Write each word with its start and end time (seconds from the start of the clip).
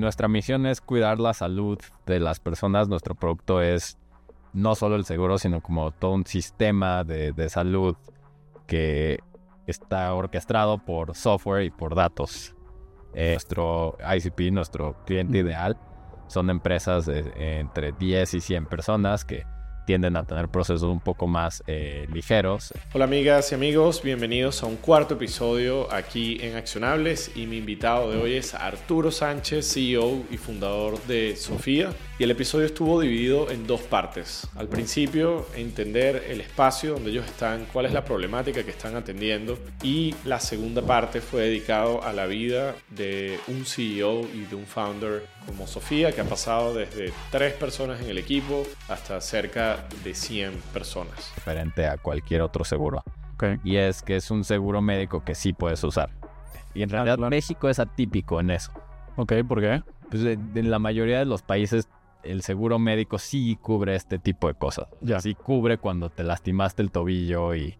Nuestra 0.00 0.28
misión 0.28 0.64
es 0.64 0.80
cuidar 0.80 1.18
la 1.18 1.34
salud 1.34 1.76
de 2.06 2.20
las 2.20 2.38
personas. 2.38 2.86
Nuestro 2.86 3.16
producto 3.16 3.60
es 3.60 3.98
no 4.52 4.76
solo 4.76 4.94
el 4.94 5.04
seguro, 5.04 5.38
sino 5.38 5.60
como 5.60 5.90
todo 5.90 6.12
un 6.12 6.24
sistema 6.24 7.02
de, 7.02 7.32
de 7.32 7.48
salud 7.48 7.96
que 8.68 9.18
está 9.66 10.14
orquestado 10.14 10.78
por 10.78 11.16
software 11.16 11.64
y 11.64 11.70
por 11.70 11.96
datos. 11.96 12.54
Eh, 13.12 13.32
nuestro 13.32 13.98
ICP, 14.00 14.52
nuestro 14.52 14.94
cliente 15.04 15.38
ideal, 15.38 15.76
son 16.28 16.48
empresas 16.50 17.04
de, 17.06 17.32
entre 17.58 17.90
10 17.90 18.34
y 18.34 18.40
100 18.40 18.66
personas 18.66 19.24
que 19.24 19.46
tienden 19.88 20.18
a 20.18 20.24
tener 20.24 20.48
procesos 20.48 20.82
un 20.82 21.00
poco 21.00 21.26
más 21.26 21.64
eh, 21.66 22.06
ligeros. 22.12 22.74
Hola 22.92 23.06
amigas 23.06 23.52
y 23.52 23.54
amigos, 23.54 24.02
bienvenidos 24.02 24.62
a 24.62 24.66
un 24.66 24.76
cuarto 24.76 25.14
episodio 25.14 25.90
aquí 25.90 26.36
en 26.42 26.56
Accionables 26.56 27.30
y 27.34 27.46
mi 27.46 27.56
invitado 27.56 28.10
de 28.10 28.18
hoy 28.18 28.34
es 28.34 28.52
Arturo 28.52 29.10
Sánchez, 29.10 29.72
CEO 29.72 30.24
y 30.30 30.36
fundador 30.36 31.02
de 31.04 31.36
Sofía. 31.36 31.88
Y 32.20 32.24
el 32.24 32.32
episodio 32.32 32.66
estuvo 32.66 33.00
dividido 33.00 33.48
en 33.48 33.64
dos 33.64 33.80
partes. 33.82 34.48
Al 34.56 34.66
principio, 34.66 35.46
entender 35.54 36.24
el 36.28 36.40
espacio 36.40 36.94
donde 36.94 37.10
ellos 37.10 37.24
están, 37.24 37.66
cuál 37.72 37.86
es 37.86 37.92
la 37.92 38.04
problemática 38.04 38.64
que 38.64 38.72
están 38.72 38.96
atendiendo. 38.96 39.56
Y 39.84 40.16
la 40.24 40.40
segunda 40.40 40.82
parte 40.82 41.20
fue 41.20 41.42
dedicado 41.42 42.02
a 42.02 42.12
la 42.12 42.26
vida 42.26 42.74
de 42.90 43.38
un 43.46 43.64
CEO 43.64 44.22
y 44.34 44.46
de 44.46 44.56
un 44.56 44.66
founder 44.66 45.26
como 45.46 45.68
Sofía, 45.68 46.10
que 46.10 46.20
ha 46.20 46.24
pasado 46.24 46.74
desde 46.74 47.12
tres 47.30 47.54
personas 47.54 48.00
en 48.00 48.08
el 48.08 48.18
equipo 48.18 48.64
hasta 48.88 49.20
cerca 49.20 49.86
de 50.02 50.12
100 50.12 50.54
personas. 50.72 51.32
Diferente 51.36 51.86
a 51.86 51.98
cualquier 51.98 52.42
otro 52.42 52.64
seguro. 52.64 53.00
Y 53.62 53.76
es 53.76 54.02
que 54.02 54.16
es 54.16 54.32
un 54.32 54.42
seguro 54.42 54.82
médico 54.82 55.24
que 55.24 55.36
sí 55.36 55.52
puedes 55.52 55.84
usar. 55.84 56.10
Y 56.74 56.82
en 56.82 56.88
realidad 56.88 57.18
México 57.18 57.68
es 57.68 57.78
atípico 57.78 58.40
en 58.40 58.50
eso. 58.50 58.72
Ok, 59.14 59.34
¿por 59.46 59.60
qué? 59.60 59.84
Pues 60.10 60.24
en 60.24 60.70
la 60.70 60.80
mayoría 60.80 61.20
de 61.20 61.24
los 61.24 61.42
países 61.42 61.86
el 62.22 62.42
seguro 62.42 62.78
médico 62.78 63.18
sí 63.18 63.56
cubre 63.60 63.94
este 63.94 64.18
tipo 64.18 64.48
de 64.48 64.54
cosas. 64.54 64.86
Ya. 65.00 65.20
Sí 65.20 65.34
cubre 65.34 65.78
cuando 65.78 66.10
te 66.10 66.24
lastimaste 66.24 66.82
el 66.82 66.90
tobillo 66.90 67.54
y 67.54 67.78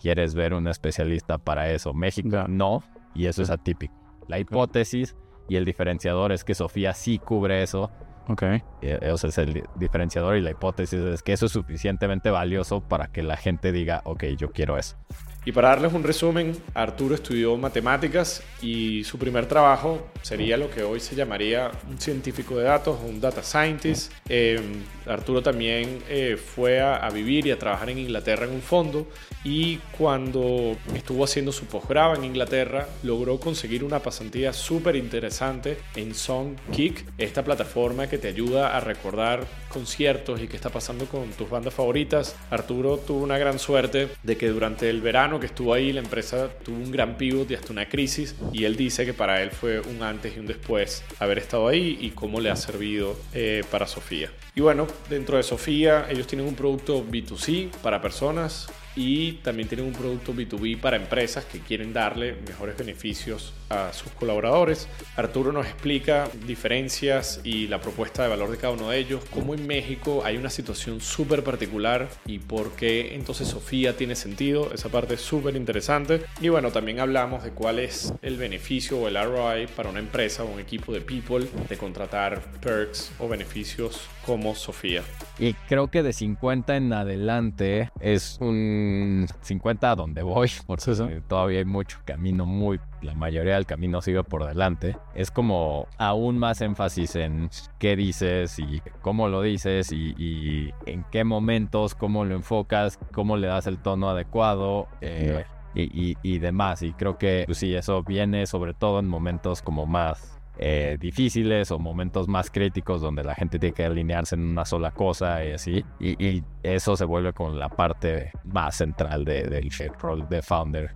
quieres 0.00 0.34
ver 0.34 0.54
un 0.54 0.66
especialista 0.68 1.38
para 1.38 1.70
eso. 1.70 1.92
México 1.92 2.28
Ya. 2.30 2.46
no, 2.48 2.82
y 3.14 3.26
eso 3.26 3.42
es 3.42 3.50
atípico. 3.50 3.94
La 4.28 4.38
hipótesis 4.38 5.16
y 5.48 5.56
el 5.56 5.64
diferenciador 5.64 6.32
es 6.32 6.44
que 6.44 6.54
Sofía 6.54 6.94
sí 6.94 7.18
cubre 7.18 7.62
eso. 7.62 7.90
Ok. 8.28 8.42
eh, 8.42 8.62
Ese 9.02 9.26
es 9.28 9.38
el 9.38 9.52
di- 9.54 9.62
diferenciador 9.74 10.36
y 10.36 10.40
la 10.40 10.52
hipótesis 10.52 11.00
es 11.00 11.22
que 11.22 11.32
eso 11.32 11.46
es 11.46 11.52
suficientemente 11.52 12.30
valioso 12.30 12.80
para 12.80 13.08
que 13.08 13.22
la 13.24 13.36
gente 13.36 13.72
diga, 13.72 14.02
ok, 14.04 14.24
yo 14.38 14.52
quiero 14.52 14.78
eso. 14.78 14.96
Y 15.44 15.52
para 15.52 15.68
darles 15.70 15.92
un 15.94 16.02
resumen, 16.02 16.54
Arturo 16.74 17.14
estudió 17.14 17.56
matemáticas 17.56 18.42
y 18.60 19.04
su 19.04 19.18
primer 19.18 19.46
trabajo 19.46 20.06
sería 20.20 20.58
lo 20.58 20.70
que 20.70 20.82
hoy 20.82 21.00
se 21.00 21.14
llamaría 21.14 21.70
un 21.88 21.98
científico 21.98 22.58
de 22.58 22.64
datos, 22.64 22.98
un 23.06 23.20
data 23.20 23.42
scientist. 23.42 24.12
Eh, 24.28 24.60
Arturo 25.06 25.42
también 25.42 26.02
eh, 26.10 26.36
fue 26.36 26.80
a, 26.80 26.96
a 26.96 27.10
vivir 27.10 27.46
y 27.46 27.52
a 27.52 27.58
trabajar 27.58 27.88
en 27.88 27.98
Inglaterra 27.98 28.44
en 28.44 28.52
un 28.52 28.60
fondo 28.60 29.06
y 29.42 29.78
cuando 29.96 30.76
estuvo 30.94 31.24
haciendo 31.24 31.52
su 31.52 31.64
posgrado 31.64 32.14
en 32.14 32.24
Inglaterra 32.24 32.86
logró 33.02 33.40
conseguir 33.40 33.84
una 33.84 34.00
pasantía 34.00 34.52
súper 34.52 34.96
interesante 34.96 35.78
en 35.96 36.14
Songkick, 36.14 37.06
esta 37.16 37.42
plataforma 37.42 38.08
que 38.08 38.18
te 38.18 38.28
ayuda 38.28 38.76
a 38.76 38.80
recordar 38.80 39.46
conciertos 39.70 40.40
y 40.40 40.48
qué 40.48 40.56
está 40.56 40.68
pasando 40.68 41.06
con 41.06 41.30
tus 41.30 41.48
bandas 41.48 41.72
favoritas. 41.72 42.36
Arturo 42.50 42.98
tuvo 42.98 43.22
una 43.22 43.38
gran 43.38 43.58
suerte 43.58 44.10
de 44.22 44.36
que 44.36 44.48
durante 44.48 44.90
el 44.90 45.00
verano 45.00 45.29
que 45.38 45.46
estuvo 45.46 45.74
ahí 45.74 45.92
la 45.92 46.00
empresa 46.00 46.48
tuvo 46.64 46.76
un 46.76 46.90
gran 46.90 47.16
pivot 47.16 47.50
y 47.50 47.54
hasta 47.54 47.72
una 47.72 47.88
crisis 47.88 48.34
y 48.52 48.64
él 48.64 48.76
dice 48.76 49.04
que 49.04 49.14
para 49.14 49.42
él 49.42 49.50
fue 49.50 49.80
un 49.80 50.02
antes 50.02 50.36
y 50.36 50.40
un 50.40 50.46
después 50.46 51.04
haber 51.18 51.38
estado 51.38 51.68
ahí 51.68 51.98
y 52.00 52.10
cómo 52.10 52.40
le 52.40 52.50
ha 52.50 52.56
servido 52.56 53.16
eh, 53.34 53.62
para 53.70 53.86
Sofía. 53.86 54.30
Y 54.54 54.60
bueno, 54.60 54.86
dentro 55.08 55.36
de 55.36 55.42
Sofía 55.42 56.06
ellos 56.10 56.26
tienen 56.26 56.46
un 56.46 56.54
producto 56.54 57.04
B2C 57.04 57.70
para 57.82 58.02
personas 58.02 58.68
y 58.96 59.32
también 59.34 59.68
tienen 59.68 59.86
un 59.86 59.92
producto 59.92 60.34
B2B 60.34 60.80
para 60.80 60.96
empresas 60.96 61.44
que 61.44 61.60
quieren 61.60 61.92
darle 61.92 62.36
mejores 62.46 62.76
beneficios 62.76 63.52
a 63.68 63.92
sus 63.92 64.10
colaboradores. 64.12 64.88
Arturo 65.16 65.52
nos 65.52 65.66
explica 65.66 66.28
diferencias 66.46 67.40
y 67.44 67.68
la 67.68 67.80
propuesta 67.80 68.24
de 68.24 68.28
valor 68.28 68.50
de 68.50 68.56
cada 68.56 68.72
uno 68.72 68.90
de 68.90 68.98
ellos, 68.98 69.22
cómo 69.30 69.54
en 69.54 69.66
México 69.66 70.22
hay 70.24 70.36
una 70.36 70.50
situación 70.50 71.00
súper 71.00 71.44
particular 71.44 72.08
y 72.26 72.40
por 72.40 72.72
qué 72.72 73.14
entonces 73.14 73.48
Sofía 73.48 73.96
tiene 73.96 74.16
sentido, 74.16 74.72
esa 74.74 74.88
parte 74.88 75.14
es 75.14 75.20
súper 75.20 75.54
interesante. 75.54 76.22
Y 76.40 76.48
bueno, 76.48 76.72
también 76.72 76.98
hablamos 76.98 77.44
de 77.44 77.50
cuál 77.50 77.78
es 77.78 78.12
el 78.22 78.36
beneficio 78.36 78.98
o 78.98 79.08
el 79.08 79.14
ROI 79.14 79.68
para 79.68 79.88
una 79.88 80.00
empresa 80.00 80.42
o 80.42 80.46
un 80.50 80.58
equipo 80.58 80.92
de 80.92 81.00
people 81.00 81.46
de 81.68 81.76
contratar 81.78 82.42
perks 82.60 83.12
o 83.20 83.28
beneficios 83.28 84.00
como 84.26 84.49
Sofía. 84.54 85.02
Y 85.38 85.54
creo 85.68 85.88
que 85.88 86.02
de 86.02 86.12
50 86.12 86.76
en 86.76 86.92
adelante 86.92 87.90
es 88.00 88.38
un 88.40 89.26
50 89.40 89.90
a 89.92 89.96
donde 89.96 90.22
voy, 90.22 90.50
porque 90.66 90.82
Sí, 90.84 90.94
sí. 90.94 91.04
todavía 91.28 91.58
hay 91.60 91.64
mucho 91.64 91.98
camino, 92.04 92.44
muy, 92.46 92.80
la 93.02 93.14
mayoría 93.14 93.54
del 93.54 93.66
camino 93.66 94.00
sigue 94.02 94.22
por 94.24 94.46
delante. 94.46 94.96
Es 95.14 95.30
como 95.30 95.86
aún 95.98 96.38
más 96.38 96.60
énfasis 96.60 97.16
en 97.16 97.50
qué 97.78 97.96
dices 97.96 98.58
y 98.58 98.82
cómo 99.02 99.28
lo 99.28 99.42
dices 99.42 99.92
y, 99.92 100.14
y 100.18 100.72
en 100.86 101.04
qué 101.10 101.24
momentos, 101.24 101.94
cómo 101.94 102.24
lo 102.24 102.34
enfocas, 102.34 102.98
cómo 103.12 103.36
le 103.36 103.46
das 103.48 103.66
el 103.66 103.78
tono 103.78 104.10
adecuado. 104.10 104.88
eh, 105.00 105.44
y, 105.72 105.82
y- 106.10 106.16
y 106.24 106.38
demás, 106.40 106.82
y 106.82 106.92
creo 106.94 107.16
que 107.16 107.44
pues, 107.46 107.58
sí, 107.58 107.72
eso 107.76 108.02
viene 108.02 108.44
sobre 108.46 108.74
todo 108.74 108.98
en 108.98 109.06
momentos 109.06 109.62
como 109.62 109.86
más 109.86 110.39
eh, 110.62 110.98
difíciles 111.00 111.70
o 111.70 111.78
momentos 111.78 112.28
más 112.28 112.50
críticos 112.50 113.00
donde 113.00 113.24
la 113.24 113.34
gente 113.34 113.58
tiene 113.58 113.74
que 113.74 113.84
alinearse 113.86 114.34
en 114.34 114.42
una 114.42 114.66
sola 114.66 114.90
cosa 114.90 115.42
y 115.44 115.52
así. 115.52 115.84
Y, 115.98 116.22
y 116.22 116.44
eso 116.62 116.96
se 116.96 117.06
vuelve 117.06 117.32
con 117.32 117.58
la 117.58 117.70
parte 117.70 118.30
más 118.44 118.76
central 118.76 119.24
de- 119.24 119.44
del 119.44 119.70
rol 119.98 120.28
de 120.28 120.42
founder. 120.42 120.90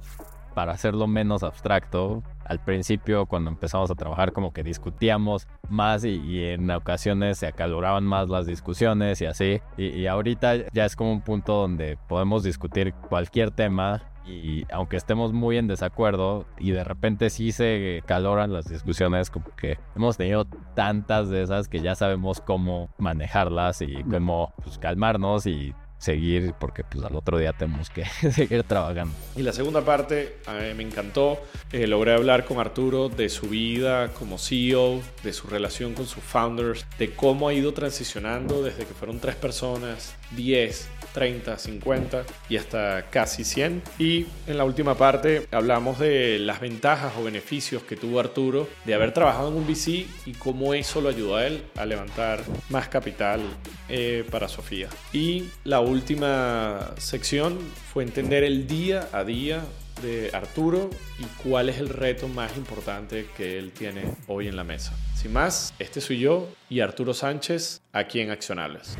Para 0.54 0.72
hacerlo 0.72 1.08
menos 1.08 1.42
abstracto, 1.42 2.22
al 2.44 2.62
principio 2.62 3.26
cuando 3.26 3.50
empezamos 3.50 3.90
a 3.90 3.94
trabajar 3.96 4.32
como 4.32 4.52
que 4.52 4.62
discutíamos 4.62 5.48
más 5.68 6.04
y, 6.04 6.10
y 6.10 6.44
en 6.44 6.70
ocasiones 6.70 7.38
se 7.38 7.46
acaloraban 7.48 8.04
más 8.04 8.28
las 8.28 8.46
discusiones 8.46 9.20
y 9.22 9.26
así. 9.26 9.60
Y, 9.76 9.86
y 9.86 10.06
ahorita 10.06 10.70
ya 10.72 10.84
es 10.84 10.94
como 10.94 11.10
un 11.10 11.22
punto 11.22 11.54
donde 11.54 11.98
podemos 12.06 12.44
discutir 12.44 12.92
cualquier 13.08 13.50
tema 13.50 14.02
y 14.26 14.66
aunque 14.72 14.96
estemos 14.96 15.32
muy 15.32 15.58
en 15.58 15.66
desacuerdo 15.66 16.46
y 16.58 16.70
de 16.70 16.84
repente 16.84 17.30
sí 17.30 17.52
se 17.52 18.02
caloran 18.06 18.52
las 18.52 18.66
discusiones, 18.66 19.30
como 19.30 19.46
que 19.56 19.78
hemos 19.96 20.16
tenido 20.16 20.46
tantas 20.74 21.28
de 21.28 21.42
esas 21.42 21.68
que 21.68 21.80
ya 21.80 21.94
sabemos 21.94 22.40
cómo 22.40 22.88
manejarlas 22.98 23.82
y 23.82 24.02
cómo 24.04 24.52
pues, 24.62 24.78
calmarnos 24.78 25.46
y 25.46 25.74
seguir 26.04 26.54
porque 26.60 26.84
pues 26.84 27.02
al 27.04 27.16
otro 27.16 27.38
día 27.38 27.52
tenemos 27.52 27.88
que 27.90 28.04
seguir 28.32 28.62
trabajando. 28.64 29.14
Y 29.36 29.42
la 29.42 29.52
segunda 29.52 29.82
parte 29.82 30.36
a 30.46 30.54
mí 30.54 30.74
me 30.74 30.82
encantó. 30.82 31.38
Eh, 31.72 31.86
logré 31.86 32.14
hablar 32.14 32.44
con 32.44 32.58
Arturo 32.58 33.08
de 33.08 33.28
su 33.28 33.48
vida 33.48 34.12
como 34.12 34.38
CEO, 34.38 35.00
de 35.22 35.32
su 35.32 35.48
relación 35.48 35.94
con 35.94 36.06
sus 36.06 36.22
founders, 36.22 36.86
de 36.98 37.14
cómo 37.14 37.48
ha 37.48 37.54
ido 37.54 37.72
transicionando 37.72 38.62
desde 38.62 38.84
que 38.84 38.94
fueron 38.94 39.18
tres 39.18 39.36
personas, 39.36 40.14
10, 40.32 40.88
30, 41.14 41.56
50 41.56 42.24
y 42.50 42.58
hasta 42.58 43.06
casi 43.08 43.44
100. 43.44 43.82
Y 43.98 44.26
en 44.46 44.58
la 44.58 44.64
última 44.64 44.96
parte 44.96 45.46
hablamos 45.50 45.98
de 45.98 46.38
las 46.38 46.60
ventajas 46.60 47.14
o 47.18 47.24
beneficios 47.24 47.82
que 47.84 47.96
tuvo 47.96 48.20
Arturo 48.20 48.68
de 48.84 48.94
haber 48.94 49.14
trabajado 49.14 49.48
en 49.48 49.54
un 49.54 49.66
VC 49.66 50.06
y 50.26 50.32
cómo 50.38 50.74
eso 50.74 51.00
lo 51.00 51.08
ayudó 51.08 51.36
a 51.36 51.46
él 51.46 51.62
a 51.76 51.86
levantar 51.86 52.42
más 52.68 52.88
capital 52.88 53.40
eh, 53.88 54.26
para 54.30 54.48
Sofía. 54.48 54.88
Y 55.12 55.44
la 55.62 55.80
última 55.80 56.92
sección 56.98 57.58
fue 57.92 58.02
entender 58.02 58.44
el 58.44 58.66
día 58.66 59.08
a 59.12 59.24
día 59.24 59.62
de 60.02 60.30
Arturo 60.32 60.90
y 61.20 61.24
cuál 61.48 61.68
es 61.68 61.78
el 61.78 61.88
reto 61.88 62.26
más 62.26 62.56
importante 62.56 63.28
que 63.36 63.58
él 63.58 63.70
tiene 63.70 64.02
hoy 64.26 64.48
en 64.48 64.56
la 64.56 64.64
mesa. 64.64 64.92
Sin 65.14 65.32
más, 65.32 65.72
este 65.78 66.00
soy 66.00 66.18
yo 66.18 66.48
y 66.68 66.80
Arturo 66.80 67.14
Sánchez 67.14 67.80
aquí 67.92 68.20
en 68.20 68.30
Accionables. 68.30 68.96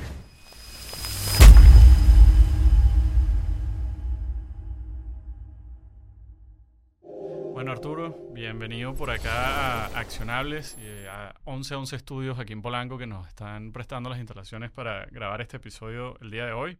Bienvenido 8.56 8.94
por 8.94 9.10
acá 9.10 9.86
a 9.86 9.98
Accionables, 9.98 10.78
y 10.78 11.06
a 11.08 11.34
1111 11.44 11.96
Estudios 11.96 12.38
aquí 12.38 12.52
en 12.52 12.62
Polanco 12.62 12.96
que 12.98 13.06
nos 13.06 13.26
están 13.26 13.72
prestando 13.72 14.08
las 14.10 14.20
instalaciones 14.20 14.70
para 14.70 15.06
grabar 15.06 15.40
este 15.40 15.56
episodio 15.56 16.16
el 16.20 16.30
día 16.30 16.46
de 16.46 16.52
hoy. 16.52 16.78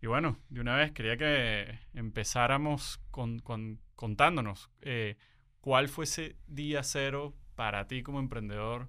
Y 0.00 0.06
bueno, 0.06 0.38
de 0.48 0.60
una 0.62 0.74
vez 0.74 0.92
quería 0.92 1.18
que 1.18 1.78
empezáramos 1.92 2.98
con, 3.10 3.40
con- 3.40 3.78
contándonos 3.94 4.70
eh, 4.80 5.16
cuál 5.60 5.88
fue 5.88 6.04
ese 6.04 6.36
día 6.46 6.82
cero 6.82 7.34
para 7.56 7.86
ti 7.86 8.02
como 8.02 8.18
emprendedor 8.18 8.88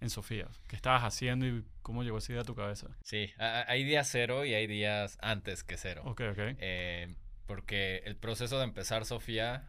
en 0.00 0.10
Sofía. 0.10 0.46
¿Qué 0.68 0.76
estabas 0.76 1.02
haciendo 1.02 1.44
y 1.44 1.64
cómo 1.82 2.04
llegó 2.04 2.18
esa 2.18 2.32
idea 2.32 2.42
a 2.42 2.46
tu 2.46 2.54
cabeza? 2.54 2.86
Sí, 3.02 3.32
hay 3.38 3.82
días 3.82 4.08
cero 4.12 4.44
y 4.44 4.54
hay 4.54 4.68
días 4.68 5.18
antes 5.20 5.64
que 5.64 5.76
cero. 5.76 6.02
Ok, 6.06 6.20
ok. 6.30 6.38
Eh, 6.38 7.14
porque 7.46 7.96
el 8.04 8.16
proceso 8.16 8.58
de 8.58 8.64
empezar 8.64 9.04
Sofía 9.06 9.68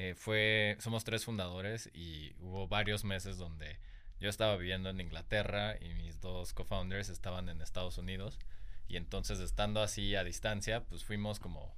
eh, 0.00 0.14
fue, 0.14 0.76
somos 0.78 1.02
tres 1.02 1.24
fundadores 1.24 1.90
y 1.92 2.32
hubo 2.38 2.68
varios 2.68 3.02
meses 3.02 3.36
donde 3.36 3.80
yo 4.20 4.28
estaba 4.28 4.56
viviendo 4.56 4.90
en 4.90 5.00
Inglaterra 5.00 5.76
y 5.80 5.92
mis 5.94 6.20
dos 6.20 6.52
co-founders 6.52 7.08
estaban 7.08 7.48
en 7.48 7.60
Estados 7.60 7.98
Unidos. 7.98 8.38
Y 8.86 8.96
entonces 8.96 9.40
estando 9.40 9.82
así 9.82 10.14
a 10.14 10.22
distancia, 10.22 10.84
pues 10.84 11.02
fuimos 11.02 11.40
como 11.40 11.74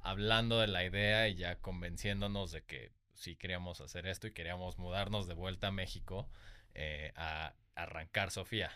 hablando 0.00 0.60
de 0.60 0.66
la 0.66 0.82
idea 0.82 1.28
y 1.28 1.34
ya 1.34 1.56
convenciéndonos 1.56 2.52
de 2.52 2.62
que 2.64 2.90
sí 3.12 3.36
queríamos 3.36 3.82
hacer 3.82 4.06
esto 4.06 4.26
y 4.26 4.32
queríamos 4.32 4.78
mudarnos 4.78 5.26
de 5.26 5.34
vuelta 5.34 5.66
a 5.66 5.72
México 5.72 6.30
eh, 6.72 7.12
a 7.16 7.52
arrancar 7.74 8.30
Sofía. 8.30 8.72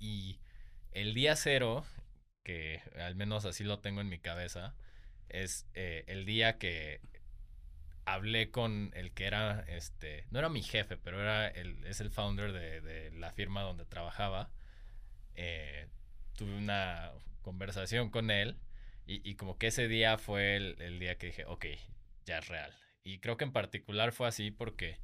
Y 0.00 0.40
el 0.90 1.14
día 1.14 1.36
cero, 1.36 1.86
que 2.42 2.82
al 3.00 3.14
menos 3.14 3.44
así 3.44 3.62
lo 3.62 3.78
tengo 3.78 4.00
en 4.00 4.08
mi 4.08 4.18
cabeza, 4.18 4.74
es 5.28 5.68
eh, 5.74 6.02
el 6.08 6.26
día 6.26 6.58
que 6.58 7.00
hablé 8.12 8.50
con 8.50 8.90
el 8.94 9.12
que 9.12 9.26
era, 9.26 9.64
este, 9.68 10.24
no 10.30 10.38
era 10.38 10.48
mi 10.48 10.62
jefe, 10.62 10.96
pero 10.96 11.20
era 11.20 11.48
el, 11.48 11.84
es 11.84 12.00
el 12.00 12.10
founder 12.10 12.52
de, 12.52 13.10
la 13.12 13.32
firma 13.32 13.62
donde 13.62 13.84
trabajaba. 13.84 14.50
Eh, 15.34 15.88
tuve 16.36 16.56
una 16.56 17.12
conversación 17.42 18.10
con 18.10 18.30
él 18.30 18.58
y, 19.06 19.36
como 19.36 19.56
que 19.56 19.68
ese 19.68 19.88
día 19.88 20.18
fue 20.18 20.56
el, 20.56 20.98
día 20.98 21.16
que 21.16 21.28
dije, 21.28 21.44
ok, 21.46 21.66
ya 22.26 22.38
es 22.38 22.48
real. 22.48 22.74
Y 23.04 23.20
creo 23.20 23.38
que 23.38 23.44
en 23.44 23.52
particular 23.52 24.12
fue 24.12 24.28
así 24.28 24.50
porque 24.50 24.98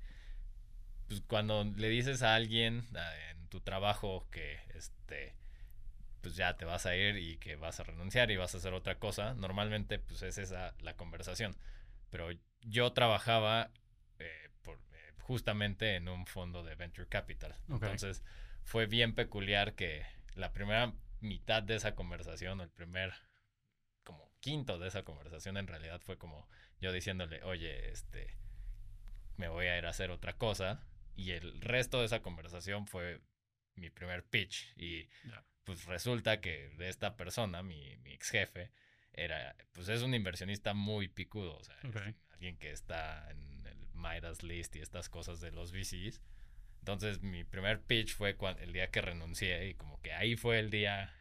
pues, 1.09 1.23
cuando 1.23 1.65
le 1.65 1.89
dices 1.89 2.23
a 2.23 2.35
alguien 2.35 2.85
ah, 2.97 3.31
en 3.31 3.49
tu 3.49 3.61
trabajo 3.61 4.27
que 4.31 4.59
este 4.75 5.35
pues 6.21 6.37
ya 6.37 6.57
te 6.57 6.65
vas 6.65 6.87
a 6.87 6.97
ir 6.97 7.17
y 7.17 7.37
que 7.37 7.57
vas 7.57 7.81
a 7.81 7.85
renunciar 7.85 8.31
y 8.31 8.37
vas 8.37 8.55
a 8.55 8.59
hacer 8.59 8.73
otra 8.73 8.99
cosa, 8.99 9.35
normalmente 9.35 9.99
pues 9.99 10.23
es 10.23 10.39
esa 10.39 10.75
la 10.81 10.97
conversación. 10.97 11.57
Pero 12.11 12.31
yo 12.64 12.93
trabajaba 12.93 13.70
eh, 14.19 14.50
por, 14.62 14.76
eh, 14.93 15.12
justamente 15.20 15.96
en 15.96 16.08
un 16.08 16.26
fondo 16.26 16.62
de 16.62 16.75
venture 16.75 17.08
capital. 17.08 17.56
Entonces 17.69 18.22
fue 18.62 18.87
bien 18.87 19.14
peculiar 19.14 19.75
que 19.75 20.05
la 20.34 20.52
primera 20.52 20.93
mitad 21.20 21.62
de 21.62 21.76
esa 21.76 21.94
conversación, 21.94 22.61
el 22.61 22.70
primer 22.70 23.12
como 24.02 24.31
quinto 24.40 24.78
de 24.78 24.88
esa 24.88 25.05
conversación 25.05 25.56
en 25.56 25.66
realidad 25.66 26.00
fue 26.00 26.19
como 26.19 26.49
yo 26.81 26.93
diciéndole, 26.93 27.43
oye, 27.44 27.90
este, 27.90 28.37
me 29.37 29.49
voy 29.49 29.66
a 29.66 29.78
ir 29.78 29.87
a 29.87 29.90
hacer 29.90 30.11
otra 30.11 30.37
cosa. 30.37 30.87
Y 31.16 31.31
el 31.31 31.61
resto 31.61 32.00
de 32.00 32.06
esa 32.06 32.22
conversación 32.22 32.87
fue 32.87 33.20
mi 33.76 33.90
primer 33.90 34.25
pitch. 34.25 34.72
Y 34.76 35.08
pues 35.64 35.84
resulta 35.87 36.40
que 36.40 36.70
de 36.76 36.88
esta 36.88 37.16
persona, 37.16 37.62
mi, 37.62 37.96
mi 37.99 38.12
ex 38.12 38.31
jefe, 38.31 38.72
era, 39.12 39.56
pues 39.72 39.88
es 39.88 40.02
un 40.02 40.14
inversionista 40.14 40.75
muy 40.75 41.08
picudo. 41.08 41.56
O 41.56 41.64
sea, 41.64 41.76
alguien 42.35 42.57
que 42.57 42.71
está 42.71 43.31
en 43.31 43.67
el 43.67 43.79
Midas 43.95 44.43
List 44.43 44.77
y 44.77 44.81
estas 44.81 45.09
cosas 45.09 45.41
de 45.41 45.51
los 45.51 45.73
VCs. 45.73 46.21
Entonces 46.81 47.23
mi 47.23 47.45
primer 47.45 47.81
pitch 47.81 48.15
fue 48.15 48.37
cuando, 48.37 48.63
el 48.63 48.73
día 48.73 48.91
que 48.91 49.01
renuncié 49.01 49.69
y 49.69 49.75
como 49.75 50.01
que 50.03 50.13
ahí 50.13 50.37
fue 50.37 50.59
el 50.59 50.71
día 50.71 51.13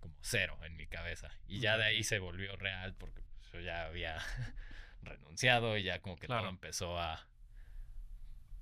como 0.00 0.16
cero 0.20 0.58
en 0.64 0.76
mi 0.76 0.86
cabeza. 0.86 1.30
Y 1.46 1.60
ya 1.60 1.76
de 1.78 1.84
ahí 1.84 2.02
se 2.02 2.18
volvió 2.18 2.56
real 2.56 2.94
porque 2.98 3.22
yo 3.52 3.60
ya 3.60 3.86
había 3.86 4.18
renunciado 5.02 5.76
y 5.76 5.84
ya 5.84 6.00
como 6.00 6.16
que 6.16 6.26
todo 6.26 6.48
empezó 6.48 6.98
a 6.98 7.28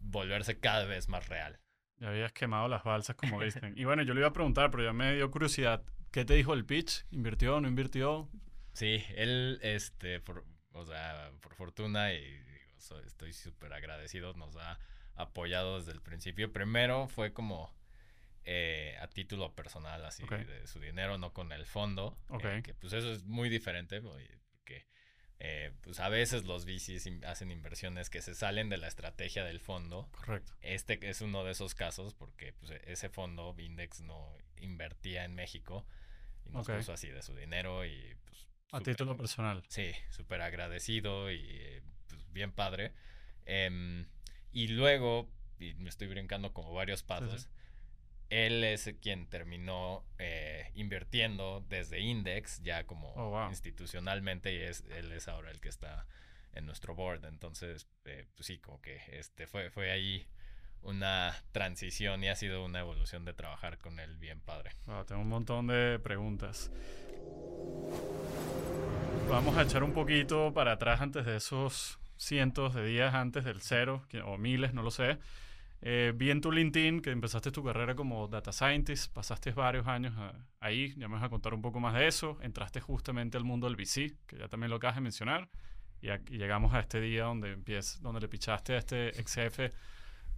volverse 0.01 0.59
cada 0.59 0.85
vez 0.85 1.09
más 1.09 1.29
real. 1.29 1.59
Ya 1.99 2.09
habías 2.09 2.33
quemado 2.33 2.69
las 2.69 2.83
balsas 2.85 3.17
como 3.17 3.43
dicen. 3.43 3.75
y 3.77 3.85
bueno, 3.85 4.03
yo 4.03 4.15
le 4.15 4.21
iba 4.21 4.29
a 4.29 4.33
preguntar, 4.33 4.71
pero 4.71 4.85
ya 4.85 4.93
me 4.93 5.15
dio 5.15 5.31
curiosidad. 5.31 5.83
¿Qué 6.11 6.25
te 6.25 6.35
dijo 6.35 6.55
el 6.55 6.65
pitch? 6.65 7.07
¿Invirtió 7.11 7.57
o 7.57 7.61
no 7.61 7.69
invirtió? 7.69 8.29
Sí, 8.73 9.05
él, 9.17 9.59
este, 9.63 10.21
por, 10.21 10.45
o 10.73 10.85
sea, 10.85 11.31
por 11.41 11.55
fortuna 11.55 12.13
y 12.13 12.41
estoy 13.05 13.33
súper 13.33 13.73
agradecido, 13.73 14.33
nos 14.35 14.57
ha 14.57 14.79
apoyado 15.15 15.79
desde 15.79 15.93
el 15.93 16.01
principio. 16.01 16.53
Primero 16.53 17.09
fue 17.09 17.33
como 17.33 17.73
eh, 18.45 18.97
a 19.01 19.09
título 19.09 19.55
personal, 19.55 20.05
así, 20.05 20.25
de 20.27 20.67
su 20.67 20.81
dinero, 20.81 21.19
no 21.19 21.33
con 21.33 21.53
el 21.53 21.67
fondo. 21.67 22.17
Eh, 22.43 22.63
que 22.65 22.75
pues 22.75 22.93
eso 22.93 23.13
es 23.13 23.25
muy 23.25 23.49
diferente, 23.49 24.01
porque 24.01 24.87
eh, 25.39 25.73
pues 25.83 26.01
a 26.01 26.09
veces 26.09 26.45
los 26.45 26.65
VCs 26.65 27.25
hacen 27.25 27.51
inversiones 27.51 28.11
que 28.11 28.23
se 28.23 28.35
salen 28.35 28.69
de 28.69 28.79
la 28.79 28.89
estrategia 28.89 29.45
del 29.45 29.61
fondo. 29.61 30.09
Correcto. 30.13 30.53
Este 30.61 30.99
es 31.09 31.21
uno 31.21 31.45
de 31.45 31.53
esos 31.53 31.75
casos 31.75 32.15
porque 32.15 32.53
pues, 32.55 32.73
ese 32.85 33.09
fondo, 33.09 33.55
Index, 33.59 34.01
no 34.01 34.37
invertía 34.57 35.25
en 35.25 35.35
México 35.35 35.87
y 36.45 36.51
nos 36.51 36.67
puso 36.67 36.93
así 36.93 37.09
de 37.09 37.23
su 37.23 37.35
dinero 37.35 37.85
y 37.85 38.17
pues... 38.25 38.50
A 38.73 38.81
título 38.81 39.17
personal. 39.17 39.63
Sí, 39.69 39.91
súper 40.11 40.43
agradecido 40.43 41.31
y 41.31 41.83
pues, 42.09 42.33
bien 42.33 42.53
padre. 42.53 42.93
Em, 43.47 44.07
y 44.53 44.69
luego, 44.69 45.29
y 45.59 45.75
me 45.75 45.89
estoy 45.89 46.07
brincando 46.07 46.53
como 46.53 46.73
varios 46.73 47.03
pasos, 47.03 47.49
él 48.29 48.63
es 48.63 48.95
quien 49.03 49.27
terminó 49.27 50.05
eh, 50.19 50.71
invirtiendo 50.75 51.65
desde 51.69 51.99
Index, 51.99 52.63
ya 52.63 52.87
como 52.87 53.13
oh, 53.15 53.49
institucionalmente, 53.49 54.55
y 54.55 54.59
es, 54.59 54.85
él 54.91 55.11
es 55.13 55.27
ahora 55.27 55.51
el 55.51 55.61
que 55.61 55.69
está 55.69 56.07
en 56.53 56.65
nuestro 56.65 56.95
board. 56.95 57.25
Entonces, 57.25 57.89
eh, 58.05 58.27
pues 58.37 58.47
sí, 58.47 58.59
como 58.59 58.81
que 58.81 59.01
este 59.09 59.49
fue, 59.49 59.71
fue 59.71 59.91
ahí 59.91 60.29
una 60.82 61.35
transición 61.53 62.23
y 62.25 62.29
ha 62.29 62.37
sido 62.37 62.65
una 62.65 62.81
evolución 62.81 63.25
de 63.25 63.32
trabajar 63.32 63.79
con 63.79 64.00
él 64.00 64.17
bien 64.17 64.41
padre. 64.41 64.71
tengo 65.06 65.21
un 65.21 65.29
montón 65.29 65.67
de 65.67 65.99
preguntas. 65.99 66.71
Vamos 69.29 69.56
a 69.56 69.62
echar 69.62 69.85
un 69.85 69.93
poquito 69.93 70.53
para 70.53 70.73
atrás 70.73 71.00
antes 71.00 71.25
de 71.25 71.37
esos 71.37 71.99
cientos 72.17 72.75
de 72.75 72.85
días 72.85 73.15
antes 73.15 73.44
del 73.44 73.62
cero, 73.62 74.03
o 74.25 74.37
miles, 74.37 74.75
no 74.75 74.82
lo 74.82 74.91
sé. 74.91 75.19
Eh, 75.82 76.12
vi 76.15 76.31
en 76.31 76.43
tu 76.43 76.53
LinkedIn 76.53 77.00
que 77.00 77.11
empezaste 77.11 77.50
tu 77.50 77.65
carrera 77.65 77.94
como 77.94 78.29
data 78.29 78.53
scientist, 78.53 79.11
pasaste 79.15 79.53
varios 79.53 79.87
años 79.87 80.12
ah, 80.19 80.35
ahí, 80.61 80.94
ya 80.99 81.09
me 81.09 81.15
vas 81.15 81.25
a 81.25 81.31
contar 81.31 81.55
un 81.55 81.62
poco 81.62 81.81
más 81.81 81.94
de 81.94 82.06
eso, 82.06 82.38
entraste 82.43 82.81
justamente 82.81 83.38
al 83.38 83.44
mundo 83.44 83.67
del 83.67 83.76
VC, 83.76 84.15
que 84.26 84.37
ya 84.37 84.49
también 84.49 84.69
lo 84.69 84.76
acabas 84.76 84.97
de 84.97 85.00
mencionar, 85.00 85.49
y, 86.03 86.09
llegamos 86.37 86.75
a 86.75 86.81
este 86.81 87.00
día 87.00 87.25
donde, 87.25 87.53
empiezas, 87.53 88.03
donde 88.03 88.21
le 88.21 88.29
pichaste 88.29 88.75
a 88.75 88.79
este 88.79 89.19
ex 89.19 89.35
jefe 89.35 89.73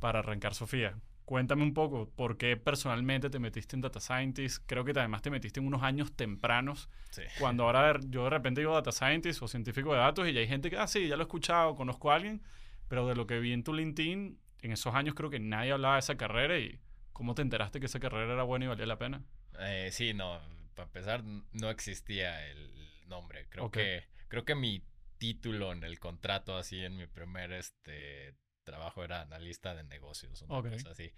para 0.02 0.18
arrancar 0.18 0.52
Sofía. 0.52 0.98
Cuéntame 1.24 1.62
un 1.62 1.74
poco, 1.74 2.10
¿por 2.16 2.36
qué 2.36 2.56
personalmente 2.56 3.30
te 3.30 3.38
metiste 3.38 3.76
en 3.76 3.82
Data 3.82 4.00
Scientist? 4.00 4.64
Creo 4.66 4.84
que 4.84 4.90
además 4.90 5.22
te 5.22 5.30
metiste 5.30 5.60
en 5.60 5.66
unos 5.68 5.84
años 5.84 6.16
tempranos. 6.16 6.90
Cuando 7.38 7.62
ahora 7.62 8.00
yo 8.08 8.24
de 8.24 8.30
repente 8.30 8.62
digo 8.62 8.74
Data 8.74 8.90
Scientist 8.90 9.40
o 9.42 9.46
científico 9.46 9.92
de 9.92 10.00
datos 10.00 10.26
y 10.26 10.32
ya 10.32 10.40
hay 10.40 10.48
gente 10.48 10.70
que, 10.70 10.76
ah, 10.76 10.88
sí, 10.88 11.06
ya 11.06 11.14
lo 11.14 11.22
he 11.22 11.26
escuchado, 11.26 11.76
conozco 11.76 12.10
a 12.10 12.16
alguien, 12.16 12.42
pero 12.88 13.06
de 13.06 13.14
lo 13.14 13.28
que 13.28 13.38
vi 13.38 13.52
en 13.52 13.62
tu 13.62 13.72
LinkedIn, 13.72 14.40
en 14.62 14.72
esos 14.72 14.92
años 14.92 15.14
creo 15.14 15.30
que 15.30 15.38
nadie 15.38 15.70
hablaba 15.70 15.94
de 15.94 16.00
esa 16.00 16.16
carrera 16.16 16.58
y 16.58 16.80
¿cómo 17.12 17.36
te 17.36 17.42
enteraste 17.42 17.78
que 17.78 17.86
esa 17.86 18.00
carrera 18.00 18.32
era 18.32 18.42
buena 18.42 18.64
y 18.64 18.68
valía 18.68 18.86
la 18.86 18.98
pena? 18.98 19.22
Eh, 19.60 19.90
sí, 19.92 20.14
no, 20.14 20.40
para 20.74 20.86
empezar 20.86 21.22
no 21.22 21.70
existía 21.70 22.44
el 22.48 22.72
nombre. 23.06 23.46
Creo 23.50 23.70
que 23.70 24.08
creo 24.26 24.44
que 24.44 24.56
mi 24.56 24.82
título 25.18 25.70
en 25.70 25.84
el 25.84 26.00
contrato 26.00 26.56
así 26.56 26.84
en 26.84 26.96
mi 26.96 27.06
primer 27.06 27.52
este 27.52 28.34
trabajo 28.64 29.04
era 29.04 29.22
analista 29.22 29.74
de 29.74 29.84
negocios, 29.84 30.42
una 30.42 30.70
cosa 30.70 30.90
así. 30.90 31.12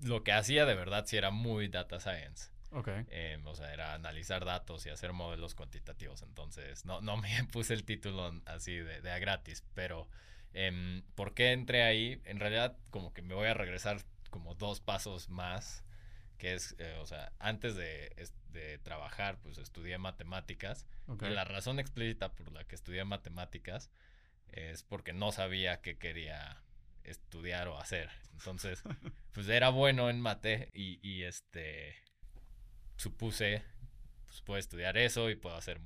Lo 0.00 0.24
que 0.24 0.32
hacía 0.32 0.66
de 0.66 0.74
verdad 0.74 1.04
sí 1.06 1.16
era 1.16 1.30
muy 1.30 1.68
data 1.68 2.00
science. 2.00 2.50
Okay. 2.70 3.04
Em, 3.10 3.46
o 3.46 3.54
sea, 3.54 3.72
era 3.72 3.92
analizar 3.92 4.46
datos 4.46 4.86
y 4.86 4.88
hacer 4.88 5.12
modelos 5.12 5.54
cuantitativos. 5.54 6.22
Entonces, 6.22 6.86
no, 6.86 7.02
no 7.02 7.18
me 7.18 7.28
puse 7.52 7.74
el 7.74 7.84
título 7.84 8.32
así 8.46 8.76
de, 8.76 9.02
de 9.02 9.10
a 9.10 9.18
gratis, 9.18 9.62
pero 9.74 10.08
eh, 10.54 11.02
¿Por 11.14 11.34
qué 11.34 11.52
entré 11.52 11.82
ahí? 11.82 12.20
En 12.24 12.40
realidad, 12.40 12.76
como 12.90 13.12
que 13.12 13.22
me 13.22 13.34
voy 13.34 13.48
a 13.48 13.54
regresar 13.54 13.98
como 14.30 14.54
dos 14.54 14.80
pasos 14.80 15.28
más, 15.28 15.84
que 16.38 16.54
es, 16.54 16.74
eh, 16.78 16.96
o 17.00 17.06
sea, 17.06 17.32
antes 17.38 17.74
de, 17.76 18.12
de, 18.50 18.78
trabajar, 18.78 19.38
pues 19.42 19.58
estudié 19.58 19.98
matemáticas. 19.98 20.86
Y 21.20 21.26
la 21.26 21.44
razón 21.44 21.78
explícita 21.78 22.32
por 22.32 22.52
la 22.52 22.64
que 22.64 22.74
estudié 22.74 23.04
matemáticas 23.04 23.90
es 24.52 24.82
porque 24.82 25.12
no 25.12 25.32
sabía 25.32 25.80
qué 25.80 25.98
quería 25.98 26.62
estudiar 27.04 27.68
o 27.68 27.78
hacer. 27.78 28.10
Entonces, 28.34 28.82
pues 29.32 29.48
era 29.48 29.70
bueno 29.70 30.10
en 30.10 30.20
mate 30.20 30.70
y, 30.72 31.00
y 31.02 31.24
este, 31.24 31.96
supuse, 32.96 33.62
pues 34.26 34.40
puedo 34.42 34.58
estudiar 34.58 34.96
eso 34.96 35.30
y 35.30 35.36
puedo 35.36 35.56
hacer 35.56 35.80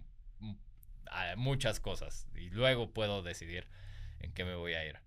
muchas 1.36 1.80
cosas. 1.80 2.26
Y 2.34 2.50
luego 2.50 2.92
puedo 2.92 3.22
decidir 3.22 3.66
en 4.20 4.32
qué 4.32 4.44
me 4.44 4.54
voy 4.54 4.74
a 4.74 4.84
ir. 4.84 5.00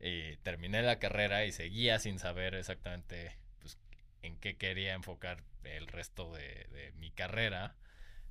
Y 0.00 0.36
terminé 0.38 0.82
la 0.82 0.98
carrera 0.98 1.44
y 1.44 1.52
seguía 1.52 1.98
sin 1.98 2.18
saber 2.18 2.54
exactamente 2.54 3.36
pues, 3.60 3.78
en 4.22 4.36
qué 4.36 4.56
quería 4.56 4.94
enfocar 4.94 5.42
el 5.64 5.86
resto 5.88 6.32
de, 6.32 6.92
mi 6.96 7.10
carrera. 7.10 7.76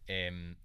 Em, 0.07 0.55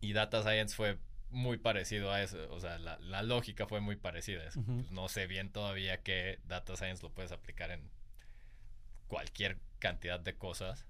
y 0.00 0.12
Data 0.12 0.42
Science 0.42 0.76
fue 0.76 0.98
muy 1.30 1.58
parecido 1.58 2.12
a 2.12 2.22
eso, 2.22 2.50
o 2.52 2.60
sea, 2.60 2.78
la, 2.78 3.22
lógica 3.22 3.66
fue 3.66 3.80
muy 3.80 3.96
parecida 3.96 4.42
a 4.42 4.48
eso. 4.48 4.62
Pues, 4.64 4.90
no 4.90 5.08
sé 5.08 5.26
bien 5.26 5.50
todavía 5.50 6.02
que 6.02 6.38
Data 6.46 6.76
Science 6.76 7.02
lo 7.02 7.10
puedes 7.10 7.32
aplicar 7.32 7.70
en 7.70 7.90
cualquier 9.08 9.58
cantidad 9.78 10.20
de 10.20 10.36
cosas. 10.36 10.86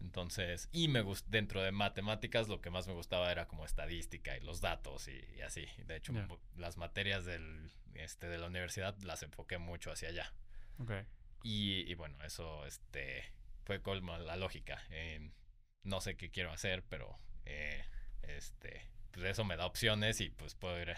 Entonces, 0.00 0.68
y 0.72 0.88
me 0.88 1.04
dentro 1.26 1.62
de 1.62 1.72
matemáticas 1.72 2.48
lo 2.48 2.62
que 2.62 2.70
más 2.70 2.86
me 2.86 2.94
gustaba 2.94 3.30
era 3.30 3.46
como 3.46 3.66
estadística 3.66 4.36
y 4.36 4.40
los 4.40 4.60
datos 4.60 5.08
y, 5.08 5.40
así. 5.42 5.66
De 5.86 5.96
hecho, 5.96 6.12
las 6.56 6.78
materias 6.78 7.24
del, 7.26 7.70
este, 7.94 8.28
de 8.28 8.38
la 8.38 8.46
universidad 8.46 8.96
las 9.02 9.22
enfoqué 9.22 9.58
mucho 9.58 9.92
hacia 9.92 10.08
allá. 10.08 10.32
Y, 11.42 11.94
bueno, 11.94 12.22
eso 12.24 12.64
este, 12.66 13.24
fue 13.64 13.82
como 13.82 14.18
la 14.18 14.36
lógica. 14.36 14.82
no 15.82 16.00
sé 16.00 16.16
qué 16.16 16.30
quiero 16.30 16.50
hacer, 16.50 16.82
pero 16.88 17.18
eh, 17.44 17.84
este, 18.22 18.90
pues 19.12 19.26
eso 19.26 19.44
me 19.44 19.56
da 19.56 19.66
opciones 19.66 20.20
y 20.20 20.30
pues 20.30 20.54
puedo 20.54 20.80
ir 20.80 20.94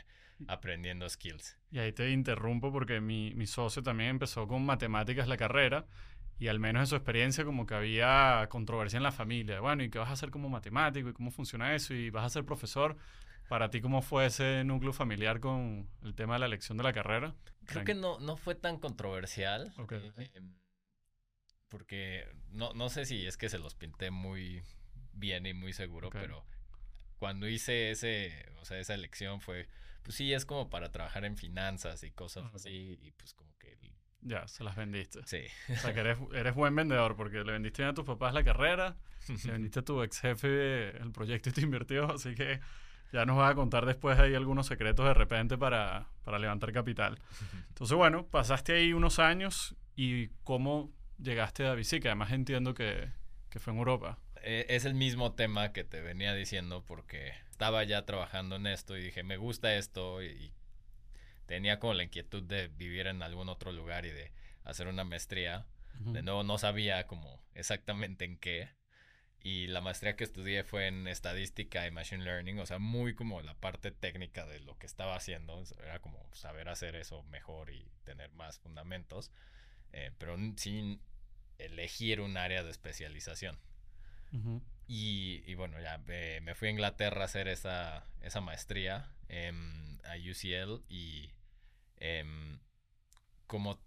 aprendiendo 0.48 1.08
skills. 1.08 1.56
Y 1.70 1.78
ahí 1.78 1.92
te 1.92 2.10
interrumpo 2.10 2.72
porque 2.72 3.00
mi, 3.00 3.34
mi 3.34 3.46
socio 3.46 3.82
también 3.82 4.10
empezó 4.10 4.46
con 4.46 4.64
matemáticas 4.64 5.28
la 5.28 5.36
carrera 5.36 5.86
y 6.38 6.48
al 6.48 6.58
menos 6.58 6.80
en 6.80 6.86
su 6.88 6.96
experiencia 6.96 7.44
como 7.44 7.66
que 7.66 7.74
había 7.74 8.46
controversia 8.50 8.96
en 8.96 9.04
la 9.04 9.12
familia. 9.12 9.60
Bueno, 9.60 9.84
¿y 9.84 9.90
qué 9.90 9.98
vas 9.98 10.08
a 10.08 10.12
hacer 10.12 10.30
como 10.30 10.48
matemático? 10.48 11.08
¿Y 11.08 11.12
cómo 11.12 11.30
funciona 11.30 11.74
eso? 11.74 11.94
¿Y 11.94 12.10
vas 12.10 12.24
a 12.24 12.30
ser 12.30 12.44
profesor? 12.44 12.96
Para 13.48 13.70
ti, 13.70 13.80
¿cómo 13.80 14.02
fue 14.02 14.26
ese 14.26 14.64
núcleo 14.64 14.92
familiar 14.92 15.38
con 15.38 15.88
el 16.02 16.14
tema 16.14 16.34
de 16.34 16.40
la 16.40 16.46
elección 16.46 16.78
de 16.78 16.84
la 16.84 16.92
carrera? 16.92 17.34
Creo 17.66 17.84
que 17.84 17.94
no, 17.94 18.18
no 18.18 18.36
fue 18.36 18.54
tan 18.54 18.78
controversial. 18.78 19.72
Eh, 19.90 20.30
em, 20.34 20.54
porque 21.68 22.26
no, 22.50 22.72
no 22.74 22.88
sé 22.88 23.04
si 23.04 23.26
es 23.26 23.36
que 23.36 23.48
se 23.48 23.58
los 23.58 23.74
pinté 23.74 24.10
muy 24.10 24.62
bien 25.12 25.46
y 25.46 25.54
muy 25.54 25.72
seguro, 25.72 26.10
pero 26.10 26.44
cuando 27.22 27.48
hice 27.48 27.92
ese, 27.92 28.32
o 28.60 28.64
sea, 28.64 28.80
esa 28.80 28.94
elección 28.94 29.40
fue, 29.40 29.68
pues 30.02 30.16
sí, 30.16 30.32
es 30.32 30.44
como 30.44 30.68
para 30.68 30.90
trabajar 30.90 31.24
en 31.24 31.36
finanzas 31.36 32.02
y 32.02 32.10
cosas 32.10 32.52
así, 32.52 32.98
y 33.00 33.12
pues 33.12 33.32
como 33.32 33.56
que... 33.60 33.78
Ya, 34.22 34.48
se 34.48 34.64
las 34.64 34.74
vendiste. 34.74 35.20
Sí. 35.26 35.44
O 35.72 35.76
sea, 35.76 35.94
que 35.94 36.00
eres, 36.00 36.18
eres 36.34 36.52
buen 36.56 36.74
vendedor 36.74 37.14
porque 37.14 37.44
le 37.44 37.52
vendiste 37.52 37.84
a 37.84 37.94
tus 37.94 38.04
papás 38.04 38.34
la 38.34 38.42
carrera, 38.42 38.96
le 39.28 39.52
vendiste 39.52 39.78
a 39.78 39.84
tu 39.84 40.02
ex 40.02 40.18
jefe 40.18 40.96
el 40.96 41.12
proyecto 41.12 41.50
y 41.50 41.52
te 41.52 41.60
invirtió, 41.60 42.10
así 42.10 42.34
que 42.34 42.58
ya 43.12 43.24
nos 43.24 43.36
vas 43.36 43.52
a 43.52 43.54
contar 43.54 43.86
después 43.86 44.18
ahí 44.18 44.34
algunos 44.34 44.66
secretos 44.66 45.06
de 45.06 45.14
repente 45.14 45.56
para, 45.56 46.08
para 46.24 46.40
levantar 46.40 46.72
capital. 46.72 47.20
Entonces, 47.68 47.96
bueno, 47.96 48.26
pasaste 48.26 48.72
ahí 48.72 48.92
unos 48.92 49.20
años 49.20 49.76
y 49.94 50.26
cómo 50.42 50.92
llegaste 51.20 51.68
a 51.68 51.74
Visica. 51.74 52.08
Además 52.08 52.32
entiendo 52.32 52.74
que, 52.74 53.12
que 53.48 53.60
fue 53.60 53.72
en 53.74 53.78
Europa. 53.78 54.18
Eh, 54.44 54.66
es 54.70 54.84
el 54.84 54.94
mismo 54.94 55.34
tema 55.34 55.72
que 55.72 55.84
te 55.84 56.00
venía 56.00 56.34
diciendo 56.34 56.84
porque 56.84 57.32
estaba 57.50 57.84
ya 57.84 58.04
trabajando 58.04 58.56
en 58.56 58.66
esto 58.66 58.96
y 58.96 59.02
dije, 59.02 59.22
me 59.22 59.36
gusta 59.36 59.76
esto 59.76 60.22
y, 60.22 60.52
tenía 61.46 61.78
como 61.78 61.94
la 61.94 62.02
inquietud 62.02 62.42
de 62.42 62.68
vivir 62.68 63.06
en 63.06 63.22
algún 63.22 63.48
otro 63.48 63.72
lugar 63.72 64.04
y 64.06 64.10
de 64.10 64.32
hacer 64.64 64.88
una 64.88 65.04
maestría. 65.04 65.66
De 65.98 66.22
nuevo, 66.22 66.42
no 66.42 66.56
sabía 66.56 67.06
como 67.06 67.44
exactamente 67.54 68.24
en 68.24 68.38
qué. 68.38 68.70
Y 69.40 69.66
la 69.66 69.80
maestría 69.80 70.16
que 70.16 70.24
estudié 70.24 70.64
fue 70.64 70.86
en 70.86 71.06
estadística 71.06 71.86
y 71.86 71.90
machine 71.90 72.24
learning, 72.24 72.58
o 72.58 72.66
sea, 72.66 72.78
muy 72.78 73.14
como 73.14 73.42
la 73.42 73.54
parte 73.54 73.90
técnica 73.90 74.46
de 74.46 74.60
lo 74.60 74.78
que 74.78 74.86
estaba 74.86 75.14
haciendo. 75.14 75.62
Era 75.82 75.98
como 76.00 76.26
saber 76.32 76.68
hacer 76.70 76.96
eso 76.96 77.22
mejor 77.24 77.70
y 77.70 77.86
tener 78.04 78.32
más 78.32 78.58
fundamentos, 78.58 79.30
eh, 79.92 80.10
pero 80.18 80.36
sin 80.56 81.00
elegir 81.58 82.20
un 82.20 82.38
área 82.38 82.64
de 82.64 82.70
especialización 82.70 83.58
y, 84.86 85.54
bueno, 85.54 85.80
ya 85.80 85.98
me 85.98 86.54
fui 86.54 86.68
a 86.68 86.70
Inglaterra 86.70 87.22
a 87.22 87.24
hacer 87.24 87.48
esa, 87.48 88.06
esa 88.20 88.40
maestría 88.40 89.10
a 90.04 90.16
UCL 90.16 90.82
y 90.88 91.30
em, 91.96 92.58
como, 93.46 93.78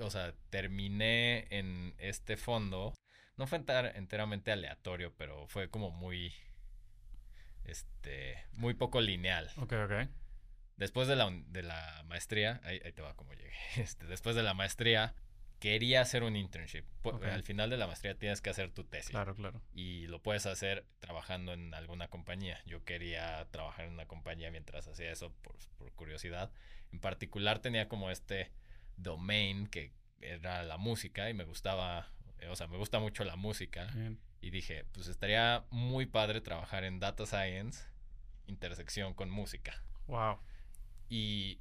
o 0.00 0.10
sea, 0.10 0.34
terminé 0.50 1.46
en 1.50 1.94
este 1.98 2.36
fondo. 2.36 2.94
No 3.36 3.46
fue 3.46 3.62
enteramente 3.94 4.52
aleatorio, 4.52 5.12
pero 5.16 5.46
fue 5.48 5.68
como 5.68 5.90
muy, 5.90 6.32
este, 7.64 8.44
muy 8.52 8.74
poco 8.74 9.00
lineal. 9.00 9.50
Ok, 9.56 9.72
ok. 9.72 10.08
Después 10.76 11.08
de 11.08 11.16
la, 11.16 11.30
de 11.30 11.62
la 11.62 12.02
maestría, 12.06 12.60
ahí, 12.64 12.80
ahí, 12.84 12.92
te 12.92 13.02
va 13.02 13.14
como 13.14 13.32
llegué. 13.34 13.52
Este, 13.76 14.06
después 14.06 14.36
de 14.36 14.42
la 14.42 14.54
maestría, 14.54 15.14
quería 15.64 16.02
hacer 16.02 16.24
un 16.24 16.36
internship. 16.36 16.84
Al 17.22 17.42
final 17.42 17.70
de 17.70 17.78
la 17.78 17.86
maestría 17.86 18.14
tienes 18.18 18.42
que 18.42 18.50
hacer 18.50 18.70
tu 18.70 18.84
tesis. 18.84 19.12
Claro, 19.12 19.34
claro. 19.34 19.62
Y 19.72 20.06
lo 20.08 20.22
puedes 20.22 20.44
hacer 20.44 20.84
trabajando 21.00 21.54
en 21.54 21.72
alguna 21.72 22.08
compañía. 22.08 22.60
Yo 22.66 22.84
quería 22.84 23.48
trabajar 23.50 23.86
en 23.86 23.94
una 23.94 24.04
compañía 24.04 24.50
mientras 24.50 24.86
hacía 24.88 25.10
eso 25.10 25.32
por, 25.40 25.56
curiosidad. 25.94 26.52
En 26.92 27.00
particular 27.00 27.60
tenía 27.60 27.88
como 27.88 28.10
este 28.10 28.52
domain 28.98 29.66
que 29.66 29.94
era 30.20 30.64
la 30.64 30.76
música 30.76 31.30
y 31.30 31.34
me 31.34 31.44
gustaba, 31.44 32.12
eh, 32.40 32.48
o 32.48 32.56
sea, 32.56 32.66
me 32.66 32.76
gusta 32.76 32.98
mucho 32.98 33.24
la 33.24 33.36
música. 33.36 33.90
Y 34.42 34.50
dije, 34.50 34.84
pues 34.92 35.06
estaría 35.06 35.64
muy 35.70 36.04
padre 36.04 36.42
trabajar 36.42 36.84
en 36.84 37.00
data 37.00 37.24
science, 37.24 37.86
intersección 38.46 39.14
con 39.14 39.30
música. 39.30 39.82
Wow. 40.08 40.40
Y 41.08 41.58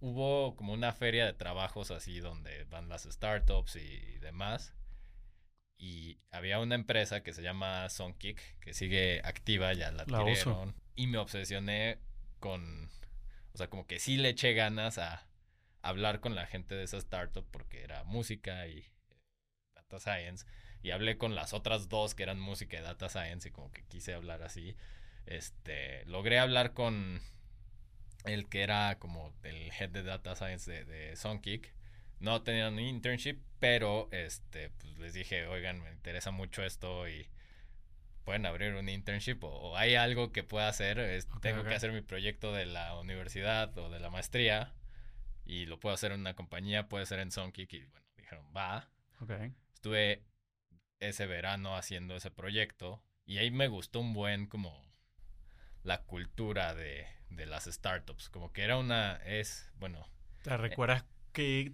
hubo 0.00 0.56
como 0.56 0.72
una 0.72 0.92
feria 0.92 1.26
de 1.26 1.32
trabajos 1.32 1.90
así 1.90 2.20
donde 2.20 2.64
van 2.64 2.88
las 2.88 3.04
startups 3.04 3.76
y 3.76 4.18
demás. 4.18 4.74
Y 5.76 6.18
había 6.30 6.60
una 6.60 6.74
empresa 6.74 7.22
que 7.22 7.32
se 7.32 7.42
llama 7.42 7.88
Songkick, 7.88 8.58
que 8.60 8.74
sigue 8.74 9.20
activa, 9.24 9.72
ya 9.72 9.90
la 9.90 10.04
adquirieron. 10.04 10.74
y 10.94 11.06
me 11.08 11.18
obsesioné 11.18 11.98
con, 12.38 12.90
o 13.52 13.58
sea, 13.58 13.68
como 13.68 13.86
que 13.86 13.98
sí 13.98 14.16
le 14.16 14.30
eché 14.30 14.54
ganas 14.54 14.98
a 14.98 15.26
hablar 15.82 16.20
con 16.20 16.34
la 16.34 16.46
gente 16.46 16.74
de 16.74 16.84
esa 16.84 16.96
startup 16.96 17.46
porque 17.50 17.82
era 17.82 18.04
música 18.04 18.66
y 18.66 18.86
data 19.74 19.98
science. 19.98 20.46
Y 20.82 20.90
hablé 20.90 21.16
con 21.16 21.34
las 21.34 21.54
otras 21.54 21.88
dos 21.88 22.14
que 22.14 22.22
eran 22.22 22.38
música 22.38 22.78
y 22.78 22.82
data 22.82 23.08
science 23.08 23.48
y 23.48 23.52
como 23.52 23.70
que 23.72 23.84
quise 23.84 24.14
hablar 24.14 24.42
así. 24.42 24.76
Este, 25.26 26.04
logré 26.04 26.38
hablar 26.38 26.74
con 26.74 27.22
el 28.24 28.48
que 28.48 28.62
era 28.62 28.98
como 28.98 29.34
el 29.42 29.70
head 29.78 29.90
de 29.90 30.02
data 30.02 30.34
science 30.34 30.70
de, 30.70 30.84
de 30.84 31.16
Songkick. 31.16 31.74
No 32.20 32.42
tenían 32.42 32.74
un 32.74 32.80
internship, 32.80 33.38
pero 33.58 34.08
este, 34.12 34.70
pues 34.70 34.98
les 34.98 35.14
dije, 35.14 35.46
oigan, 35.46 35.80
me 35.82 35.90
interesa 35.90 36.30
mucho 36.30 36.62
esto 36.64 37.08
y 37.08 37.28
pueden 38.24 38.46
abrir 38.46 38.74
un 38.74 38.88
internship 38.88 39.38
o, 39.42 39.76
hay 39.76 39.94
algo 39.94 40.32
que 40.32 40.42
pueda 40.42 40.68
hacer. 40.68 41.24
tengo 41.40 41.64
que 41.64 41.74
hacer 41.74 41.92
mi 41.92 42.00
proyecto 42.00 42.52
de 42.52 42.66
la 42.66 42.98
universidad 42.98 43.76
o 43.78 43.90
de 43.90 44.00
la 44.00 44.10
maestría 44.10 44.72
y 45.44 45.66
lo 45.66 45.78
puedo 45.78 45.94
hacer 45.94 46.12
en 46.12 46.20
una 46.20 46.34
compañía, 46.34 46.88
puede 46.88 47.06
ser 47.06 47.18
en 47.18 47.30
Songkick 47.30 47.72
y 47.74 47.84
bueno, 47.84 48.06
dijeron, 48.16 48.46
va. 48.56 48.88
Estuve 49.74 50.22
ese 51.00 51.26
verano 51.26 51.76
haciendo 51.76 52.16
ese 52.16 52.30
proyecto 52.30 53.02
y 53.26 53.38
ahí 53.38 53.50
me 53.50 53.68
gustó 53.68 54.00
un 54.00 54.14
buen 54.14 54.46
como 54.46 54.82
la 55.82 56.02
cultura 56.02 56.74
de, 56.74 57.06
de 57.36 57.46
las 57.46 57.64
startups. 57.64 58.28
Como 58.28 58.52
que 58.52 58.62
era 58.62 58.76
una, 58.78 59.16
es, 59.24 59.70
bueno. 59.78 60.06
¿Te 60.42 60.56
recuerdas 60.56 61.04
qué 61.32 61.72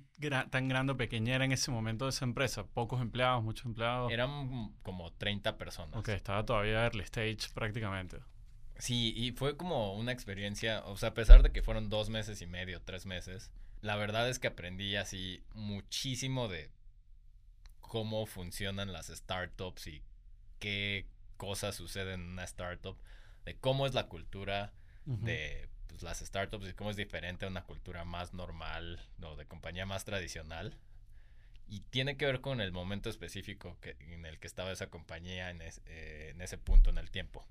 tan 0.51 0.69
grande 0.69 0.93
o 0.93 0.97
pequeña 0.97 1.35
era 1.35 1.45
en 1.45 1.53
ese 1.53 1.71
momento 1.71 2.09
esa 2.09 2.25
empresa? 2.25 2.67
¿Pocos 2.67 3.01
empleados, 3.01 3.43
muchos 3.43 3.67
empleados? 3.67 4.11
Eran 4.13 4.75
como 4.83 5.13
30 5.13 5.59
personas. 5.59 5.99
Ok, 5.99 6.09
estaba 6.11 6.45
todavía 6.45 6.85
early 6.85 7.03
stage 7.03 7.51
prácticamente. 7.55 8.19
Sí, 8.79 9.13
y 9.15 9.33
fue 9.33 9.57
como 9.59 9.95
una 9.95 10.13
experiencia, 10.13 10.83
o 10.87 10.97
sea, 10.97 11.11
a 11.11 11.15
pesar 11.15 11.43
de 11.43 11.53
que 11.53 11.63
fueron 11.63 11.91
dos 11.91 12.09
meses 12.09 12.41
y 12.41 12.47
medio, 12.47 12.81
tres 12.81 13.05
meses, 13.05 13.51
la 13.83 13.97
verdad 13.97 14.29
es 14.29 14.39
que 14.39 14.49
aprendí 14.49 14.97
así 14.97 15.45
muchísimo 15.53 16.49
de 16.49 16.71
cómo 17.81 18.25
funcionan 18.25 18.93
las 18.93 19.09
startups 19.09 19.87
y 19.89 20.03
qué 20.61 21.07
cosas 21.37 21.75
suceden 21.75 22.21
en 22.21 22.29
una 22.29 22.45
startup, 22.45 22.97
de 23.45 23.59
cómo 23.59 23.87
es 23.87 23.95
la 23.95 24.09
cultura, 24.09 24.73
de 25.05 25.69
pues, 25.89 26.03
las 26.03 26.21
startups 26.21 26.69
y 26.69 26.73
cómo 26.73 26.91
es 26.91 26.97
diferente 26.97 27.45
a 27.45 27.49
una 27.49 27.65
cultura 27.65 28.05
más 28.05 28.33
normal 28.33 29.01
o 29.23 29.37
de 29.37 29.47
compañía 29.47 29.87
más 29.87 30.05
tradicional. 30.05 30.77
Y 31.69 31.81
tiene 31.81 32.17
que 32.17 32.27
ver 32.27 32.41
con 32.41 32.61
el 32.61 32.73
momento 32.73 33.11
específico 33.11 33.79
que, 33.81 33.97
en 34.01 34.27
el 34.27 34.39
que 34.41 34.49
estaba 34.49 34.73
esa 34.73 34.91
compañía 34.91 35.51
en, 35.51 35.63
eh, 35.63 36.31
en 36.35 36.41
ese 36.41 36.59
punto 36.59 36.91
en 36.91 36.99
el 36.99 37.11
tiempo. 37.11 37.47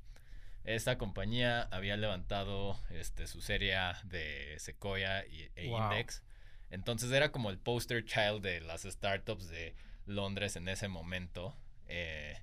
Esta 0.66 0.98
compañía 0.98 1.64
había 1.72 1.96
levantado 1.96 2.78
este, 2.90 3.28
su 3.28 3.42
serie 3.42 3.76
de 4.04 4.56
Sequoia 4.60 5.26
y, 5.26 5.50
e 5.56 5.68
Index. 5.68 6.22
Entonces 6.70 7.12
era 7.12 7.32
como 7.32 7.50
el 7.50 7.58
poster 7.58 8.06
child 8.06 8.42
de 8.42 8.62
las 8.62 8.84
startups 8.84 9.48
de 9.48 9.74
Londres 10.06 10.56
en 10.58 10.68
ese 10.68 10.88
momento. 10.88 11.56
Eh, 11.88 12.38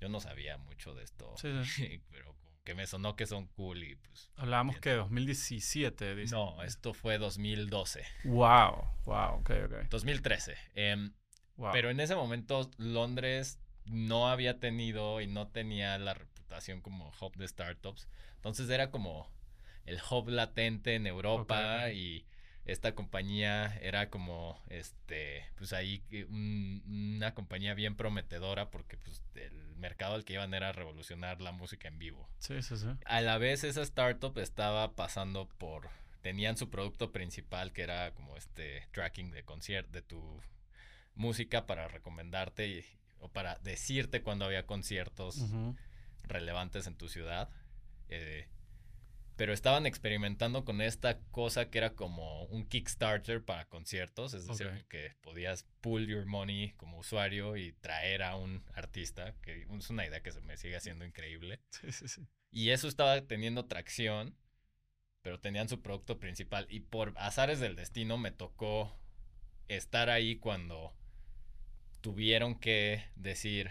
yo 0.00 0.08
no 0.08 0.20
sabía 0.20 0.58
mucho 0.58 0.94
de 0.94 1.04
esto, 1.04 1.34
pero 2.10 2.34
que 2.64 2.74
me 2.74 2.86
sonó 2.86 3.16
que 3.16 3.26
son 3.26 3.46
cool 3.48 3.82
y 3.82 3.96
pues... 3.96 4.30
Hablábamos 4.36 4.78
que 4.78 4.90
2017, 4.92 6.14
dice. 6.14 6.34
No, 6.34 6.62
esto 6.62 6.94
fue 6.94 7.18
2012. 7.18 8.04
Wow, 8.24 8.86
wow, 9.04 9.40
ok, 9.40 9.50
ok. 9.66 9.74
2013. 9.90 10.56
Em, 10.74 11.12
pero 11.72 11.90
en 11.90 12.00
ese 12.00 12.14
momento 12.14 12.70
Londres 12.78 13.58
no 13.84 14.28
había 14.28 14.60
tenido 14.60 15.20
y 15.20 15.26
no 15.26 15.48
tenía 15.48 15.98
la 15.98 16.14
reputación 16.14 16.80
como 16.80 17.12
hub 17.20 17.36
de 17.36 17.48
startups. 17.48 18.08
Entonces 18.36 18.70
era 18.70 18.90
como 18.90 19.30
el 19.84 19.98
hub 20.10 20.28
latente 20.28 20.94
en 20.94 21.06
Europa 21.06 21.90
y 21.90 22.26
esta 22.64 22.94
compañía 22.94 23.76
era 23.82 24.08
como, 24.08 24.60
este, 24.68 25.44
pues 25.56 25.72
ahí 25.72 26.02
una 26.86 27.34
compañía 27.34 27.74
bien 27.74 27.96
prometedora 27.96 28.70
porque 28.70 28.96
pues 28.96 29.20
el 29.34 29.71
mercado 29.82 30.14
al 30.14 30.24
que 30.24 30.34
iban 30.34 30.54
era 30.54 30.72
revolucionar 30.72 31.42
la 31.42 31.52
música 31.52 31.88
en 31.88 31.98
vivo. 31.98 32.26
Sí, 32.38 32.62
sí, 32.62 32.78
sí. 32.78 32.86
A 33.04 33.20
la 33.20 33.36
vez 33.36 33.64
esa 33.64 33.82
startup 33.82 34.38
estaba 34.38 34.94
pasando 34.94 35.48
por, 35.58 35.88
tenían 36.22 36.56
su 36.56 36.70
producto 36.70 37.12
principal 37.12 37.72
que 37.72 37.82
era 37.82 38.14
como 38.14 38.36
este 38.36 38.88
tracking 38.92 39.30
de 39.30 39.44
concierto, 39.44 39.92
de 39.92 40.02
tu 40.02 40.40
música 41.14 41.66
para 41.66 41.88
recomendarte 41.88 42.68
y, 42.68 42.84
o 43.20 43.28
para 43.28 43.58
decirte 43.58 44.22
cuando 44.22 44.46
había 44.46 44.66
conciertos 44.66 45.38
relevantes 46.22 46.86
en 46.86 46.94
tu 46.94 47.08
ciudad. 47.08 47.50
Eh, 48.08 48.46
pero 49.36 49.52
estaban 49.52 49.86
experimentando 49.86 50.64
con 50.64 50.80
esta 50.80 51.18
cosa 51.30 51.70
que 51.70 51.78
era 51.78 51.94
como 51.94 52.44
un 52.44 52.66
Kickstarter 52.66 53.42
para 53.44 53.64
conciertos, 53.66 54.34
es 54.34 54.46
decir, 54.46 54.84
que 54.88 55.16
podías 55.20 55.66
pull 55.80 56.06
your 56.06 56.26
money 56.26 56.72
como 56.76 56.98
usuario 56.98 57.56
y 57.56 57.72
traer 57.72 58.22
a 58.22 58.36
un 58.36 58.64
artista, 58.74 59.34
que 59.42 59.62
es 59.62 59.90
una 59.90 60.06
idea 60.06 60.22
que 60.22 60.32
se 60.32 60.40
me 60.42 60.56
sigue 60.56 60.76
haciendo 60.76 61.04
increíble. 61.04 61.60
Sí, 61.70 61.90
sí, 61.90 62.08
sí. 62.08 62.26
Y 62.50 62.70
eso 62.70 62.86
estaba 62.86 63.20
teniendo 63.22 63.64
tracción, 63.64 64.36
pero 65.22 65.40
tenían 65.40 65.68
su 65.68 65.80
producto 65.80 66.20
principal. 66.20 66.66
Y 66.68 66.80
por 66.80 67.14
azares 67.16 67.60
del 67.60 67.76
destino 67.76 68.18
me 68.18 68.30
tocó 68.30 68.94
estar 69.68 70.10
ahí 70.10 70.36
cuando 70.36 70.94
tuvieron 72.02 72.58
que 72.58 73.04
decir, 73.16 73.70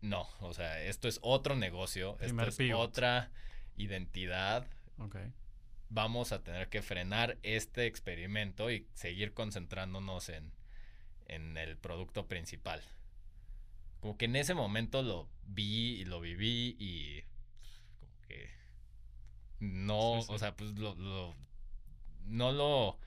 no, 0.00 0.28
o 0.40 0.54
sea, 0.54 0.82
esto 0.82 1.06
es 1.06 1.18
otro 1.22 1.54
negocio, 1.54 2.16
esto 2.20 2.42
es 2.42 2.72
otra 2.74 3.30
identidad. 3.76 4.66
Vamos 5.90 6.32
a 6.32 6.42
tener 6.42 6.68
que 6.68 6.82
frenar 6.82 7.38
este 7.42 7.86
experimento 7.86 8.70
y 8.70 8.86
seguir 8.92 9.32
concentrándonos 9.32 10.28
en, 10.28 10.52
en 11.26 11.56
el 11.56 11.76
producto 11.76 12.26
principal. 12.26 12.82
Como 14.00 14.16
que 14.16 14.26
en 14.26 14.36
ese 14.36 14.54
momento 14.54 15.02
lo 15.02 15.28
vi 15.46 16.00
y 16.00 16.04
lo 16.04 16.20
viví 16.20 16.76
y 16.78 17.22
como 18.00 18.20
que 18.28 18.50
no, 19.60 20.18
o 20.18 20.38
sea, 20.38 20.54
pues 20.56 20.72
lo, 20.72 20.94
no 22.26 22.52
lo 22.52 22.98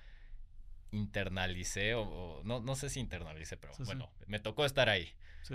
internalicé 0.92 1.94
o, 1.94 2.42
no, 2.44 2.60
no 2.60 2.76
sé 2.76 2.90
si 2.90 3.00
internalicé, 3.00 3.58
pero 3.58 3.74
bueno, 3.86 4.12
me 4.28 4.40
tocó 4.40 4.66
estar 4.66 4.90
ahí. 4.90 5.14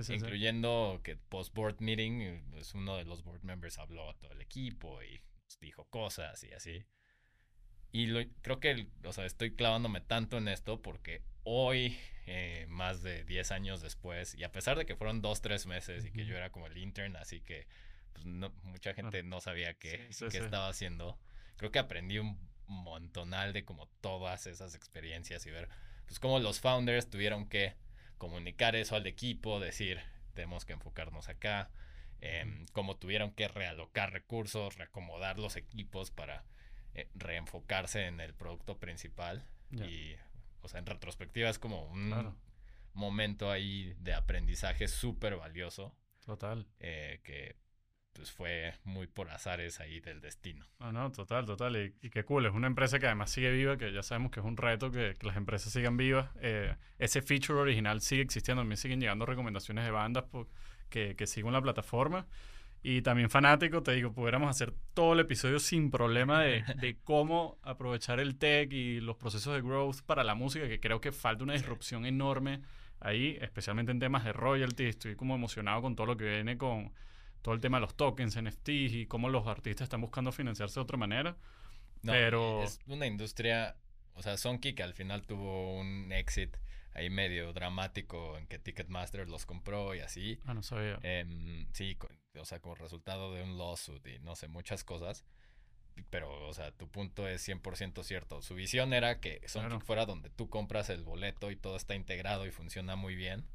incluyendo 0.08 1.00
que 1.02 1.16
post-board 1.16 1.80
meeting, 1.80 2.40
pues 2.50 2.74
uno 2.74 2.96
de 2.96 3.04
los 3.04 3.22
board 3.22 3.42
members 3.42 3.78
habló 3.78 4.08
a 4.10 4.14
todo 4.14 4.32
el 4.32 4.40
equipo 4.40 5.02
y 5.02 5.20
dijo 5.60 5.84
cosas 5.86 6.42
y 6.44 6.52
así. 6.52 6.84
Y 7.92 8.06
lo, 8.06 8.20
creo 8.42 8.60
que, 8.60 8.88
o 9.04 9.12
sea, 9.12 9.24
estoy 9.24 9.54
clavándome 9.54 10.00
tanto 10.00 10.38
en 10.38 10.48
esto 10.48 10.82
porque 10.82 11.22
hoy, 11.44 11.96
eh, 12.26 12.66
más 12.68 13.02
de 13.02 13.24
10 13.24 13.52
años 13.52 13.80
después, 13.80 14.34
y 14.34 14.44
a 14.44 14.52
pesar 14.52 14.76
de 14.76 14.84
que 14.84 14.96
fueron 14.96 15.22
2, 15.22 15.40
3 15.40 15.66
meses 15.66 16.04
y 16.04 16.12
que 16.12 16.26
yo 16.26 16.36
era 16.36 16.50
como 16.50 16.66
el 16.66 16.76
intern, 16.76 17.16
así 17.16 17.40
que 17.40 17.66
pues, 18.12 18.26
no, 18.26 18.50
mucha 18.64 18.92
gente 18.94 19.22
no 19.22 19.40
sabía 19.40 19.74
qué, 19.74 20.10
qué 20.30 20.38
estaba 20.38 20.68
haciendo, 20.68 21.18
creo 21.56 21.70
que 21.70 21.78
aprendí 21.78 22.18
un 22.18 22.38
montonal 22.66 23.52
de 23.52 23.64
como 23.64 23.86
todas 24.00 24.46
esas 24.46 24.74
experiencias 24.74 25.46
y 25.46 25.50
ver 25.50 25.68
pues 26.06 26.18
cómo 26.18 26.40
los 26.40 26.60
founders 26.60 27.08
tuvieron 27.08 27.48
que 27.48 27.76
comunicar 28.18 28.76
eso 28.76 28.96
al 28.96 29.06
equipo, 29.06 29.60
decir, 29.60 30.00
tenemos 30.34 30.64
que 30.64 30.72
enfocarnos 30.72 31.28
acá, 31.28 31.70
eh, 32.20 32.64
cómo 32.72 32.96
tuvieron 32.96 33.30
que 33.32 33.48
realocar 33.48 34.12
recursos, 34.12 34.76
reacomodar 34.76 35.38
los 35.38 35.56
equipos 35.56 36.10
para 36.10 36.44
eh, 36.94 37.08
reenfocarse 37.14 38.06
en 38.06 38.20
el 38.20 38.34
producto 38.34 38.78
principal. 38.78 39.46
Y, 39.70 40.14
o 40.62 40.68
sea, 40.68 40.80
en 40.80 40.86
retrospectiva 40.86 41.50
es 41.50 41.58
como 41.58 41.84
un 41.86 42.34
momento 42.94 43.50
ahí 43.50 43.94
de 43.98 44.14
aprendizaje 44.14 44.88
súper 44.88 45.36
valioso. 45.36 45.94
Total. 46.24 46.66
Eh, 46.80 47.20
que 47.22 47.56
pues 48.16 48.32
fue 48.32 48.72
muy 48.84 49.06
por 49.06 49.30
azares 49.30 49.78
ahí 49.80 50.00
del 50.00 50.22
destino. 50.22 50.66
No, 50.78 50.90
no, 50.90 51.12
total, 51.12 51.44
total. 51.44 51.94
Y, 52.00 52.08
qué 52.08 52.24
cool. 52.24 52.46
Es 52.46 52.52
una 52.52 52.66
empresa 52.66 52.98
que 52.98 53.06
además 53.06 53.30
sigue 53.30 53.50
viva, 53.50 53.76
que 53.76 53.92
ya 53.92 54.02
sabemos 54.02 54.32
que 54.32 54.40
es 54.40 54.46
un 54.46 54.56
reto 54.56 54.90
que, 54.90 55.14
las 55.20 55.36
empresas 55.36 55.72
sigan 55.72 55.98
vivas. 55.98 56.30
Eh, 56.40 56.74
ese 56.98 57.20
feature 57.20 57.58
original 57.58 58.00
sigue 58.00 58.22
existiendo. 58.22 58.62
A 58.62 58.64
mí 58.64 58.76
siguen 58.76 59.00
llegando 59.00 59.26
recomendaciones 59.26 59.84
de 59.84 59.90
bandas 59.90 60.24
que, 60.88 61.16
que 61.16 61.26
siguen 61.26 61.52
la 61.52 61.62
plataforma. 61.62 62.26
Y 62.82 63.02
también 63.02 63.30
fanático, 63.30 63.82
te 63.82 63.92
digo, 63.92 64.12
pudiéramos 64.12 64.48
hacer 64.48 64.72
todo 64.94 65.14
el 65.14 65.20
episodio 65.20 65.58
sin 65.58 65.90
problema 65.90 66.42
de, 66.42 66.62
de, 66.76 66.96
cómo 67.04 67.58
aprovechar 67.62 68.20
el 68.20 68.36
tech 68.36 68.72
y 68.72 69.00
los 69.00 69.16
procesos 69.16 69.54
de 69.54 69.62
growth 69.62 70.02
para 70.02 70.22
la 70.22 70.34
música, 70.34 70.68
que 70.68 70.78
creo 70.78 71.00
que 71.00 71.10
falta 71.10 71.42
una 71.42 71.54
disrupción 71.54 72.06
enorme 72.06 72.60
ahí, 73.00 73.38
especialmente 73.40 73.92
en 73.92 73.98
temas 73.98 74.24
de 74.24 74.32
royalty. 74.32 74.84
Estoy 74.84 75.16
como 75.16 75.34
emocionado 75.34 75.82
con 75.82 75.96
todo 75.96 76.06
lo 76.06 76.16
que 76.16 76.24
viene 76.26 76.56
con 76.58 76.92
todo 77.42 77.54
el 77.54 77.60
tema 77.60 77.78
de 77.78 77.82
los 77.82 77.96
tokens, 77.96 78.40
NFTs 78.40 78.94
y 78.94 79.06
cómo 79.06 79.28
los 79.28 79.46
artistas 79.46 79.86
están 79.86 80.00
buscando 80.00 80.32
financiarse 80.32 80.74
de 80.74 80.82
otra 80.82 80.96
manera. 80.96 81.36
pero... 82.02 82.62
Es 82.62 82.80
una 82.86 83.06
industria, 83.06 83.76
o 84.14 84.22
sea, 84.22 84.36
Sonky 84.36 84.74
que 84.74 84.82
al 84.82 84.94
final 84.94 85.26
tuvo 85.26 85.78
un 85.78 86.12
exit 86.12 86.56
ahí 86.96 87.10
medio 87.10 87.52
dramático 87.52 88.38
en 88.38 88.46
que 88.46 88.58
Ticketmaster 88.58 89.28
los 89.28 89.46
compró 89.46 89.94
y 89.94 90.00
así. 90.00 90.40
Ah, 90.46 90.54
no 90.54 90.62
sabía. 90.62 90.98
Em, 91.02 91.66
sí, 91.72 91.96
o 92.38 92.44
sea, 92.44 92.60
como 92.60 92.74
resultado 92.74 93.32
de 93.34 93.42
un 93.42 93.58
lawsuit 93.58 94.06
y 94.06 94.18
no 94.20 94.34
sé, 94.34 94.48
muchas 94.48 94.84
cosas. 94.84 95.24
Pero, 96.10 96.46
o 96.46 96.52
sea, 96.52 96.72
tu 96.72 96.88
punto 96.90 97.26
es 97.26 97.46
100% 97.46 98.02
cierto. 98.02 98.42
Su 98.42 98.54
visión 98.54 98.92
era 98.92 99.20
que 99.20 99.40
Sonky 99.46 99.80
fuera 99.80 100.04
donde 100.04 100.28
tú 100.30 100.50
compras 100.50 100.90
el 100.90 101.02
boleto 101.04 101.50
y 101.50 101.56
todo 101.56 101.76
está 101.76 101.94
integrado 101.94 102.46
y 102.46 102.50
funciona 102.50 102.96
muy 102.96 103.14
bien 103.14 103.46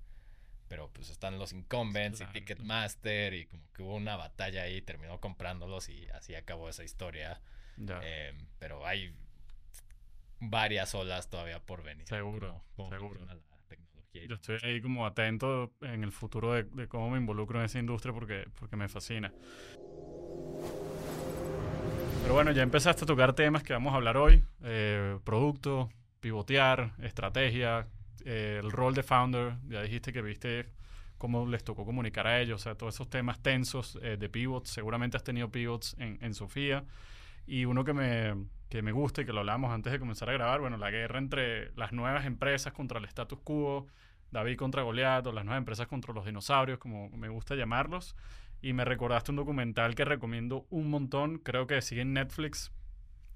pero 0.72 0.90
pues 0.94 1.10
están 1.10 1.38
los 1.38 1.52
incumbents 1.52 2.22
y 2.22 2.26
Ticketmaster 2.28 3.34
y 3.34 3.46
como 3.46 3.62
que 3.74 3.84
hubo 3.84 3.94
una 3.94 4.16
batalla 4.16 4.62
ahí, 4.62 4.82
terminó 4.82 5.20
comprándolos 5.20 5.90
y 5.90 6.08
así 6.12 6.34
acabó 6.34 6.70
esa 6.70 6.86
historia. 6.86 7.42
Em, 7.78 8.48
pero 8.58 8.88
hay 8.88 9.14
varias 10.42 10.94
olas 10.96 11.30
todavía 11.30 11.60
por 11.60 11.84
venir. 11.84 12.06
Seguro, 12.08 12.62
seguro. 12.90 13.22
Yo 14.14 14.36
estoy 14.36 14.58
ahí 14.64 14.82
como 14.82 15.06
atento 15.06 15.72
en 15.82 16.04
el 16.04 16.12
futuro 16.12 16.54
de, 16.54 16.88
cómo 16.90 17.10
me 17.12 17.18
involucro 17.18 17.60
en 17.60 17.66
esa 17.66 17.80
industria 17.80 18.14
porque, 18.14 18.46
porque 18.60 18.76
me 18.76 18.90
fascina. 18.90 19.32
Pero 22.22 22.34
bueno, 22.34 22.52
ya 22.52 22.62
empezaste 22.62 23.06
a 23.06 23.08
tocar 23.08 23.34
temas 23.34 23.64
que 23.64 23.72
vamos 23.72 23.94
a 23.94 23.96
hablar 23.96 24.18
hoy. 24.18 24.44
Eh, 24.64 25.18
producto, 25.24 25.90
pivotear, 26.20 26.92
estrategia, 27.02 27.88
eh, 28.26 28.60
el 28.62 28.72
rol 28.72 28.94
de 28.94 29.04
founder, 29.04 29.56
ya 29.70 29.82
dijiste 29.82 30.12
que 30.12 30.22
viste 30.22 30.66
cómo 31.18 31.48
les 31.48 31.64
tocó 31.64 31.86
comunicar 31.86 32.28
a 32.28 32.42
ellos, 32.42 32.62
o 32.62 32.64
sea, 32.64 32.76
todos 32.76 32.96
esos 32.96 33.10
temas 33.10 33.40
tensos 33.42 33.98
eh, 34.02 34.18
de 34.18 34.28
pivots, 34.28 34.72
seguramente 34.72 35.18
has 35.18 35.24
tenido 35.24 35.50
pivots 35.50 35.96
en, 36.00 36.18
en 36.22 36.34
Sofía. 36.34 36.84
Y 37.46 37.66
uno 37.66 37.84
que 37.84 37.94
me, 37.94 38.46
que 38.70 38.82
me 38.82 38.92
gusta 38.92 39.22
y 39.22 39.26
que 39.26 39.34
lo 39.34 39.40
hablamos 39.40 39.72
antes 39.72 39.92
de 39.92 40.00
comenzar 40.00 40.30
a 40.30 40.34
grabar, 40.34 40.62
bueno, 40.62 40.78
la 40.78 40.92
guerra 40.92 41.20
entre 41.20 41.72
las 41.76 41.92
nuevas 41.92 42.26
empresas 42.26 42.74
contra 42.74 43.00
el 43.00 43.06
status 43.06 43.40
quo, 43.44 43.88
David 44.32 44.58
contra 44.58 44.84
Goliath, 44.84 45.28
o 45.28 45.32
las 45.32 45.44
nuevas 45.44 45.60
empresas 45.60 45.88
contra 45.88 46.14
los 46.14 46.26
dinosaurios, 46.26 46.80
como 46.80 47.10
me 47.10 47.30
gusta 47.30 47.56
llamarlos. 47.56 48.16
Y 48.62 48.74
me 48.74 48.86
recordaste 48.86 49.32
un 49.32 49.38
documental 49.38 49.96
que 49.96 50.06
recomiendo 50.06 50.68
un 50.70 50.90
montón, 50.90 51.40
creo 51.40 51.68
que 51.68 51.82
sigue 51.82 52.02
en 52.02 52.14
Netflix, 52.14 52.72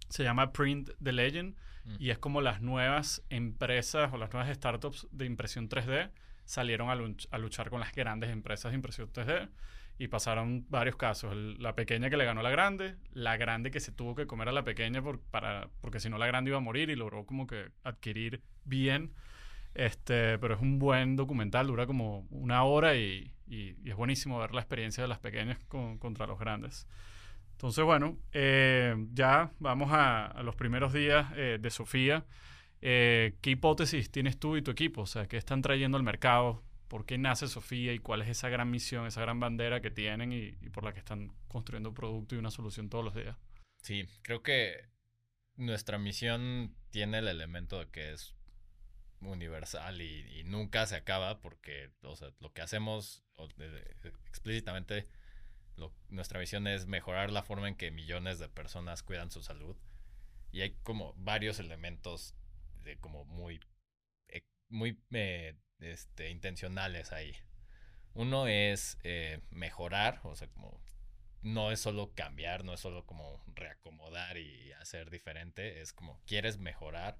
se 0.09 0.23
llama 0.23 0.53
Print 0.53 0.91
the 1.01 1.11
Legend 1.11 1.55
Mm. 1.85 1.95
Y 1.99 2.09
es 2.09 2.17
como 2.17 2.41
las 2.41 2.61
nuevas 2.61 3.21
empresas 3.29 4.11
o 4.11 4.17
las 4.17 4.33
nuevas 4.33 4.53
startups 4.53 5.07
de 5.11 5.25
impresión 5.25 5.69
3D 5.69 6.11
salieron 6.43 6.89
a, 6.89 7.37
luchar 7.37 7.69
con 7.69 7.79
las 7.79 7.93
grandes 7.93 8.29
empresas 8.29 8.71
de 8.71 8.75
impresión 8.75 9.11
3D 9.11 9.49
y 9.97 10.07
pasaron 10.07 10.65
varios 10.69 10.95
casos. 10.95 11.35
la 11.35 11.75
pequeña 11.75 12.09
que 12.09 12.17
le 12.17 12.25
ganó 12.25 12.41
a 12.41 12.43
la 12.43 12.49
grande, 12.49 12.95
la 13.13 13.37
grande 13.37 13.71
que 13.71 13.79
se 13.79 13.91
tuvo 13.91 14.15
que 14.15 14.27
comer 14.27 14.49
a 14.49 14.51
la 14.51 14.63
pequeña 14.63 15.01
por, 15.01 15.19
para, 15.19 15.69
porque 15.81 15.99
si 15.99 16.09
no 16.09 16.17
la 16.17 16.27
grande 16.27 16.49
iba 16.49 16.57
a 16.57 16.61
morir 16.61 16.89
y 16.89 16.95
logró 16.95 17.25
como 17.25 17.47
que 17.47 17.69
adquirir 17.83 18.41
bien. 18.65 19.13
Este, 19.73 20.37
pero 20.39 20.55
es 20.55 20.61
un 20.61 20.79
buen 20.79 21.15
documental, 21.15 21.67
dura 21.67 21.85
como 21.85 22.25
una 22.29 22.63
hora 22.63 22.95
y, 22.95 23.33
y, 23.47 23.75
es 23.89 23.95
buenísimo 23.95 24.39
ver 24.39 24.53
la 24.53 24.61
experiencia 24.61 25.03
de 25.03 25.09
las 25.09 25.19
pequeñas 25.19 25.59
contra 25.67 26.27
los 26.27 26.39
grandes. 26.39 26.87
Entonces, 27.51 27.83
bueno, 27.85 28.17
eh, 28.33 28.95
ya 29.13 29.51
vamos 29.59 29.89
a, 29.91 30.41
los 30.43 30.55
primeros 30.55 30.91
días 30.91 31.27
eh, 31.35 31.57
de 31.59 31.69
Sofía. 31.69 32.25
Eh, 32.81 33.35
¿Qué 33.41 33.51
hipótesis 33.51 34.11
tienes 34.11 34.37
tú 34.37 34.57
y 34.57 34.61
tu 34.61 34.71
equipo? 34.71 35.01
O 35.01 35.05
sea, 35.05 35.27
¿qué 35.27 35.37
están 35.37 35.61
trayendo 35.61 35.97
al 35.97 36.03
mercado? 36.03 36.63
¿Por 36.87 37.05
qué 37.05 37.17
nace 37.17 37.47
Sofía 37.47 37.93
y 37.93 37.99
cuál 37.99 38.21
es 38.21 38.29
esa 38.29 38.49
gran 38.49 38.69
misión, 38.69 39.07
esa 39.07 39.21
gran 39.21 39.39
bandera 39.39 39.81
que 39.81 39.91
tienen 39.91 40.31
y, 40.31 40.51
por 40.69 40.83
la 40.83 40.93
que 40.93 40.99
están 40.99 41.31
construyendo 41.47 41.89
un 41.89 41.95
producto 41.95 42.35
y 42.35 42.37
una 42.37 42.51
solución 42.51 42.89
todos 42.89 43.03
los 43.03 43.15
días? 43.15 43.37
Sí, 43.81 44.07
creo 44.21 44.43
que 44.43 44.89
nuestra 45.55 45.97
misión 45.97 46.75
tiene 46.91 47.19
el 47.19 47.27
elemento 47.27 47.79
de 47.79 47.89
que 47.89 48.13
es 48.13 48.35
universal 49.21 50.01
y, 50.01 50.43
nunca 50.45 50.85
se 50.85 50.95
acaba 50.95 51.39
porque 51.39 51.91
o 52.03 52.15
sea, 52.15 52.29
lo 52.39 52.53
que 52.53 52.61
hacemos 52.61 53.23
explícitamente 54.27 55.07
nuestra 56.09 56.39
visión 56.39 56.67
es 56.67 56.85
mejorar 56.87 57.31
la 57.31 57.43
forma 57.43 57.67
en 57.67 57.75
que 57.75 57.91
millones 57.91 58.39
de 58.39 58.49
personas 58.49 59.03
cuidan 59.03 59.31
su 59.31 59.41
salud. 59.41 59.75
Y 60.51 60.61
hay 60.61 60.71
como 60.83 61.13
varios 61.17 61.59
elementos 61.59 62.33
de 62.83 62.97
como 62.97 63.25
muy, 63.25 63.55
eh, 63.55 63.59
muy 64.69 64.99
eh, 65.11 65.55
este, 65.79 66.29
intencionales 66.29 67.11
ahí. 67.11 67.35
Uno 68.13 68.47
es 68.47 68.97
eh, 69.03 69.41
mejorar, 69.49 70.21
o 70.23 70.35
sea, 70.35 70.47
como 70.47 70.81
no 71.41 71.71
es 71.71 71.79
solo 71.79 72.13
cambiar, 72.15 72.63
no 72.63 72.73
es 72.73 72.79
solo 72.79 73.05
como 73.05 73.43
reacomodar 73.53 74.37
y 74.37 74.71
hacer 74.73 75.09
diferente, 75.09 75.81
es 75.81 75.93
como 75.93 76.21
quieres 76.25 76.57
mejorar. 76.57 77.17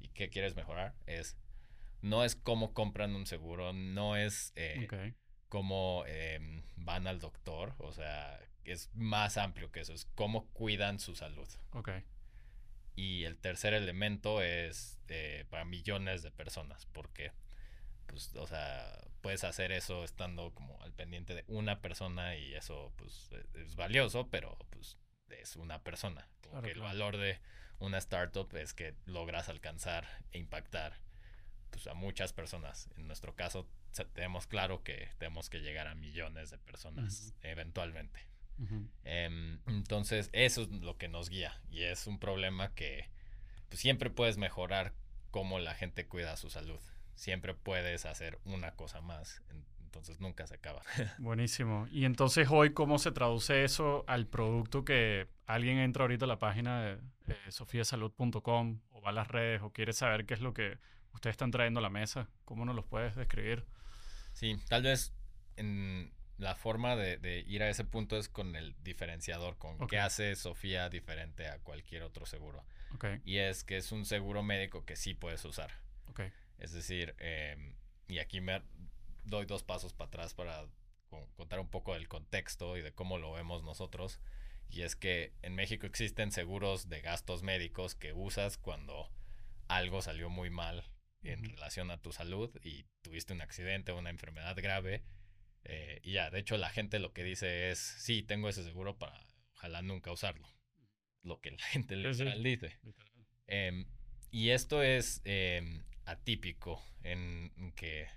¿Y 0.00 0.08
qué 0.10 0.30
quieres 0.30 0.54
mejorar? 0.54 0.94
Es 1.06 1.36
no 2.02 2.24
es 2.24 2.36
cómo 2.36 2.72
compran 2.72 3.14
un 3.14 3.26
seguro, 3.26 3.72
no 3.72 4.16
es 4.16 4.52
eh, 4.56 4.88
cómo 5.48 6.04
em, 6.06 6.62
van 6.76 7.06
al 7.06 7.20
doctor, 7.20 7.74
o 7.78 7.92
sea, 7.92 8.38
es 8.64 8.90
más 8.94 9.36
amplio 9.36 9.70
que 9.72 9.80
eso, 9.80 9.92
es 9.92 10.04
cómo 10.14 10.46
cuidan 10.52 11.00
su 11.00 11.14
salud. 11.14 11.48
Ok. 11.72 11.90
Y 12.98 13.26
el 13.26 13.38
tercer 13.38 13.74
elemento 13.74 14.42
es 14.42 14.98
eh, 15.06 15.44
para 15.50 15.64
millones 15.64 16.24
de 16.24 16.32
personas, 16.32 16.86
porque, 16.86 17.30
pues, 18.08 18.34
o 18.34 18.44
sea, 18.48 19.06
puedes 19.20 19.44
hacer 19.44 19.70
eso 19.70 20.02
estando 20.02 20.52
como 20.52 20.82
al 20.82 20.92
pendiente 20.92 21.36
de 21.36 21.44
una 21.46 21.80
persona 21.80 22.34
y 22.34 22.56
eso, 22.56 22.92
pues, 22.96 23.30
e, 23.30 23.60
es 23.62 23.76
valioso, 23.76 24.26
pero, 24.30 24.58
pues, 24.70 24.98
es 25.30 25.54
una 25.54 25.84
persona. 25.84 26.28
Como 26.40 26.60
que 26.60 26.72
el 26.72 26.80
valor 26.80 27.18
de 27.18 27.40
una 27.78 27.98
startup 27.98 28.52
es 28.56 28.74
que 28.74 28.96
logras 29.06 29.48
alcanzar 29.48 30.04
e 30.32 30.38
impactar 30.38 30.98
pues, 31.70 31.86
a 31.86 31.94
muchas 31.94 32.32
personas. 32.32 32.90
En 32.96 33.06
nuestro 33.06 33.36
caso, 33.36 33.68
tenemos 34.12 34.48
claro 34.48 34.82
que 34.82 35.08
tenemos 35.18 35.48
que 35.48 35.60
llegar 35.60 35.86
a 35.86 35.94
millones 35.94 36.50
de 36.50 36.58
personas 36.58 37.32
eventualmente. 37.42 38.26
Em, 39.04 39.60
entonces, 39.66 40.30
eso 40.32 40.62
es 40.62 40.68
lo 40.68 40.96
que 40.96 41.08
nos 41.08 41.28
guía 41.28 41.60
y 41.70 41.82
es 41.82 42.06
un 42.06 42.18
problema 42.18 42.74
que 42.74 43.08
pues, 43.68 43.80
siempre 43.80 44.10
puedes 44.10 44.36
mejorar 44.36 44.94
cómo 45.30 45.58
la 45.58 45.74
gente 45.74 46.06
cuida 46.06 46.36
su 46.36 46.50
salud. 46.50 46.80
Siempre 47.14 47.54
puedes 47.54 48.06
hacer 48.06 48.38
una 48.44 48.72
cosa 48.72 49.00
más. 49.00 49.42
Entonces 49.84 50.20
nunca 50.20 50.46
se 50.46 50.54
acaba. 50.54 50.82
Buenísimo. 51.18 51.88
Y 51.90 52.04
entonces 52.04 52.48
hoy, 52.50 52.72
¿cómo 52.72 52.98
se 52.98 53.10
traduce 53.10 53.64
eso 53.64 54.04
al 54.06 54.26
producto 54.26 54.84
que 54.84 55.28
alguien 55.46 55.78
entra 55.78 56.04
ahorita 56.04 56.26
a 56.26 56.28
la 56.28 56.38
página 56.38 56.98
de 57.26 57.36
sofiasalud.com 57.50 58.80
o 58.90 59.00
va 59.00 59.10
a 59.10 59.12
las 59.12 59.28
redes 59.28 59.62
o 59.62 59.72
quiere 59.72 59.92
saber 59.92 60.26
qué 60.26 60.34
es 60.34 60.40
lo 60.40 60.52
que 60.52 60.78
ustedes 61.14 61.34
están 61.34 61.50
trayendo 61.50 61.80
a 61.80 61.82
la 61.82 61.90
mesa? 61.90 62.28
¿Cómo 62.44 62.64
nos 62.64 62.76
los 62.76 62.84
puedes 62.84 63.16
describir? 63.16 63.64
Sí, 64.32 64.56
tal 64.68 64.82
vez 64.82 65.14
en 65.56 66.12
la 66.38 66.54
forma 66.54 66.96
de, 66.96 67.44
ir 67.46 67.62
a 67.62 67.68
ese 67.68 67.84
punto 67.84 68.16
es 68.16 68.28
con 68.28 68.56
el 68.56 68.74
diferenciador, 68.82 69.58
con 69.58 69.86
qué 69.88 69.98
hace 69.98 70.34
Sofía 70.36 70.88
diferente 70.88 71.48
a 71.48 71.58
cualquier 71.58 72.04
otro 72.04 72.26
seguro. 72.26 72.64
Okay. 72.94 73.20
Y 73.24 73.38
es 73.38 73.64
que 73.64 73.76
es 73.76 73.92
un 73.92 74.06
seguro 74.06 74.42
médico 74.42 74.84
que 74.84 74.96
sí 74.96 75.14
puedes 75.14 75.44
usar. 75.44 75.72
Okay. 76.10 76.32
Es 76.58 76.72
decir, 76.72 77.14
em, 77.18 77.74
y 78.06 78.18
aquí 78.18 78.40
me 78.40 78.62
doy 79.24 79.46
dos 79.46 79.62
pasos 79.62 79.92
para 79.92 80.08
atrás 80.08 80.34
para 80.34 80.64
contar 81.36 81.60
un 81.60 81.68
poco 81.68 81.94
del 81.94 82.08
contexto 82.08 82.76
y 82.76 82.82
de 82.82 82.92
cómo 82.92 83.18
lo 83.18 83.32
vemos 83.32 83.64
nosotros. 83.64 84.20
Y 84.70 84.82
es 84.82 84.96
que 84.96 85.32
en 85.42 85.54
México 85.54 85.86
existen 85.86 86.30
seguros 86.30 86.88
de 86.88 87.00
gastos 87.00 87.42
médicos 87.42 87.94
que 87.94 88.12
usas 88.12 88.58
cuando 88.58 89.10
algo 89.66 90.02
salió 90.02 90.28
muy 90.28 90.50
mal 90.50 90.84
en 91.22 91.44
relación 91.44 91.90
a 91.90 92.00
tu 92.00 92.12
salud 92.12 92.50
y 92.62 92.84
tuviste 93.02 93.32
un 93.32 93.40
accidente 93.40 93.92
o 93.92 93.98
una 93.98 94.10
enfermedad 94.10 94.56
grave. 94.56 95.02
Eh, 95.64 96.00
y 96.02 96.12
ya, 96.12 96.30
de 96.30 96.38
hecho 96.38 96.56
la 96.56 96.70
gente 96.70 96.98
lo 96.98 97.12
que 97.12 97.24
dice 97.24 97.70
es, 97.70 97.78
sí, 97.78 98.22
tengo 98.22 98.48
ese 98.48 98.64
seguro 98.64 98.98
para 98.98 99.20
ojalá 99.54 99.82
nunca 99.82 100.12
usarlo. 100.12 100.48
Lo 101.22 101.40
que 101.40 101.50
la 101.50 101.62
gente 101.64 101.96
literal 101.96 102.42
dice. 102.42 102.78
Em, 103.46 103.86
y 104.30 104.50
esto 104.50 104.82
es 104.82 105.22
em, 105.24 105.84
atípico 106.04 106.82
en 107.02 107.72
que 107.76 108.08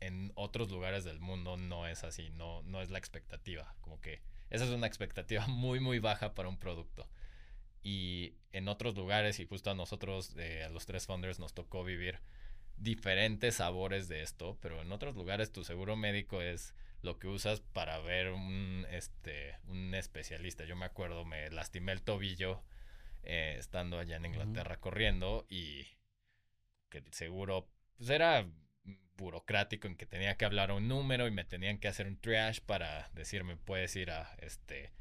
en 0.00 0.32
otros 0.34 0.70
lugares 0.70 1.04
del 1.04 1.20
mundo 1.20 1.56
no 1.56 1.86
es 1.86 2.04
así, 2.04 2.30
no, 2.30 2.62
no 2.62 2.82
es 2.82 2.90
la 2.90 2.98
expectativa. 2.98 3.74
Como 3.80 4.00
que 4.00 4.22
esa 4.50 4.64
es 4.64 4.70
una 4.70 4.86
expectativa 4.86 5.46
muy, 5.48 5.80
muy 5.80 5.98
baja 5.98 6.34
para 6.34 6.48
un 6.48 6.58
producto. 6.58 7.08
Y 7.82 8.34
en 8.52 8.68
otros 8.68 8.96
lugares, 8.96 9.38
y 9.38 9.46
justo 9.46 9.70
a 9.70 9.74
nosotros, 9.74 10.34
eh, 10.36 10.64
a 10.64 10.70
los 10.70 10.86
tres 10.86 11.06
founders, 11.06 11.38
nos 11.38 11.54
tocó 11.54 11.84
vivir 11.84 12.18
diferentes 12.76 13.56
sabores 13.56 14.08
de 14.08 14.22
esto, 14.22 14.58
pero 14.60 14.82
en 14.82 14.92
otros 14.92 15.14
lugares 15.14 15.52
tu 15.52 15.64
seguro 15.64 15.96
médico 15.96 16.42
es 16.42 16.74
lo 17.02 17.18
que 17.18 17.28
usas 17.28 17.60
para 17.60 17.98
ver 17.98 18.30
un, 18.30 18.86
este, 18.90 19.56
un 19.68 19.94
especialista. 19.94 20.64
Yo 20.64 20.76
me 20.76 20.86
acuerdo, 20.86 21.24
me 21.24 21.50
lastimé 21.50 21.92
el 21.92 22.02
tobillo 22.02 22.62
eh, 23.22 23.56
estando 23.58 23.98
allá 23.98 24.16
en 24.16 24.26
Inglaterra 24.26 24.78
corriendo 24.78 25.46
y 25.48 25.86
que 26.88 26.98
el 26.98 27.12
seguro 27.12 27.68
pues 27.96 28.10
era 28.10 28.46
burocrático 29.16 29.88
en 29.88 29.96
que 29.96 30.06
tenía 30.06 30.36
que 30.36 30.44
hablar 30.44 30.70
a 30.70 30.74
un 30.74 30.88
número 30.88 31.26
y 31.26 31.30
me 31.30 31.44
tenían 31.44 31.78
que 31.78 31.88
hacer 31.88 32.06
un 32.06 32.18
triage 32.18 32.60
para 32.60 33.08
decirme 33.14 33.56
puedes 33.56 33.96
ir 33.96 34.10
a 34.10 34.36
este 34.38 34.92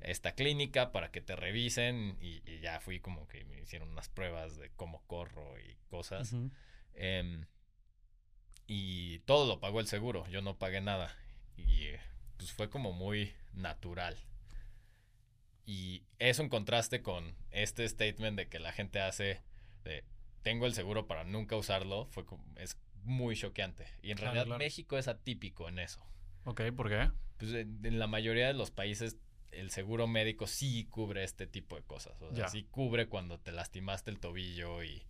esta 0.00 0.34
clínica 0.34 0.92
para 0.92 1.10
que 1.10 1.20
te 1.20 1.36
revisen 1.36 2.16
y, 2.20 2.40
ya 2.60 2.80
fui 2.80 3.00
como 3.00 3.26
que 3.26 3.44
me 3.44 3.60
hicieron 3.60 3.88
unas 3.88 4.08
pruebas 4.08 4.56
de 4.56 4.70
cómo 4.70 5.02
corro 5.06 5.58
y 5.58 5.76
cosas. 5.88 6.34
Em, 6.96 7.46
y 8.66 9.20
todo 9.20 9.46
lo 9.46 9.60
pagó 9.60 9.80
el 9.80 9.86
seguro, 9.86 10.26
yo 10.28 10.42
no 10.42 10.58
pagué 10.58 10.80
nada. 10.80 11.14
Y 11.56 11.90
pues 12.36 12.52
fue 12.52 12.68
como 12.68 12.92
muy 12.92 13.32
natural. 13.54 14.16
Y 15.64 16.02
eso 16.18 16.42
en 16.42 16.48
contraste 16.48 17.02
con 17.02 17.34
este 17.50 17.88
statement 17.88 18.36
de 18.36 18.48
que 18.48 18.58
la 18.58 18.72
gente 18.72 19.00
hace 19.00 19.42
de 19.84 20.04
tengo 20.42 20.66
el 20.66 20.74
seguro 20.74 21.08
para 21.08 21.24
nunca 21.24 21.56
usarlo, 21.56 22.06
fue 22.06 22.24
como, 22.24 22.44
es 22.56 22.78
muy 23.02 23.36
choqueante. 23.36 23.88
Y 24.00 24.12
en 24.12 24.18
realidad 24.18 24.46
México 24.58 24.96
es 24.96 25.08
atípico 25.08 25.68
en 25.68 25.80
eso. 25.80 26.00
Ok, 26.44 26.62
¿por 26.76 26.88
qué? 26.88 27.10
Pues 27.36 27.52
en 27.52 27.98
la 27.98 28.06
mayoría 28.06 28.46
de 28.46 28.54
los 28.54 28.70
países 28.70 29.16
el 29.50 29.70
seguro 29.70 30.06
médico 30.06 30.46
sí 30.46 30.86
cubre 30.90 31.24
este 31.24 31.46
tipo 31.48 31.74
de 31.74 31.82
cosas. 31.82 32.20
O 32.22 32.34
sea, 32.34 32.48
sí 32.48 32.64
cubre 32.70 33.08
cuando 33.08 33.40
te 33.40 33.52
lastimaste 33.52 34.10
el 34.10 34.20
tobillo 34.20 34.84
y 34.84 35.02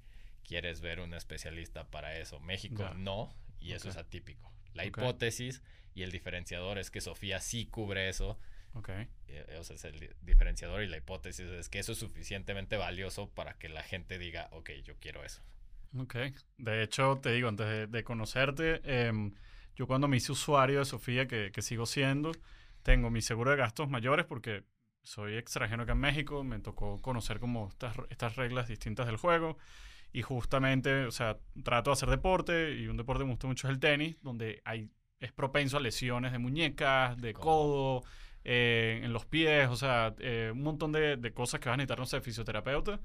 quieres 0.46 0.80
ver 0.80 1.00
un 1.00 1.12
especialista 1.14 1.90
para 1.90 2.16
eso. 2.18 2.40
México 2.40 2.88
no, 2.96 3.34
y 3.58 3.72
eso 3.72 3.88
es 3.88 3.96
atípico. 3.96 4.52
La 4.72 4.84
hipótesis 4.84 5.62
y 5.94 6.02
el 6.02 6.12
diferenciador 6.12 6.78
es 6.78 6.90
que 6.90 7.00
Sofía 7.00 7.40
sí 7.40 7.66
cubre 7.66 8.08
eso. 8.08 8.38
Ok. 8.74 8.90
Eh, 9.28 9.56
o 9.58 9.64
sea, 9.64 9.76
es 9.76 9.84
el 9.84 10.14
diferenciador 10.20 10.82
y 10.82 10.86
la 10.86 10.98
hipótesis 10.98 11.46
es 11.46 11.68
que 11.68 11.78
eso 11.78 11.92
es 11.92 11.98
suficientemente 11.98 12.76
valioso 12.76 13.30
para 13.30 13.54
que 13.54 13.68
la 13.68 13.82
gente 13.82 14.18
diga, 14.18 14.48
ok, 14.52 14.70
yo 14.84 14.94
quiero 15.00 15.24
eso. 15.24 15.42
Ok. 15.98 16.16
De 16.58 16.82
hecho, 16.82 17.18
te 17.22 17.32
digo, 17.32 17.48
antes 17.48 17.90
de, 17.90 18.04
conocerte, 18.04 18.80
em, 18.84 19.32
yo 19.74 19.86
cuando 19.86 20.08
me 20.08 20.18
hice 20.18 20.32
usuario 20.32 20.80
de 20.80 20.84
Sofía, 20.84 21.26
que, 21.26 21.50
que 21.52 21.62
sigo 21.62 21.86
siendo, 21.86 22.32
tengo 22.82 23.10
mi 23.10 23.22
seguro 23.22 23.50
de 23.50 23.56
gastos 23.56 23.88
mayores 23.88 24.26
porque 24.26 24.64
soy 25.02 25.36
extranjero 25.36 25.84
acá 25.84 25.92
en 25.92 25.98
México, 25.98 26.44
me 26.44 26.58
tocó 26.58 27.00
conocer 27.00 27.40
como 27.40 27.68
estas, 27.68 27.96
estas 28.10 28.36
reglas 28.36 28.68
distintas 28.68 29.06
del 29.06 29.16
juego 29.16 29.56
y 30.16 30.22
justamente, 30.22 31.04
o 31.04 31.10
sea, 31.10 31.36
trato 31.62 31.90
de 31.90 31.92
hacer 31.92 32.08
deporte 32.08 32.72
y 32.72 32.88
un 32.88 32.96
deporte 32.96 33.20
que 33.20 33.26
me 33.26 33.32
gusta 33.32 33.48
mucho 33.48 33.68
es 33.68 33.74
el 33.74 33.78
tenis, 33.78 34.16
donde 34.22 34.62
hay, 34.64 34.88
es 35.20 35.30
propenso 35.30 35.76
a 35.76 35.80
lesiones 35.80 36.32
de 36.32 36.38
muñecas, 36.38 37.18
de 37.18 37.34
codo, 37.34 38.02
eh, 38.42 39.02
en 39.04 39.12
los 39.12 39.26
pies, 39.26 39.68
o 39.68 39.76
sea, 39.76 40.14
eh, 40.20 40.52
un 40.54 40.62
montón 40.62 40.90
de, 40.90 41.18
de, 41.18 41.34
cosas 41.34 41.60
que 41.60 41.68
van 41.68 41.74
a 41.74 41.76
necesitar, 41.82 41.98
no 41.98 42.06
sé, 42.06 42.22
fisioterapeuta. 42.22 42.98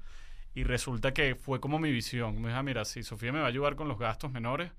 Y 0.54 0.64
resulta 0.64 1.12
que 1.12 1.34
fue 1.34 1.60
como 1.60 1.78
mi 1.78 1.92
visión. 1.92 2.40
Me 2.40 2.48
dijo, 2.48 2.60
ah, 2.60 2.62
mira, 2.62 2.86
si 2.86 3.02
Sofía 3.02 3.30
me 3.30 3.40
va 3.40 3.44
a 3.44 3.48
ayudar 3.48 3.76
con 3.76 3.88
los 3.88 3.98
gastos 3.98 4.32
menores, 4.32 4.72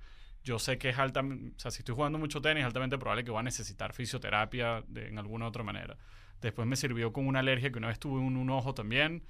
yo 0.44 0.58
sé 0.58 0.80
que 0.80 0.90
es 0.90 0.98
altamente, 0.98 1.56
o 1.56 1.60
sea, 1.60 1.70
si 1.70 1.82
estoy 1.82 1.94
jugando 1.94 2.18
mucho 2.18 2.42
tenis, 2.42 2.62
es 2.62 2.66
altamente 2.66 2.98
probable 2.98 3.24
que 3.24 3.30
voy 3.30 3.42
a 3.42 3.44
necesitar 3.44 3.94
fisioterapia 3.94 4.84
de, 4.88 5.08
en 5.08 5.20
alguna 5.20 5.48
otra 5.48 5.62
manera. 5.62 5.98
Después 6.42 6.68
me 6.68 6.78
sirvió 6.78 7.14
con 7.14 7.28
una 7.28 7.42
alergia 7.42 7.72
que 7.72 7.78
una 7.78 7.90
vez 7.90 8.00
tuve 8.00 8.20
en 8.22 8.38
un, 8.38 8.50
ojo 8.50 8.74
también. 8.74 9.24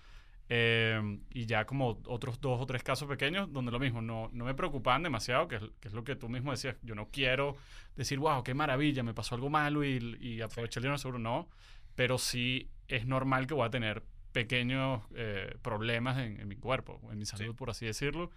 Eh, 0.50 1.20
y 1.32 1.46
ya 1.46 1.66
como 1.66 2.02
otros 2.06 2.40
dos 2.42 2.62
o 2.62 2.66
tres 2.66 2.84
casos 2.84 3.08
pequeños 3.08 3.52
donde 3.52 3.72
lo 3.72 3.80
mismo, 3.80 4.02
no, 4.02 4.30
no 4.34 4.46
me 4.46 4.54
preocupaban 4.54 5.02
demasiado, 5.02 5.48
que 5.48 5.56
es, 5.56 5.64
que 5.80 5.88
es, 5.88 5.94
lo 5.94 6.04
que 6.04 6.16
tú 6.16 6.30
mismo 6.30 6.52
decías. 6.52 6.76
Yo 6.84 6.96
no 6.96 7.10
quiero 7.10 7.56
decir, 7.96 8.20
wow, 8.20 8.44
qué 8.44 8.54
maravilla, 8.54 9.04
me 9.04 9.14
pasó 9.14 9.36
algo 9.36 9.50
malo 9.50 9.84
y, 9.84 10.18
y 10.20 10.42
aproveché 10.42 10.80
el 10.80 10.84
dinero 10.84 10.98
seguro. 10.98 11.20
No, 11.20 11.50
pero 11.96 12.18
sí 12.18 12.70
es 12.88 13.06
normal 13.06 13.48
que 13.48 13.54
voy 13.54 13.66
a 13.66 13.70
tener 13.70 14.04
pequeños 14.34 15.02
eh, 15.16 15.56
problemas 15.62 16.18
en, 16.18 16.40
en, 16.42 16.48
mi 16.48 16.56
cuerpo, 16.56 17.00
en 17.12 17.20
mi 17.20 17.26
salud, 17.26 17.56
por 17.56 17.70
así 17.70 17.86
decirlo. 17.86 18.32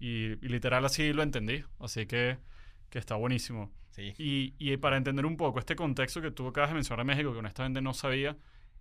Y, 0.00 0.36
literal 0.46 0.84
así 0.84 1.12
lo 1.12 1.22
entendí. 1.22 1.62
Así 1.78 2.06
que, 2.06 2.38
que 2.90 2.98
está 2.98 3.14
buenísimo. 3.14 3.70
Sí. 3.90 4.14
Y, 4.18 4.54
y, 4.58 4.76
para 4.78 4.96
entender 4.96 5.26
un 5.26 5.36
poco 5.36 5.58
este 5.58 5.76
contexto 5.76 6.20
que 6.20 6.30
tú 6.30 6.48
acabas 6.48 6.70
de 6.70 6.74
mencionar 6.74 7.02
a 7.02 7.04
México, 7.04 7.32
que 7.32 7.38
honestamente 7.38 7.80
no 7.80 7.94
sabía, 7.94 8.36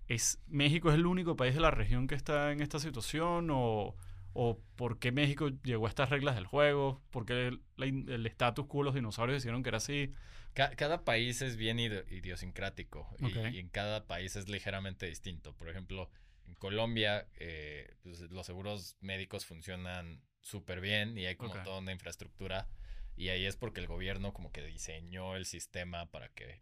¿es 0.08 0.40
¿México 0.48 0.90
es 0.90 0.96
el 0.96 1.06
único 1.06 1.36
país 1.36 1.56
de 1.56 1.62
la 1.62 1.72
región 1.72 2.08
que 2.08 2.16
está 2.16 2.52
en 2.52 2.62
esta 2.62 2.80
situación? 2.80 3.50
¿O, 3.52 3.96
o 4.34 4.60
por 4.76 5.00
qué 5.00 5.12
México 5.12 5.50
llegó 5.64 5.86
a 5.86 5.90
estas 5.90 6.10
reglas 6.10 6.36
del 6.36 6.46
juego? 6.46 7.02
¿Por 7.12 7.26
qué 7.26 7.58
el 7.78 8.26
estatus 8.26 8.68
quo 8.68 8.84
los 8.84 8.96
dinosaurios 8.96 9.38
decidieron 9.38 9.64
que 9.64 9.70
era 9.70 9.78
así? 9.78 10.14
cada 10.54 11.04
país 11.06 11.42
es 11.42 11.56
bien 11.56 11.80
idiosincrático 11.80 13.08
y, 13.20 13.58
en 13.58 13.70
cada 13.70 14.06
país 14.06 14.36
es 14.36 14.50
ligeramente 14.50 15.06
distinto. 15.06 15.56
Por 15.56 15.70
ejemplo, 15.70 16.10
en 16.46 16.56
Colombia 16.56 17.28
eh, 17.38 17.94
pues, 18.04 18.20
los 18.20 18.46
seguros 18.46 18.98
médicos 19.00 19.46
funcionan 19.46 20.22
súper 20.42 20.82
bien 20.82 21.18
y 21.18 21.26
hay 21.26 21.36
como 21.36 21.54
toda 21.64 21.80
una 21.80 21.92
infraestructura. 21.92 22.68
Y 23.16 23.30
ahí 23.30 23.46
es 23.46 23.56
porque 23.56 23.80
el 23.80 23.88
gobierno 23.88 24.34
como 24.34 24.52
que 24.52 24.64
diseñó 24.64 25.36
el 25.36 25.46
sistema 25.46 26.10
para 26.12 26.30
que 26.30 26.60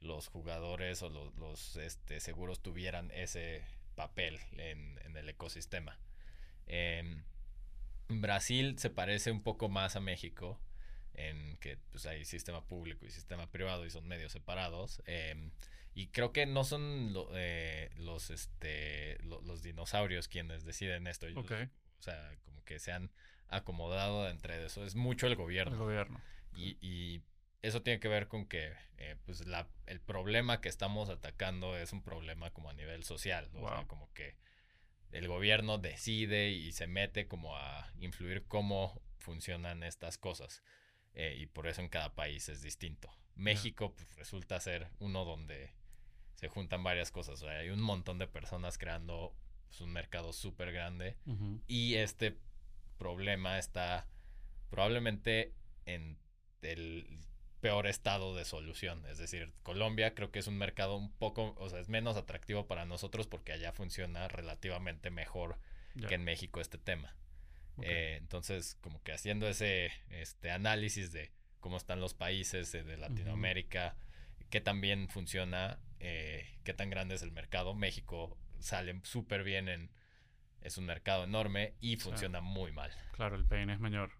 los 0.00 0.28
jugadores 0.28 1.02
o 1.02 1.08
los, 1.08 1.34
los 1.36 1.76
este, 1.76 2.20
seguros 2.20 2.60
tuvieran 2.60 3.10
ese 3.12 3.62
papel 3.94 4.38
en, 4.52 4.98
en 5.04 5.16
el 5.16 5.28
ecosistema. 5.28 5.98
Em, 6.66 7.22
Brasil 8.08 8.78
se 8.78 8.90
parece 8.90 9.30
un 9.30 9.42
poco 9.42 9.68
más 9.68 9.96
a 9.96 10.00
México 10.00 10.60
en 11.14 11.56
que 11.58 11.78
pues, 11.92 12.06
hay 12.06 12.24
sistema 12.24 12.64
público 12.66 13.06
y 13.06 13.10
sistema 13.10 13.50
privado 13.50 13.86
y 13.86 13.90
son 13.90 14.06
medios 14.06 14.32
separados. 14.32 15.02
Em, 15.06 15.50
y 15.94 16.08
creo 16.08 16.32
que 16.32 16.44
no 16.46 16.64
son 16.64 17.14
eh, 17.34 17.90
los, 17.96 18.30
este, 18.30 19.18
los 19.22 19.62
dinosaurios 19.62 20.28
quienes 20.28 20.64
deciden 20.64 21.06
esto. 21.06 21.26
o 21.36 22.02
sea, 22.02 22.36
como 22.44 22.64
que 22.64 22.80
se 22.80 22.92
han 22.92 23.10
acomodado 23.48 24.28
entre 24.28 24.64
eso. 24.64 24.84
Es 24.84 24.96
mucho 24.96 25.26
el 25.28 25.36
gobierno. 25.36 25.74
El 25.74 25.78
gobierno. 25.78 26.20
Y, 26.56 27.22
eso 27.64 27.80
tiene 27.80 27.98
que 27.98 28.08
ver 28.08 28.28
con 28.28 28.44
que 28.46 28.74
eh, 28.98 29.16
pues 29.24 29.46
la, 29.46 29.66
el 29.86 29.98
problema 29.98 30.60
que 30.60 30.68
estamos 30.68 31.08
atacando 31.08 31.78
es 31.78 31.94
un 31.94 32.02
problema 32.02 32.50
como 32.50 32.68
a 32.68 32.74
nivel 32.74 33.04
social. 33.04 33.48
O 33.54 33.66
sea, 33.66 33.86
como 33.86 34.12
que 34.12 34.36
el 35.12 35.28
gobierno 35.28 35.78
decide 35.78 36.50
y 36.50 36.72
se 36.72 36.86
mete 36.86 37.26
como 37.26 37.56
a 37.56 37.90
influir 37.98 38.44
cómo 38.46 39.00
funcionan 39.16 39.82
estas 39.82 40.18
cosas. 40.18 40.62
Eh, 41.14 41.36
y 41.38 41.46
por 41.46 41.66
eso 41.66 41.80
en 41.80 41.88
cada 41.88 42.14
país 42.14 42.50
es 42.50 42.60
distinto. 42.60 43.08
México 43.34 43.94
pues, 43.94 44.14
resulta 44.16 44.60
ser 44.60 44.90
uno 44.98 45.24
donde 45.24 45.72
se 46.34 46.48
juntan 46.48 46.84
varias 46.84 47.10
cosas. 47.10 47.40
O 47.40 47.46
sea, 47.46 47.60
hay 47.60 47.70
un 47.70 47.80
montón 47.80 48.18
de 48.18 48.26
personas 48.26 48.76
creando 48.76 49.34
pues, 49.68 49.80
un 49.80 49.90
mercado 49.90 50.34
súper 50.34 50.70
grande 50.70 51.16
y 51.66 51.94
este 51.94 52.36
problema 52.98 53.58
está 53.58 54.06
probablemente 54.68 55.54
en 55.86 56.18
el 56.60 57.20
peor 57.64 57.86
estado 57.86 58.36
de 58.36 58.44
solución. 58.44 59.06
Es 59.06 59.16
decir, 59.16 59.54
Colombia 59.62 60.14
creo 60.14 60.30
que 60.30 60.38
es 60.38 60.46
un 60.48 60.58
mercado 60.58 60.96
un 60.96 61.10
poco, 61.10 61.54
o 61.56 61.70
sea, 61.70 61.80
es 61.80 61.88
menos 61.88 62.18
atractivo 62.18 62.66
para 62.66 62.84
nosotros 62.84 63.26
porque 63.26 63.52
allá 63.52 63.72
funciona 63.72 64.28
relativamente 64.28 65.08
mejor 65.10 65.58
que 66.06 66.14
en 66.14 66.24
México 66.24 66.60
este 66.60 66.76
tema. 66.76 67.16
Eh, 67.80 68.16
entonces, 68.20 68.76
como 68.82 69.02
que 69.02 69.12
haciendo 69.12 69.48
ese 69.48 69.90
este 70.10 70.50
análisis 70.50 71.10
de 71.10 71.32
cómo 71.60 71.78
están 71.78 72.00
los 72.00 72.12
países 72.12 72.70
de 72.70 72.98
Latinoamérica, 72.98 73.96
qué 74.50 74.60
tan 74.60 74.82
bien 74.82 75.08
funciona, 75.08 75.78
eh, 76.00 76.46
qué 76.64 76.74
tan 76.74 76.90
grande 76.90 77.14
es 77.14 77.22
el 77.22 77.32
mercado. 77.32 77.74
México 77.74 78.36
sale 78.58 79.00
súper 79.04 79.42
bien 79.42 79.70
en... 79.70 79.90
Es 80.60 80.76
un 80.76 80.84
mercado 80.84 81.24
enorme 81.24 81.76
y 81.80 81.96
funciona 81.96 82.42
muy 82.42 82.72
mal. 82.72 82.90
Claro, 83.12 83.36
el 83.36 83.46
pain 83.46 83.70
es 83.70 83.80
mayor. 83.80 84.10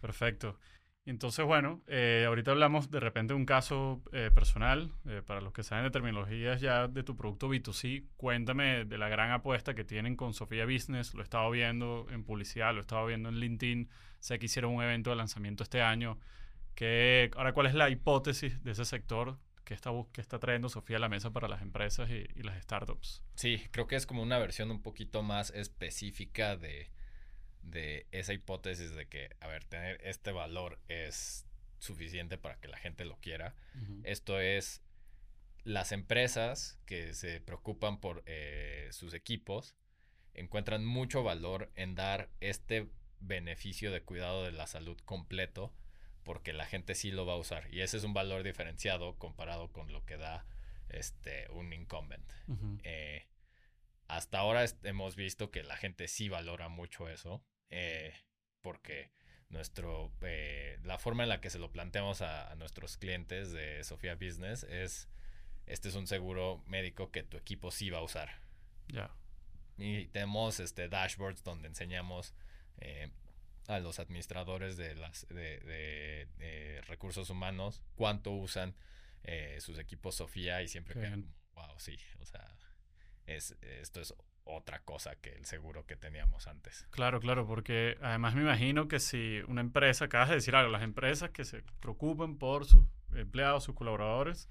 Perfecto. 0.00 0.60
Entonces, 1.06 1.44
bueno, 1.44 1.80
eh, 1.86 2.24
ahorita 2.26 2.50
hablamos 2.50 2.90
de 2.90 3.00
repente 3.00 3.32
de 3.32 3.38
un 3.38 3.46
caso 3.46 4.02
eh, 4.12 4.30
personal. 4.34 4.92
para 5.26 5.40
los 5.40 5.52
que 5.52 5.62
saben 5.62 5.84
de 5.84 5.90
terminologías 5.90 6.60
ya 6.60 6.88
de 6.88 7.02
tu 7.02 7.16
producto 7.16 7.48
B2C, 7.48 8.04
cuéntame 8.16 8.84
de 8.84 8.98
la 8.98 9.08
gran 9.08 9.30
apuesta 9.30 9.74
que 9.74 9.84
tienen 9.84 10.16
con 10.16 10.34
Sofía 10.34 10.64
Business. 10.64 11.14
Lo 11.14 11.20
he 11.20 11.24
estado 11.24 11.48
viendo 11.50 12.06
en 12.10 12.24
publicidad, 12.24 12.72
lo 12.72 12.78
he 12.78 12.80
estado 12.80 13.06
viendo 13.06 13.28
en 13.28 13.36
LinkedIn. 13.36 13.88
Sé 14.18 14.38
que 14.38 14.46
hicieron 14.46 14.74
un 14.74 14.82
evento 14.82 15.10
de 15.10 15.16
lanzamiento 15.16 15.62
este 15.62 15.80
año. 15.80 16.18
Que, 16.74 17.30
ahora, 17.36 17.52
¿cuál 17.52 17.68
es 17.68 17.74
la 17.74 17.88
hipótesis 17.88 18.62
de 18.62 18.72
ese 18.72 18.84
sector 18.84 19.38
¿Qué 19.66 19.74
está, 19.74 19.90
está 20.16 20.38
trayendo 20.38 20.68
Sofía 20.68 20.96
a 20.96 21.00
la 21.00 21.08
mesa 21.08 21.32
para 21.32 21.48
las 21.48 21.60
empresas 21.60 22.08
y, 22.08 22.40
las 22.44 22.62
startups? 22.62 23.24
Sí, 23.34 23.60
creo 23.72 23.88
que 23.88 23.96
es 23.96 24.06
como 24.06 24.22
una 24.22 24.38
versión 24.38 24.70
un 24.70 24.80
poquito 24.80 25.24
más 25.24 25.50
específica 25.50 26.56
de, 26.56 26.88
de 27.70 28.06
esa 28.12 28.32
hipótesis 28.32 28.94
de 28.94 29.06
que, 29.06 29.30
a 29.40 29.48
ver, 29.48 29.64
tener 29.64 30.00
este 30.04 30.32
valor 30.32 30.78
es 30.88 31.46
suficiente 31.78 32.38
para 32.38 32.58
que 32.58 32.68
la 32.68 32.78
gente 32.78 33.04
lo 33.04 33.16
quiera. 33.18 33.54
Esto 34.04 34.40
es 34.40 34.82
las 35.64 35.92
empresas 35.92 36.78
que 36.86 37.12
se 37.12 37.40
preocupan 37.40 38.00
por 38.00 38.22
eh, 38.26 38.88
sus 38.92 39.14
equipos 39.14 39.74
encuentran 40.34 40.84
mucho 40.84 41.22
valor 41.22 41.70
en 41.74 41.94
dar 41.94 42.28
este 42.40 42.88
beneficio 43.20 43.90
de 43.90 44.02
cuidado 44.02 44.44
de 44.44 44.52
la 44.52 44.66
salud 44.66 44.98
completo 45.04 45.72
porque 46.22 46.52
la 46.52 46.66
gente 46.66 46.94
sí 46.94 47.10
lo 47.10 47.26
va 47.26 47.34
a 47.34 47.38
usar. 47.38 47.72
Y 47.72 47.80
ese 47.80 47.96
es 47.96 48.04
un 48.04 48.14
valor 48.14 48.42
diferenciado 48.42 49.16
comparado 49.16 49.72
con 49.72 49.92
lo 49.92 50.04
que 50.04 50.16
da 50.16 50.44
este, 50.88 51.48
un 51.50 51.72
incumbent. 51.72 52.32
Eh, 52.82 53.26
hasta 54.08 54.38
ahora 54.38 54.64
hemos 54.82 55.16
visto 55.16 55.50
que 55.50 55.62
la 55.62 55.76
gente 55.76 56.08
sí 56.08 56.28
valora 56.28 56.68
mucho 56.68 57.08
eso, 57.08 57.42
eh, 57.70 58.14
porque 58.62 59.10
nuestro, 59.48 60.12
eh, 60.22 60.78
la 60.84 60.98
forma 60.98 61.22
en 61.22 61.28
la 61.28 61.40
que 61.40 61.50
se 61.50 61.58
lo 61.58 61.70
planteamos 61.70 62.22
a, 62.22 62.54
nuestros 62.56 62.96
clientes 62.96 63.52
de 63.52 63.84
Sofía 63.84 64.14
Business 64.14 64.64
es, 64.64 65.08
este 65.66 65.88
es 65.88 65.94
un 65.94 66.06
seguro 66.06 66.62
médico 66.66 67.10
que 67.10 67.22
tu 67.22 67.36
equipo 67.36 67.70
sí 67.70 67.90
va 67.90 67.98
a 67.98 68.02
usar. 68.02 68.40
Ya. 68.88 69.10
Y 69.78 70.06
tenemos 70.06 70.60
este, 70.60 70.88
dashboards 70.88 71.42
donde 71.42 71.68
enseñamos 71.68 72.34
a 73.68 73.80
los 73.80 73.98
administradores 73.98 74.76
de, 74.76 74.94
las, 74.94 75.26
de, 75.28 76.82
recursos 76.86 77.30
humanos 77.30 77.82
cuánto 77.96 78.30
usan 78.30 78.74
eh, 79.24 79.58
sus 79.60 79.78
equipos 79.78 80.14
Sofía 80.14 80.62
y 80.62 80.68
siempre 80.68 80.94
quedan 80.94 81.34
wow, 81.54 81.78
sí, 81.78 81.98
o 82.20 82.26
sea, 82.26 82.46
es, 83.26 83.56
esto 83.62 84.00
es 84.00 84.14
otra 84.46 84.80
cosa 84.80 85.16
que 85.16 85.30
el 85.34 85.44
seguro 85.44 85.84
que 85.86 85.96
teníamos 85.96 86.46
antes. 86.46 86.86
Claro, 86.90 87.20
claro, 87.20 87.46
porque 87.46 87.98
además 88.00 88.34
me 88.34 88.42
imagino 88.42 88.88
que 88.88 89.00
si 89.00 89.40
una 89.48 89.60
empresa, 89.60 90.06
acabas 90.06 90.28
de 90.30 90.36
decir 90.36 90.56
algo, 90.56 90.72
las 90.72 90.82
empresas 90.82 91.30
que 91.30 91.44
se 91.44 91.62
preocupen 91.80 92.38
por 92.38 92.64
sus 92.64 92.84
empleados, 93.14 93.64
sus 93.64 93.74
colaboradores, 93.74 94.48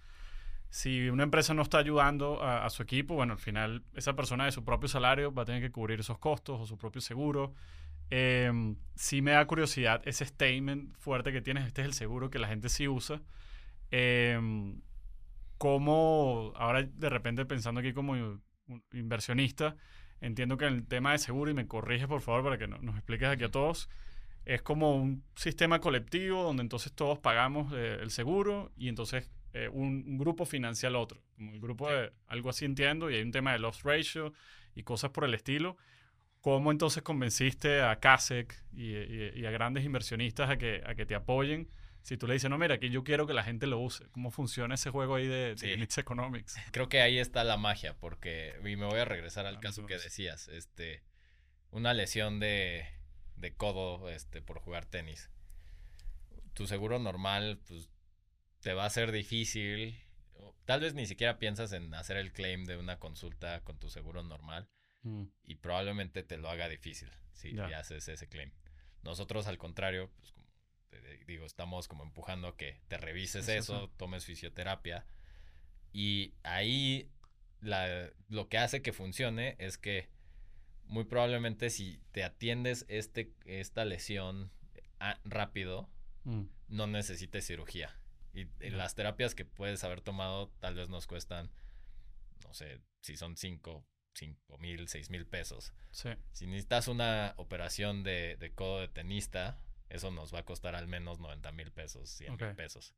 si 0.69 1.09
una 1.09 1.23
empresa 1.23 1.53
no 1.53 1.61
está 1.61 1.77
ayudando 1.77 2.43
a, 2.43 2.65
a, 2.65 2.69
su 2.69 2.83
equipo, 2.83 3.15
bueno, 3.15 3.33
al 3.33 3.39
final 3.39 3.83
esa 3.93 4.13
persona 4.13 4.45
de 4.45 4.51
su 4.51 4.65
propio 4.65 4.89
salario 4.89 5.33
va 5.33 5.43
a 5.43 5.45
tener 5.45 5.61
que 5.61 5.71
cubrir 5.71 6.01
esos 6.01 6.17
costos 6.17 6.59
o 6.59 6.65
su 6.65 6.77
propio 6.77 7.01
seguro. 7.01 7.53
Eh, 8.11 8.75
sí 8.95 9.21
me 9.21 9.31
da 9.31 9.47
curiosidad 9.47 10.01
ese 10.05 10.25
statement 10.25 10.95
fuerte 10.97 11.31
que 11.31 11.41
tienes, 11.41 11.65
este 11.65 11.81
es 11.81 11.87
el 11.87 11.93
seguro 11.93 12.29
que 12.29 12.39
la 12.39 12.47
gente 12.47 12.69
sí 12.69 12.87
usa. 12.87 13.21
Eh, 13.91 14.37
¿Cómo, 15.57 16.51
ahora 16.57 16.83
de 16.83 17.09
repente 17.09 17.45
pensando 17.45 17.79
aquí 17.79 17.93
como 17.93 18.15
inversionista, 18.93 19.75
entiendo 20.21 20.57
que 20.57 20.65
el 20.65 20.87
tema 20.87 21.11
de 21.11 21.19
seguro, 21.19 21.51
y 21.51 21.53
me 21.53 21.67
corriges 21.67 22.07
por 22.07 22.21
favor 22.21 22.43
para 22.43 22.57
que 22.57 22.67
nos 22.67 22.95
expliques 22.95 23.27
aquí 23.27 23.43
a 23.43 23.51
todos, 23.51 23.89
es 24.45 24.61
como 24.61 24.95
un 24.95 25.23
sistema 25.35 25.79
colectivo 25.79 26.43
donde 26.43 26.61
entonces 26.61 26.93
todos 26.93 27.19
pagamos 27.19 27.73
eh, 27.75 27.97
el 28.01 28.11
seguro 28.11 28.71
y 28.77 28.89
entonces 28.89 29.29
eh, 29.53 29.69
un, 29.69 30.17
grupo 30.17 30.45
financia 30.45 30.87
al 30.87 30.95
otro. 30.95 31.21
Como 31.35 31.51
el 31.51 31.59
grupo 31.59 31.89
de 31.89 32.11
algo 32.27 32.49
así 32.49 32.65
entiendo, 32.65 33.09
y 33.09 33.15
hay 33.15 33.21
un 33.23 33.31
tema 33.31 33.53
de 33.53 33.59
loss 33.59 33.83
ratio 33.83 34.33
y 34.75 34.83
cosas 34.83 35.11
por 35.11 35.23
el 35.23 35.33
estilo. 35.33 35.77
¿Cómo 36.41 36.71
entonces 36.71 37.01
convenciste 37.01 37.81
a 37.81 37.99
CASEC 37.99 38.53
y, 38.73 39.45
a 39.45 39.51
grandes 39.51 39.83
inversionistas 39.83 40.49
a 40.49 40.57
que, 40.57 40.83
a 40.85 40.93
que 40.93 41.07
te 41.07 41.15
apoyen? 41.15 41.69
Si 42.05 42.17
tú 42.17 42.27
le 42.27 42.33
dices, 42.33 42.49
no, 42.49 42.57
mira, 42.57 42.79
que 42.79 42.89
yo 42.89 43.03
quiero 43.03 43.25
que 43.25 43.33
la 43.33 43.43
gente 43.43 43.65
lo 43.65 43.79
use. 43.79 44.05
¿Cómo 44.11 44.29
funciona 44.29 44.75
ese 44.75 44.91
juego 44.91 45.15
ahí 45.15 45.27
de, 45.27 45.55
Economics? 45.97 46.55
Creo 46.71 46.87
que 46.87 47.01
ahí 47.01 47.17
está 47.17 47.43
la 47.43 47.57
magia, 47.57 47.97
porque, 47.97 48.55
y 48.63 48.75
me 48.75 48.85
voy 48.85 48.99
a 48.99 49.05
regresar 49.05 49.45
al 49.45 49.59
caso 49.59 49.85
que 49.87 49.97
decías, 49.97 50.47
este, 50.47 51.03
una 51.71 51.93
lesión 51.93 52.39
de, 52.39 52.87
de 53.35 53.55
codo 53.55 54.09
este, 54.09 54.41
por 54.41 54.59
jugar 54.59 54.85
tenis. 54.85 55.31
Tu 56.53 56.67
seguro 56.67 56.99
normal, 56.99 57.59
pues, 57.67 57.89
te 58.61 58.73
va 58.73 58.85
a 58.85 58.89
ser 58.89 59.11
difícil. 59.11 59.99
Tal 60.65 60.81
vez 60.81 60.93
ni 60.93 61.07
siquiera 61.07 61.39
piensas 61.39 61.73
en 61.73 61.93
hacer 61.95 62.17
el 62.17 62.31
claim 62.31 62.65
de 62.65 62.77
una 62.77 62.99
consulta 62.99 63.61
con 63.61 63.79
tu 63.79 63.89
seguro 63.89 64.23
normal 64.23 64.69
Mm. 65.05 65.25
Y 65.43 65.55
probablemente 65.55 66.23
te 66.23 66.37
lo 66.37 66.49
haga 66.49 66.67
difícil 66.67 67.09
si 67.31 67.57
haces 67.59 68.07
ese 68.07 68.27
claim. 68.27 68.51
Nosotros, 69.03 69.47
al 69.47 69.57
contrario, 69.57 70.09
pues 70.17 70.33
te 71.01 71.25
digo, 71.25 71.45
estamos 71.45 71.87
como 71.87 72.03
empujando 72.03 72.47
a 72.47 72.57
que 72.57 72.81
te 72.87 72.97
revises 72.97 73.47
eso, 73.49 73.89
tomes 73.97 74.25
fisioterapia. 74.25 75.05
Y 75.93 76.33
ahí 76.43 77.09
lo 77.61 78.49
que 78.49 78.57
hace 78.57 78.81
que 78.81 78.93
funcione 78.93 79.55
es 79.59 79.77
que 79.77 80.09
muy 80.85 81.05
probablemente 81.05 81.69
si 81.69 81.99
te 82.11 82.23
atiendes 82.23 82.85
este, 82.89 83.33
esta 83.45 83.85
lesión 83.85 84.51
ah, 84.99 85.19
rápido, 85.23 85.89
mm. 86.23 86.43
no 86.67 86.87
necesites 86.87 87.47
cirugía. 87.47 87.99
Y, 88.33 88.45
las 88.69 88.95
terapias 88.95 89.33
que 89.35 89.45
puedes 89.45 89.83
haber 89.83 90.01
tomado 90.01 90.49
tal 90.59 90.75
vez 90.75 90.89
nos 90.89 91.07
cuestan, 91.07 91.49
no 92.43 92.53
sé, 92.53 92.81
si 93.01 93.15
son 93.15 93.37
cinco 93.37 93.85
5 94.15 94.57
mil, 94.59 94.87
6 94.87 95.09
mil 95.09 95.25
pesos. 95.25 95.73
Si 96.31 96.47
necesitas 96.47 96.87
una 96.87 97.33
operación 97.37 98.03
de, 98.03 98.37
de, 98.37 98.53
codo 98.53 98.79
de 98.79 98.87
tenista, 98.87 99.59
eso 99.89 100.11
nos 100.11 100.33
va 100.33 100.39
a 100.39 100.45
costar 100.45 100.75
al 100.75 100.87
menos 100.87 101.19
90 101.19 101.51
mil 101.51 101.71
pesos, 101.71 102.09
100 102.09 102.37
mil 102.37 102.55
pesos. 102.55 102.93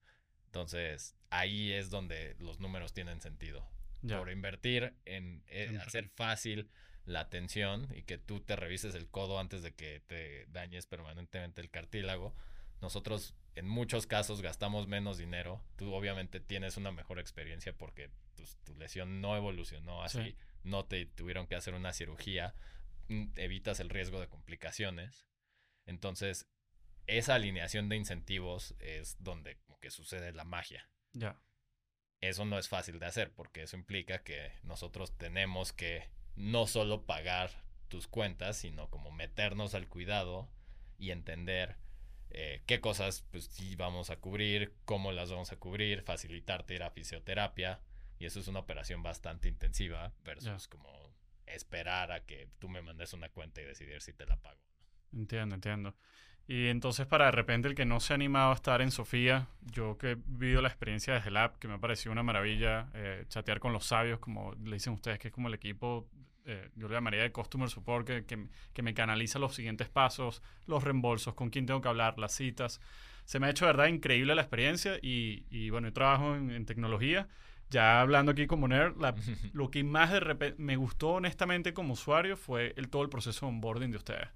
Entonces, 0.46 1.16
ahí 1.30 1.72
es 1.72 1.90
donde 1.90 2.36
los 2.40 2.60
números 2.60 2.94
tienen 2.94 3.22
sentido. 3.22 3.68
Por 4.08 4.32
invertir 4.32 4.94
en, 5.06 5.44
hacer 5.86 6.10
fácil 6.10 6.70
la 7.06 7.22
atención 7.22 7.88
y 7.94 8.04
que 8.04 8.18
tú 8.18 8.42
te 8.42 8.56
revises 8.56 8.96
el 8.96 9.10
codo 9.10 9.40
antes 9.40 9.64
de 9.64 9.74
que 9.74 10.02
te 10.08 10.46
dañes 10.48 10.86
permanentemente 10.86 11.62
el 11.62 11.70
cartílago. 11.70 12.36
Nosotros 12.80 13.34
en 13.56 13.68
muchos 13.68 14.08
casos 14.08 14.42
gastamos 14.42 14.88
menos 14.88 15.18
dinero. 15.18 15.62
Tú 15.76 15.94
obviamente 15.94 16.40
tienes 16.40 16.78
una 16.78 16.92
mejor 16.92 17.20
experiencia 17.20 17.74
porque 17.74 18.12
tu, 18.64 18.76
lesión 18.76 19.20
no 19.20 19.36
evolucionó 19.36 20.04
así 20.04 20.36
no 20.68 20.86
te 20.86 21.06
tuvieron 21.06 21.48
que 21.48 21.56
hacer 21.56 21.74
una 21.74 21.94
cirugía, 21.94 22.54
mm, 23.08 23.28
evitas 23.36 23.80
el 23.80 23.90
riesgo 23.90 24.20
de 24.20 24.28
complicaciones 24.28 25.26
Entonces, 25.86 26.48
esa 27.08 27.36
alineación 27.36 27.90
de 27.90 27.96
incentivos 27.96 28.76
es 28.80 29.16
donde 29.24 29.58
como 29.58 29.80
que 29.80 29.90
sucede 29.90 30.32
la 30.34 30.44
magia. 30.44 30.90
Ya. 31.14 31.40
Eso 32.20 32.46
no 32.46 32.58
es 32.58 32.68
fácil 32.68 33.00
de 33.00 33.06
hacer 33.06 33.32
porque 33.34 33.64
eso 33.64 33.78
implica 33.78 34.24
que 34.24 34.52
nosotros 34.64 35.18
tenemos 35.18 35.72
que 35.74 36.10
no 36.36 36.68
solo 36.68 37.06
pagar 37.06 37.52
tus 37.88 38.08
cuentas, 38.08 38.58
sino 38.58 38.90
como 38.90 39.12
meternos 39.12 39.74
al 39.74 39.88
cuidado 39.88 40.50
y 40.98 41.12
entender 41.12 41.78
eh, 42.30 42.62
qué 42.66 42.82
cosas 42.82 43.24
pues 43.32 43.46
sí 43.46 43.76
vamos 43.76 44.10
a 44.10 44.18
cubrir, 44.18 44.74
cómo 44.86 45.12
las 45.12 45.32
vamos 45.32 45.52
a 45.52 45.58
cubrir, 45.58 46.02
facilitarte 46.02 46.76
ir 46.76 46.84
a 46.84 46.92
fisioterapia. 46.92 47.82
Y 48.20 48.26
eso 48.26 48.40
es 48.40 48.48
una 48.48 48.60
operación 48.60 49.04
bastante 49.04 49.48
intensiva 49.48 50.12
versus 50.26 50.68
como 50.68 50.90
esperar 51.46 52.12
a 52.12 52.26
que 52.26 52.50
tú 52.60 52.68
me 52.68 52.82
mandes 52.82 53.14
una 53.14 53.30
cuenta 53.30 53.62
y 53.62 53.66
decidir 53.66 54.02
si 54.02 54.12
te 54.12 54.26
la 54.26 54.38
pago. 54.38 54.60
Entiendo, 55.14 55.56
entiendo. 55.56 55.96
Y 56.48 56.68
entonces 56.68 57.06
para 57.06 57.26
de 57.26 57.32
repente 57.32 57.68
el 57.68 57.76
que 57.76 57.86
no 57.86 58.00
se 58.00 58.14
ha 58.14 58.16
animado 58.16 58.52
a 58.52 58.56
estar 58.56 58.82
en 58.82 58.92
Sofía, 58.92 59.48
yo 59.72 59.98
que 59.98 60.12
he 60.12 60.16
vivido 60.16 60.62
la 60.62 60.70
experiencia 60.70 61.14
desde 61.14 61.30
el 61.30 61.38
app, 61.38 61.58
que 61.58 61.68
me 61.68 61.74
ha 61.74 61.78
parecido 61.80 62.14
una 62.14 62.24
maravilla, 62.24 62.90
eh, 62.94 63.26
chatear 63.28 63.60
con 63.60 63.74
los 63.74 63.86
sabios, 63.86 64.20
como 64.20 64.54
le 64.64 64.76
dicen 64.76 64.94
ustedes, 64.94 65.20
que 65.20 65.28
es 65.28 65.34
como 65.34 65.50
el 65.50 65.54
equipo, 65.54 66.08
eh, 66.46 66.70
yo 66.76 66.88
le 66.88 66.94
llamaría 66.94 67.22
de 67.22 67.34
Customer 67.34 67.70
Support, 67.70 68.08
que, 68.08 68.48
que, 68.74 68.82
me 68.82 68.94
canaliza 68.94 69.40
los 69.40 69.56
siguientes 69.56 69.90
pasos, 69.90 70.42
los 70.68 70.84
reembolsos, 70.84 71.34
con 71.34 71.50
quién 71.50 71.66
tengo 71.66 71.82
que 71.82 71.90
hablar, 71.90 72.18
las 72.18 72.34
citas. 72.34 72.80
Se 73.26 73.40
me 73.40 73.48
ha 73.48 73.50
hecho, 73.50 73.66
de 73.66 73.74
verdad, 73.74 73.88
increíble 73.88 74.34
la 74.34 74.42
experiencia 74.42 74.98
y, 75.02 75.46
y 75.50 75.70
bueno, 75.70 75.90
yo 75.90 75.94
trabajo 75.94 76.36
en, 76.36 76.52
en 76.52 76.66
tecnología 76.66 77.28
ya 77.70 78.02
hablando 78.02 78.32
aquí 78.32 78.48
como 78.48 78.68
nerd, 78.68 78.96
lo 79.54 79.70
que 79.70 79.84
más 79.84 80.12
de 80.12 80.20
repente 80.20 80.62
me 80.62 80.78
gustó 80.78 81.10
honestamente 81.10 81.74
como 81.74 81.94
usuario 81.94 82.38
fue 82.38 82.74
el, 82.78 82.90
todo 82.90 83.02
el 83.02 83.10
proceso 83.10 83.46
de 83.46 83.52
onboarding 83.52 83.92
de 83.92 83.98
ustedes. 83.98 84.30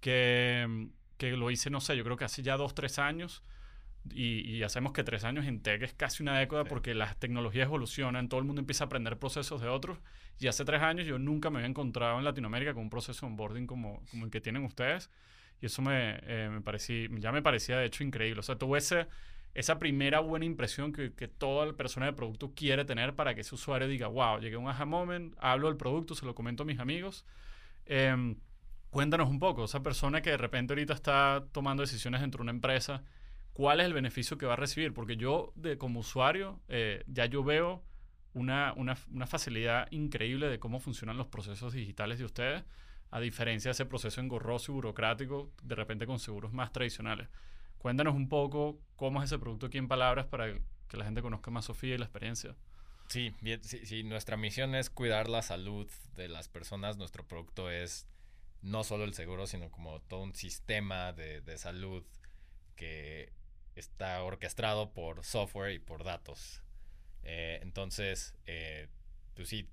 Que, 0.00 0.88
que 1.18 1.32
lo 1.32 1.50
hice, 1.50 1.70
no 1.70 1.80
sé, 1.80 1.96
yo 1.96 2.04
creo 2.04 2.16
que 2.16 2.24
hace 2.24 2.42
ya 2.42 2.56
dos, 2.56 2.74
tres 2.74 2.98
años. 2.98 3.42
Y, 4.14 4.40
y 4.48 4.62
hacemos 4.62 4.92
que 4.92 5.04
tres 5.04 5.24
años 5.24 5.44
en 5.44 5.60
tech 5.60 5.82
es 5.82 5.92
casi 5.92 6.22
una 6.22 6.38
década 6.38 6.64
porque 6.64 6.94
las 6.94 7.18
tecnologías 7.18 7.66
evolucionan, 7.66 8.30
todo 8.30 8.40
el 8.40 8.46
mundo 8.46 8.60
empieza 8.60 8.84
a 8.84 8.86
aprender 8.86 9.18
procesos 9.18 9.60
de 9.60 9.68
otros. 9.68 9.98
Y 10.40 10.46
hace 10.46 10.64
tres 10.64 10.80
años 10.80 11.06
yo 11.06 11.18
nunca 11.18 11.50
me 11.50 11.58
había 11.58 11.68
encontrado 11.68 12.18
en 12.18 12.24
Latinoamérica 12.24 12.72
con 12.72 12.84
un 12.84 12.90
proceso 12.90 13.26
de 13.26 13.32
onboarding 13.32 13.66
como, 13.66 14.02
como 14.10 14.24
el 14.24 14.30
que 14.30 14.40
tienen 14.40 14.64
ustedes. 14.64 15.10
Y 15.60 15.66
eso 15.66 15.82
me, 15.82 16.20
eh, 16.22 16.48
me 16.50 16.60
parecía, 16.62 17.08
ya 17.18 17.32
me 17.32 17.42
parecía 17.42 17.76
de 17.76 17.86
hecho 17.86 18.04
increíble. 18.04 18.40
O 18.40 18.42
sea, 18.42 18.56
tuve 18.56 18.78
ese 18.78 19.08
esa 19.54 19.78
primera 19.78 20.20
buena 20.20 20.44
impresión 20.44 20.92
que, 20.92 21.12
que 21.14 21.26
toda 21.26 21.72
persona 21.72 22.06
de 22.06 22.12
producto 22.12 22.52
quiere 22.54 22.84
tener 22.84 23.14
para 23.14 23.34
que 23.34 23.40
ese 23.40 23.56
usuario 23.56 23.88
diga, 23.88 24.06
wow, 24.06 24.38
llegué 24.38 24.54
a 24.54 24.58
un 24.58 24.68
aha 24.68 24.84
moment, 24.84 25.34
hablo 25.38 25.66
del 25.68 25.76
producto, 25.76 26.14
se 26.14 26.24
lo 26.26 26.34
comento 26.34 26.62
a 26.62 26.66
mis 26.66 26.78
amigos. 26.78 27.24
Em, 27.86 28.36
cuéntanos 28.90 29.28
un 29.28 29.38
poco, 29.38 29.64
esa 29.64 29.82
persona 29.82 30.22
que 30.22 30.30
de 30.30 30.36
repente 30.36 30.72
ahorita 30.72 30.94
está 30.94 31.44
tomando 31.52 31.82
decisiones 31.82 32.20
dentro 32.20 32.38
de 32.38 32.42
una 32.44 32.52
empresa, 32.52 33.02
¿cuál 33.52 33.80
es 33.80 33.86
el 33.86 33.92
beneficio 33.92 34.38
que 34.38 34.46
va 34.46 34.54
a 34.54 34.56
recibir? 34.56 34.94
Porque 34.94 35.16
yo, 35.16 35.52
de, 35.56 35.78
como 35.78 36.00
usuario, 36.00 36.60
eh, 36.68 37.04
ya 37.06 37.26
yo 37.26 37.44
veo 37.44 37.82
una, 38.34 38.72
una, 38.74 39.26
facilidad 39.26 39.88
increíble 39.90 40.48
de 40.48 40.58
cómo 40.58 40.80
funcionan 40.80 41.16
los 41.16 41.26
procesos 41.26 41.72
digitales 41.72 42.18
de 42.18 42.24
ustedes, 42.24 42.64
a 43.10 43.20
diferencia 43.20 43.70
de 43.70 43.72
ese 43.72 43.86
proceso 43.86 44.20
engorroso 44.20 44.72
y 44.72 44.74
burocrático, 44.74 45.50
de 45.62 45.74
repente 45.74 46.06
con 46.06 46.18
seguros 46.18 46.52
más 46.52 46.72
tradicionales. 46.72 47.28
Cuéntanos 47.78 48.14
un 48.14 48.28
poco 48.28 48.78
cómo 48.96 49.22
es 49.22 49.30
ese 49.30 49.38
producto 49.38 49.66
aquí 49.66 49.78
en 49.78 49.88
palabras 49.88 50.26
para 50.26 50.52
que 50.88 50.96
la 50.96 51.04
gente 51.04 51.22
conozca 51.22 51.50
más 51.50 51.64
Sofía 51.64 51.94
y 51.94 51.98
la 51.98 52.04
experiencia. 52.04 52.54
Sí, 53.08 53.32
bien, 53.40 53.62
sí, 53.62 54.02
nuestra 54.02 54.36
misión 54.36 54.74
es 54.74 54.90
cuidar 54.90 55.28
la 55.28 55.42
salud 55.42 55.88
de 56.14 56.28
las 56.28 56.48
personas. 56.48 56.98
Nuestro 56.98 57.24
producto 57.24 57.70
es 57.70 58.06
no 58.62 58.84
solo 58.84 59.04
el 59.04 59.14
seguro, 59.14 59.46
sino 59.46 59.70
como 59.70 60.00
todo 60.02 60.22
un 60.22 60.34
sistema 60.34 61.12
de, 61.12 61.40
de 61.40 61.58
salud 61.58 62.04
que 62.76 63.32
está 63.74 64.22
orquestado 64.22 64.92
por 64.92 65.24
software 65.24 65.72
y 65.72 65.78
por 65.78 66.04
datos. 66.04 66.62
Eh, 67.22 67.60
entonces, 67.62 68.34
eh, 68.46 68.88
pues 69.34 69.48
sí, 69.48 69.68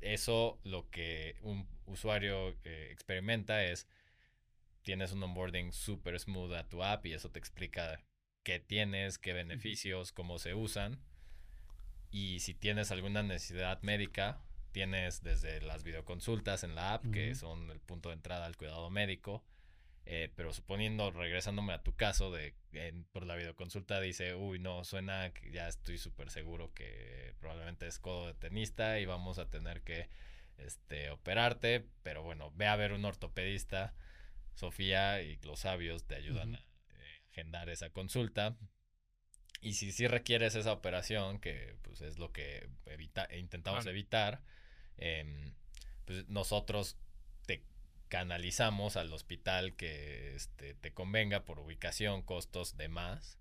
eso 0.00 0.60
lo 0.64 0.88
que 0.90 1.36
un 1.42 1.68
usuario 1.86 2.50
eh, 2.64 2.88
experimenta 2.92 3.64
es 3.64 3.88
tienes 4.82 5.12
un 5.12 5.22
onboarding 5.22 5.72
súper 5.72 6.18
smooth 6.18 6.54
a 6.54 6.68
tu 6.68 6.82
app 6.82 7.04
y 7.06 7.12
eso 7.12 7.30
te 7.30 7.38
explica 7.38 8.00
qué 8.42 8.60
tienes, 8.60 9.18
qué 9.18 9.32
beneficios, 9.32 10.12
cómo 10.12 10.38
se 10.38 10.54
usan. 10.54 11.00
Y 12.10 12.40
si 12.40 12.54
tienes 12.54 12.90
alguna 12.90 13.22
necesidad 13.22 13.82
médica, 13.82 14.40
tienes 14.72 15.22
desde 15.22 15.60
las 15.60 15.82
videoconsultas 15.82 16.64
en 16.64 16.74
la 16.74 16.94
app, 16.94 17.04
que 17.12 17.34
son 17.34 17.70
el 17.70 17.80
punto 17.80 18.10
de 18.10 18.16
entrada 18.16 18.46
al 18.46 18.56
cuidado 18.56 18.90
médico. 18.90 19.44
Eh, 20.10 20.32
pero 20.34 20.54
suponiendo, 20.54 21.10
regresándome 21.10 21.74
a 21.74 21.82
tu 21.82 21.94
caso, 21.94 22.32
de 22.32 22.54
por 23.12 23.26
la 23.26 23.36
videoconsulta 23.36 24.00
dice, 24.00 24.34
uy, 24.34 24.58
no, 24.58 24.82
suena 24.84 25.34
que 25.34 25.50
ya 25.50 25.68
estoy 25.68 25.98
súper 25.98 26.30
seguro 26.30 26.72
que 26.72 27.34
probablemente 27.40 27.86
es 27.86 27.98
codo 27.98 28.26
de 28.26 28.34
tenista 28.34 29.00
y 29.00 29.04
vamos 29.04 29.38
a 29.38 29.50
tener 29.50 29.82
que 29.82 30.08
este, 30.56 31.10
operarte, 31.10 31.86
pero 32.02 32.22
bueno, 32.22 32.50
ve 32.54 32.66
a 32.66 32.76
ver 32.76 32.92
un 32.92 33.04
ortopedista 33.04 33.94
Sofía 34.54 35.22
y 35.22 35.38
los 35.42 35.60
sabios 35.60 36.04
te 36.04 36.16
ayudan 36.16 36.56
a 36.56 36.58
eh, 36.58 37.22
agendar 37.30 37.68
esa 37.68 37.90
consulta. 37.90 38.56
Y 39.60 39.74
si 39.74 39.92
sí 39.92 40.08
requieres 40.08 40.56
esa 40.56 40.72
operación, 40.72 41.38
que 41.38 41.76
pues 41.82 42.00
es 42.00 42.18
lo 42.18 42.32
que 42.32 42.68
evita, 42.86 43.28
intentamos 43.36 43.86
evitar, 43.86 44.42
em, 44.98 45.54
pues 46.04 46.28
nosotros 46.28 46.96
te 47.46 47.62
canalizamos 48.08 48.96
al 48.96 49.12
hospital 49.12 49.74
que 49.74 50.34
este, 50.34 50.74
te 50.74 50.92
convenga 50.92 51.44
por 51.44 51.58
ubicación, 51.58 52.22
costos, 52.22 52.76
demás. 52.76 53.38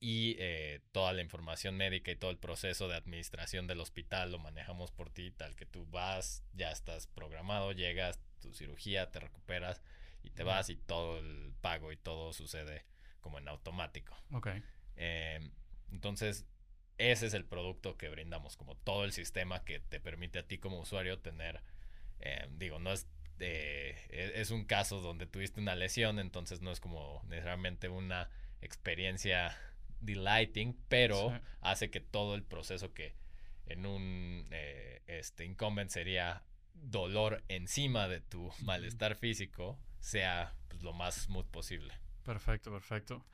Y 0.00 0.36
eh, 0.38 0.82
toda 0.92 1.12
la 1.14 1.22
información 1.22 1.76
médica 1.76 2.10
y 2.10 2.16
todo 2.16 2.30
el 2.30 2.36
proceso 2.36 2.88
de 2.88 2.96
administración 2.96 3.66
del 3.66 3.80
hospital 3.80 4.32
lo 4.32 4.38
manejamos 4.38 4.90
por 4.90 5.08
ti, 5.08 5.30
tal 5.30 5.56
que 5.56 5.64
tú 5.64 5.86
vas, 5.86 6.44
ya 6.52 6.70
estás 6.70 7.06
programado, 7.06 7.72
llegas, 7.72 8.20
tu 8.40 8.52
cirugía, 8.52 9.10
te 9.10 9.20
recuperas 9.20 9.80
y 10.22 10.30
te 10.30 10.42
vas 10.42 10.68
y 10.68 10.76
todo 10.76 11.18
el 11.18 11.54
pago 11.62 11.90
y 11.90 11.96
todo 11.96 12.32
sucede 12.34 12.84
como 13.20 13.38
en 13.38 13.48
automático. 13.48 14.14
Ok. 14.32 14.48
Em, 14.96 15.50
entonces, 15.90 16.46
ese 16.98 17.26
es 17.26 17.34
el 17.34 17.44
producto 17.44 17.96
que 17.96 18.08
brindamos, 18.08 18.56
como 18.56 18.76
todo 18.76 19.04
el 19.04 19.12
sistema 19.12 19.64
que 19.64 19.80
te 19.80 20.00
permite 20.00 20.38
a 20.38 20.46
ti 20.46 20.58
como 20.58 20.80
usuario 20.80 21.18
tener, 21.18 21.60
em, 22.20 22.58
digo, 22.58 22.78
no 22.78 22.92
es, 22.92 23.06
e, 23.40 23.96
es 24.10 24.50
un 24.50 24.64
caso 24.64 25.00
donde 25.00 25.26
tuviste 25.26 25.60
una 25.60 25.74
lesión, 25.74 26.18
entonces 26.18 26.60
no 26.60 26.70
es 26.70 26.80
como 26.80 27.22
necesariamente 27.28 27.88
una 27.88 28.30
experiencia 28.60 29.56
delighting, 30.00 30.76
pero 30.88 31.38
hace 31.60 31.90
que 31.90 32.00
todo 32.00 32.34
el 32.34 32.42
proceso 32.42 32.92
que 32.92 33.14
en 33.66 33.86
un 33.86 34.46
eh, 34.50 35.02
este, 35.06 35.44
incumbent 35.44 35.90
sería 35.90 36.42
dolor 36.74 37.42
encima 37.48 38.08
de 38.08 38.20
tu 38.20 38.52
malestar 38.60 39.16
físico, 39.16 39.78
sea 40.00 40.54
pues, 40.68 40.82
lo 40.82 40.92
más 40.92 41.22
smooth 41.22 41.46
posible. 41.46 41.94
Perfecto, 42.24 42.70
perfecto. 42.70 43.24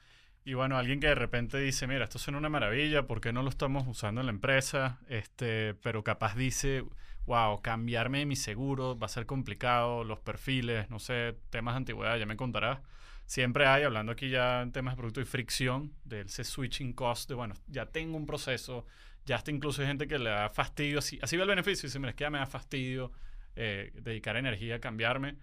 Y 0.45 0.55
bueno, 0.55 0.79
alguien 0.79 1.01
que 1.01 1.09
de 1.09 1.15
repente 1.15 1.59
dice, 1.59 1.87
mira, 1.87 2.05
esto 2.05 2.19
suena 2.19 2.39
una 2.39 2.49
maravilla, 2.49 3.07
¿por 3.07 3.21
qué 3.21 3.33
no 3.33 3.43
lo 3.43 3.51
estamos 3.51 3.87
usando 3.87 4.21
en 4.21 4.27
la 4.27 4.33
empresa? 4.33 4.99
Este, 5.09 5.75
pero 5.75 6.03
capaz 6.03 6.35
dice, 6.35 6.85
wow, 7.27 7.61
cambiarme 7.61 8.25
mi 8.25 8.37
seguro 8.37 8.99
va 8.99 9.07
a 9.07 9.09
ser 9.09 9.27
complicado, 9.27 10.03
los 10.03 10.19
perfiles, 10.21 10.89
no 10.89 10.99
sé, 10.99 11.37
temas 11.51 11.75
de 11.75 11.79
antigüedad, 11.79 12.17
ya 12.17 12.27
me 12.27 12.37
contarás. 12.37 12.81
Siempre 13.27 13.67
hay, 13.67 13.85
hablando 13.85 14.13
aquí 14.13 14.31
ya 14.31 14.63
en 14.63 14.73
temas 14.73 14.95
de 14.95 14.97
producto 14.97 15.21
y 15.21 15.25
fricción, 15.25 15.93
del 16.05 16.27
ese 16.27 16.43
switching 16.43 16.95
cost, 16.95 17.29
de 17.29 17.35
bueno, 17.35 17.55
ya 17.69 17.87
tengo 17.87 18.17
un 18.17 18.27
proceso, 18.27 18.87
ya 19.27 19.37
hasta 19.37 19.51
incluso 19.51 19.83
hay 19.83 19.89
gente 19.89 20.09
que 20.09 20.19
le 20.19 20.31
da 20.31 20.49
fastidio, 20.49 20.99
así, 20.99 21.19
así 21.23 21.37
ve 21.37 21.43
el 21.43 21.49
beneficio, 21.49 21.87
y 21.87 21.89
dice, 21.89 21.99
mira, 21.99 22.11
es 22.11 22.17
que 22.17 22.25
ya 22.25 22.31
me 22.31 22.39
da 22.39 22.47
fastidio 22.47 23.13
eh, 23.57 23.93
dedicar 23.95 24.37
energía 24.37 24.77
a 24.77 24.81
cambiarme. 24.81 25.37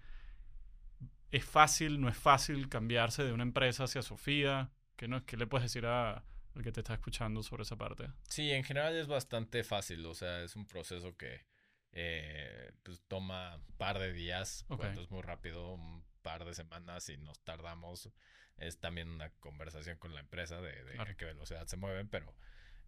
¿Es 1.30 1.44
fácil, 1.44 2.00
no 2.00 2.08
es 2.08 2.16
fácil 2.16 2.68
cambiarse 2.68 3.22
de 3.22 3.32
una 3.32 3.44
empresa 3.44 3.84
hacia 3.84 4.02
Sofía? 4.02 4.70
¿Qué, 4.98 5.06
no, 5.06 5.24
qué 5.24 5.36
le 5.36 5.46
puedes 5.46 5.62
decir 5.62 5.86
a, 5.86 6.24
al 6.56 6.62
que 6.64 6.72
te 6.72 6.80
está 6.80 6.94
escuchando 6.94 7.44
sobre 7.44 7.62
esa 7.62 7.76
parte? 7.76 8.10
Sí, 8.28 8.50
en 8.50 8.64
general 8.64 8.96
es 8.96 9.06
bastante 9.06 9.62
fácil, 9.62 10.04
o 10.04 10.12
sea, 10.12 10.42
es 10.42 10.56
un 10.56 10.66
proceso 10.66 11.16
que 11.16 11.46
eh, 11.92 12.72
pues 12.82 13.00
toma 13.06 13.56
un 13.56 13.76
par 13.76 14.00
de 14.00 14.12
días, 14.12 14.64
cuando 14.66 15.00
es 15.00 15.10
muy 15.12 15.22
rápido, 15.22 15.72
un 15.72 16.04
par 16.22 16.44
de 16.44 16.52
semanas 16.52 17.08
y 17.10 17.16
nos 17.16 17.38
tardamos. 17.44 18.10
Es 18.56 18.80
también 18.80 19.08
una 19.08 19.30
conversación 19.34 19.98
con 19.98 20.12
la 20.14 20.20
empresa 20.20 20.60
de, 20.60 20.82
de 20.82 21.16
qué 21.16 21.26
velocidad 21.26 21.64
se 21.68 21.76
mueven, 21.76 22.08
pero 22.08 22.34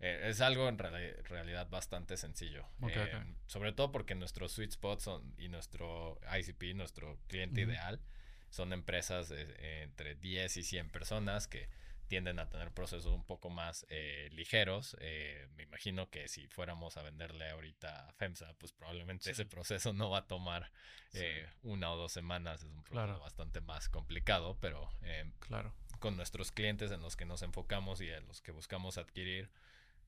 eh, 0.00 0.22
es 0.24 0.40
algo 0.40 0.68
en 0.68 0.78
realidad 0.78 1.70
bastante 1.70 2.16
sencillo. 2.16 2.66
Eh, 2.88 3.36
sobre 3.46 3.72
todo 3.72 3.92
porque 3.92 4.16
nuestros 4.16 4.50
sweet 4.50 4.72
spots 4.72 5.04
son, 5.04 5.32
y 5.38 5.48
nuestro 5.48 6.18
ICP, 6.36 6.74
nuestro 6.74 7.20
cliente 7.28 7.60
ideal, 7.60 8.00
son 8.48 8.72
empresas 8.72 9.30
entre 9.30 10.16
10 10.16 10.56
y 10.56 10.62
100 10.64 10.90
personas 10.90 11.46
que 11.46 11.68
tienden 12.10 12.40
a 12.40 12.48
tener 12.48 12.72
procesos 12.72 13.12
un 13.14 13.22
poco 13.22 13.50
más 13.50 13.86
eh, 13.88 14.28
ligeros. 14.32 14.96
Eh, 14.98 15.46
me 15.54 15.62
imagino 15.62 16.10
que 16.10 16.26
si 16.26 16.48
fuéramos 16.48 16.96
a 16.96 17.02
venderle 17.02 17.48
ahorita 17.48 18.08
a 18.08 18.12
FEMSA, 18.14 18.52
pues 18.54 18.72
probablemente 18.72 19.30
ese 19.30 19.46
proceso 19.46 19.92
no 19.92 20.10
va 20.10 20.18
a 20.18 20.26
tomar 20.26 20.72
eh, 21.12 21.48
una 21.62 21.92
o 21.92 21.96
dos 21.96 22.10
semanas. 22.10 22.64
Es 22.64 22.68
un 22.68 22.82
proceso 22.82 23.20
bastante 23.20 23.60
más 23.60 23.88
complicado, 23.88 24.58
pero 24.60 24.90
claro. 25.38 25.72
con 26.00 26.16
nuestros 26.16 26.50
clientes 26.50 26.90
en 26.90 27.00
los 27.00 27.16
que 27.16 27.26
nos 27.26 27.42
enfocamos 27.42 28.00
y 28.00 28.08
en 28.08 28.26
los 28.26 28.40
que 28.42 28.50
buscamos 28.50 28.98
adquirir, 28.98 29.48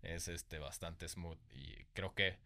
es 0.03 0.26
este 0.26 0.59
bastante 0.59 1.07
smooth. 1.09 1.38
Y 1.53 1.84
creo 1.92 2.16
que 2.16 2.36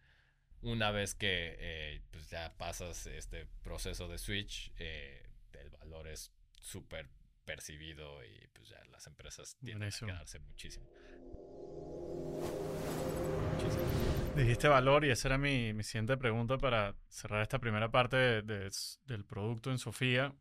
una 0.61 0.91
vez 0.91 1.15
que 1.15 2.03
pues 2.11 2.29
ya 2.29 2.55
pasas 2.57 3.07
este 3.07 3.47
proceso 3.63 4.07
de 4.07 4.19
switch, 4.19 4.71
el 4.77 5.69
valor 5.79 6.07
es 6.07 6.31
súper 6.61 7.09
percibido 7.47 8.23
y 8.25 8.47
pues 8.53 8.69
ya 8.69 8.77
las 8.91 9.07
empresas 9.07 9.57
tienen 9.63 9.89
que 9.89 10.05
quedarse 10.05 10.39
muchísimo. 10.39 10.85
Dijiste 14.35 14.67
valor 14.67 15.05
y 15.05 15.09
esa 15.09 15.29
era 15.29 15.37
mi, 15.39 15.73
mi, 15.73 15.83
siguiente 15.83 16.17
pregunta 16.17 16.57
para 16.57 16.93
cerrar 17.07 17.41
esta 17.41 17.57
primera 17.57 17.89
parte 17.89 18.43
del 18.43 19.25
producto 19.25 19.71
en 19.71 19.79
Sofía. 19.79 20.35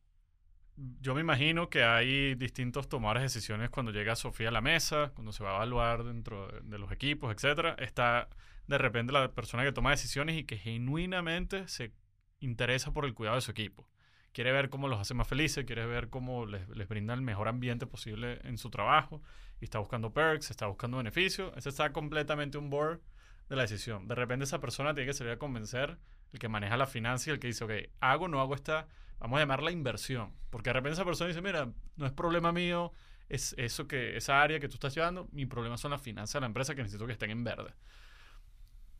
Yo 0.77 1.15
me 1.15 1.23
imagino 1.23 1.71
que 1.71 1.85
hay 1.85 2.35
distintos 2.35 2.89
tomadores 2.89 3.23
de 3.23 3.27
decisiones 3.27 3.71
cuando 3.71 3.93
llega 3.93 4.17
Sofía 4.17 4.49
a 4.49 4.53
la 4.53 4.61
mesa, 4.61 5.13
cuando 5.15 5.33
se 5.33 5.43
va 5.45 5.53
a 5.53 5.55
evaluar 5.55 6.05
dentro 6.05 6.49
de, 6.49 6.61
de 6.61 6.79
los 6.79 6.93
equipos, 6.93 7.33
etc. 7.33 7.77
Está 7.79 8.29
de 8.67 8.77
repente 8.77 9.13
la 9.13 9.33
persona 9.33 9.65
que 9.65 9.73
toma 9.73 9.91
decisiones 9.91 10.37
y 10.37 10.45
que 10.45 10.59
genuinamente 10.59 11.69
se 11.69 11.93
interesa 12.41 12.93
por 12.93 13.07
el 13.07 13.15
cuidado 13.15 13.37
de 13.37 13.43
su 13.43 13.53
equipo 13.53 13.89
quiere 14.37 14.53
ver 14.53 14.68
cómo 14.68 14.87
los 14.87 15.01
hace 15.01 15.14
más 15.14 15.26
felices, 15.26 15.64
quiere 15.64 15.87
ver 15.87 16.11
cómo 16.11 16.45
les, 16.45 16.68
les, 16.68 16.87
brinda 16.87 17.14
el 17.14 17.22
mejor 17.22 17.49
ambiente 17.49 17.87
posible 17.87 18.39
en 18.45 18.59
su 18.59 18.68
trabajo 18.68 19.22
y 19.62 19.64
está 19.64 19.78
buscando 19.78 20.12
perks, 20.12 20.51
está 20.51 20.66
buscando 20.66 20.99
beneficios. 20.99 21.55
Ese 21.57 21.70
está 21.70 21.91
completamente 21.91 22.59
un 22.59 22.68
board 22.68 23.01
de 23.49 23.57
la 23.57 23.62
decisión. 23.62 24.07
De 24.07 24.14
repente 24.14 24.45
esa 24.45 24.61
persona 24.61 24.93
tiene 24.93 25.07
que 25.07 25.14
salir 25.14 25.32
a 25.32 25.39
convencer 25.39 25.97
el 26.34 26.39
que 26.39 26.51
maneja 26.51 26.76
la 26.76 26.87
finanza 26.87 27.30
y 27.30 27.32
el 27.32 27.39
que 27.39 27.47
dice, 27.47 27.64
ok, 27.64 27.72
hago 28.01 28.26
o 28.26 28.28
no 28.28 28.39
hago 28.43 28.55
esta, 28.55 28.87
vamos 29.18 29.39
a 29.39 29.41
llamarla 29.41 29.70
inversión. 29.70 30.34
Porque 30.51 30.68
de 30.68 30.74
repente 30.74 30.93
esa 30.93 31.07
persona 31.07 31.28
dice, 31.28 31.41
mira, 31.41 31.72
no 31.97 32.05
es 32.05 32.12
problema 32.12 32.53
mío, 32.53 32.93
es 33.30 33.55
eso 33.57 33.89
que, 33.89 34.18
esa 34.18 34.43
área 34.43 34.61
que 34.61 34.68
tú 34.68 34.74
estás 34.74 34.95
llevando, 34.95 35.30
mi 35.32 35.47
problema 35.47 35.78
son 35.78 35.93
las 35.93 36.03
finanzas 36.03 36.34
de 36.34 36.41
la 36.41 36.47
empresa 36.49 36.74
que 36.74 36.82
necesito 36.82 37.07
que 37.07 37.12
estén 37.12 37.30
en 37.30 37.43
verde. 37.43 37.72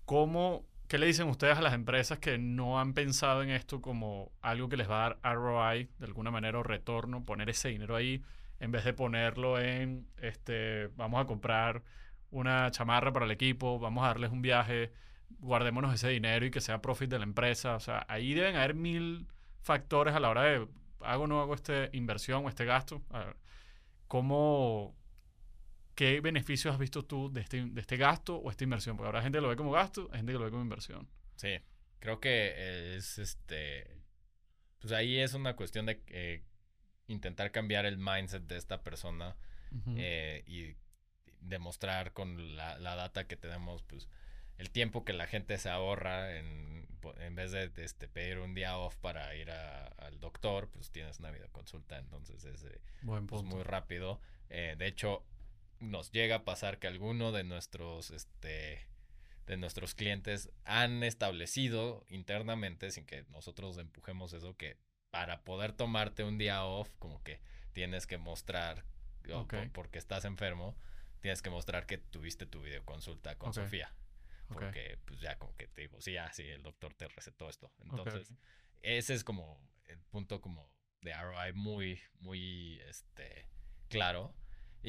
¿Cómo 0.07 0.65
¿Qué 0.89 0.99
le 0.99 1.07
dicen 1.07 1.29
ustedes 1.29 1.59
a 1.59 1.63
las 1.63 1.75
empresas 1.75 2.19
que 2.19 2.39
no 2.39 2.79
han 2.79 2.95
pensado 2.95 3.43
en 3.43 3.51
esto 3.51 3.81
como 3.81 4.31
algo 4.41 4.69
que 4.69 4.77
les 4.77 4.89
va 4.89 5.07
a 5.07 5.09
dar 5.09 5.37
ROI 5.37 5.89
de 5.99 6.07
alguna 6.07 6.31
manera 6.31 6.59
o 6.61 6.63
retorno, 6.63 7.25
poner 7.25 7.51
ese 7.51 7.71
dinero 7.71 7.97
ahí 7.97 8.23
en 8.61 8.71
vez 8.71 8.85
de 8.85 8.93
ponerlo 8.93 9.59
en, 9.59 10.07
este, 10.19 10.89
vamos 10.97 11.21
a 11.21 11.27
comprar 11.27 11.83
una 12.31 12.71
chamarra 12.71 13.13
para 13.13 13.27
el 13.27 13.33
equipo, 13.33 13.79
vamos 13.79 14.05
a 14.05 14.09
darles 14.09 14.31
un 14.31 14.43
viaje, 14.43 14.93
guardémonos 15.41 15.93
ese 15.95 16.09
dinero 16.09 16.47
y 16.47 16.51
que 16.51 16.61
sea 16.61 16.81
profit 16.81 17.11
de 17.11 17.19
la 17.19 17.25
empresa. 17.25 17.77
O 17.77 17.81
sea, 17.81 18.05
ahí 18.09 18.35
deben 18.35 18.57
haber 18.57 18.75
mil 18.75 19.27
factores 19.63 20.15
a 20.15 20.21
la 20.21 20.31
hora 20.31 20.43
de 20.43 20.69
hago 21.01 21.25
o 21.25 21.27
no 21.27 21.41
hago 21.41 21.55
esta 21.55 21.89
inversión 21.93 22.45
o 22.47 22.49
este 22.49 22.65
gasto. 22.65 23.03
¿Cómo, 24.09 24.95
¿Qué 25.97 26.21
beneficios 26.21 26.75
has 26.75 26.79
visto 26.79 27.07
tú 27.07 27.33
de 27.33 27.41
este, 27.41 27.65
de 27.65 27.81
este 27.81 27.97
gasto 27.97 28.37
o 28.37 28.51
esta 28.51 28.65
inversión? 28.65 28.99
Porque 28.99 29.09
habrá 29.09 29.23
gente 29.23 29.39
que 29.39 29.43
lo 29.43 29.49
ve 29.49 29.57
como 29.57 29.73
gasto, 29.73 30.11
hay 30.13 30.19
gente 30.19 30.33
que 30.33 30.39
lo 30.39 30.45
ve 30.45 30.51
como 30.51 30.63
inversión. 30.63 31.09
Sí, 31.37 31.59
creo 32.01 32.21
que 32.21 32.97
es 32.97 33.19
este. 33.19 34.03
Pues 34.79 34.93
ahí 34.93 35.19
es 35.19 35.33
una 35.33 35.57
cuestión 35.57 35.87
de 35.87 36.03
eh, 36.09 36.45
intentar 37.07 37.51
cambiar 37.51 37.87
el 37.87 37.97
mindset 37.97 38.43
de 38.43 38.59
esta 38.59 38.83
persona 38.83 39.37
eh, 39.97 40.45
y 40.47 40.77
demostrar 41.41 42.13
con 42.13 42.57
la, 42.57 42.79
data 42.79 43.27
que 43.27 43.37
tenemos, 43.37 43.83
pues 43.83 44.07
el 44.59 44.71
tiempo 44.71 45.03
que 45.03 45.15
la 45.15 45.27
gente 45.27 45.57
se 45.57 45.71
ahorra 45.71 46.37
en, 46.37 46.87
en 47.21 47.35
vez 47.35 47.53
de, 47.53 47.73
este, 47.79 48.07
pedir 48.07 48.39
un 48.39 48.55
día 48.55 48.77
off 48.77 48.97
para 48.97 49.35
ir 49.35 49.51
al 49.51 50.21
doctor, 50.21 50.69
pues 50.69 50.91
tienes 50.91 51.21
una 51.21 51.31
videoconsulta, 51.31 51.99
entonces 51.99 52.45
es 52.45 52.65
eh, 52.65 52.81
pues, 53.27 53.43
muy 53.45 53.63
rápido. 53.63 54.21
de 54.51 54.87
hecho, 54.87 55.25
nos 55.81 56.11
llega 56.13 56.37
a 56.37 56.45
pasar 56.45 56.79
que 56.79 56.87
alguno 56.87 57.33
de 57.33 57.45
nuestros, 57.45 58.11
este, 58.11 58.87
de 59.47 59.57
nuestros 59.57 59.95
clientes 59.95 60.51
han 60.65 61.03
establecido 61.03 62.05
internamente, 62.09 62.91
sin 62.91 63.05
que 63.07 63.25
nosotros 63.31 63.79
empujemos 63.79 64.33
eso, 64.33 64.57
que 64.57 64.79
para 65.11 65.45
poder 65.45 65.73
tomarte 65.73 66.25
un 66.25 66.39
día 66.39 66.65
off, 66.65 66.91
como 66.99 67.23
que 67.23 67.41
tienes 67.73 68.07
que 68.07 68.19
mostrar, 68.19 68.85
porque 69.73 69.99
estás 69.99 70.25
enfermo, 70.25 70.77
tienes 71.21 71.43
que 71.43 71.51
mostrar 71.51 71.87
que 71.87 71.99
tuviste 71.99 72.47
tu 72.47 72.63
videoconsulta 72.63 73.37
con 73.37 73.53
Sofía. 73.53 73.93
Porque 74.49 74.99
pues 75.05 75.21
ya 75.21 75.37
como 75.39 75.57
que 75.57 75.67
te 75.67 75.83
digo, 75.83 76.01
sí, 76.01 76.13
ya, 76.13 76.33
sí, 76.33 76.45
el 76.45 76.63
doctor 76.63 76.95
te 76.95 77.09
recetó 77.09 77.49
esto. 77.49 77.73
Entonces, 77.81 78.33
ese 78.83 79.15
es 79.15 79.25
como 79.25 79.61
el 79.87 79.99
punto 80.03 80.41
como 80.41 80.71
de 81.01 81.13
ROI 81.13 81.53
muy, 81.53 82.01
muy, 82.21 82.81
este, 82.83 83.49
claro 83.89 84.33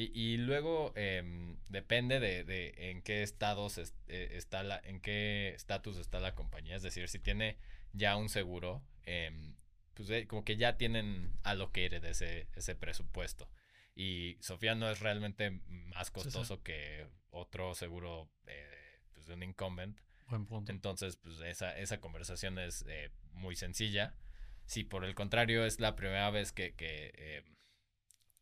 y, 0.00 0.36
luego 0.36 0.92
em, 0.94 1.56
depende 1.68 2.20
de, 2.20 2.74
en 2.76 3.02
qué 3.02 3.24
estados 3.24 3.78
eh, 3.78 3.90
está 4.06 4.62
la, 4.62 4.80
en 4.84 5.00
qué 5.00 5.48
estatus 5.56 5.98
está 5.98 6.20
la 6.20 6.36
compañía. 6.36 6.76
Es 6.76 6.84
decir, 6.84 7.08
si 7.08 7.18
tiene 7.18 7.56
ya 7.92 8.14
un 8.14 8.28
seguro, 8.28 8.80
em, 9.06 9.56
pues 9.94 10.08
eh, 10.10 10.28
como 10.28 10.44
que 10.44 10.56
ya 10.56 10.76
tienen 10.76 11.36
allocated 11.42 12.04
ese, 12.04 12.46
ese 12.54 12.76
presupuesto. 12.76 13.50
Y 13.96 14.36
Sofía 14.38 14.76
no 14.76 14.88
es 14.88 15.00
realmente 15.00 15.50
más 15.66 16.12
costoso 16.12 16.62
que 16.62 17.08
otro 17.30 17.74
seguro 17.74 18.30
eh, 18.46 19.00
pues 19.14 19.26
de 19.26 19.34
un 19.34 19.42
incumbent. 19.42 19.98
Buen 20.28 20.46
punto. 20.46 20.70
Entonces, 20.70 21.16
pues 21.16 21.40
esa, 21.40 21.76
esa 21.76 22.00
conversación 22.00 22.60
es 22.60 22.84
muy 23.32 23.56
sencilla. 23.56 24.14
Si 24.64 24.84
por 24.84 25.04
el 25.04 25.16
contrario 25.16 25.64
es 25.64 25.80
la 25.80 25.96
primera 25.96 26.30
vez 26.30 26.52
que, 26.52 26.74
que 26.74 27.12
em, 27.16 27.57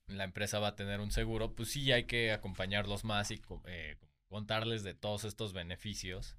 la 0.09 0.25
empresa 0.25 0.59
va 0.59 0.69
a 0.69 0.77
tener 0.77 1.01
un 1.01 1.11
seguro, 1.11 1.55
pues 1.55 1.71
sí 1.71 1.91
hay 1.93 2.05
que 2.05 2.33
acompañarlos 2.33 3.05
más 3.05 3.31
y 3.31 3.41
eh, 3.67 3.97
contarles 4.29 4.83
de 4.83 4.95
todos 4.95 5.25
estos 5.25 5.53
beneficios, 5.53 6.37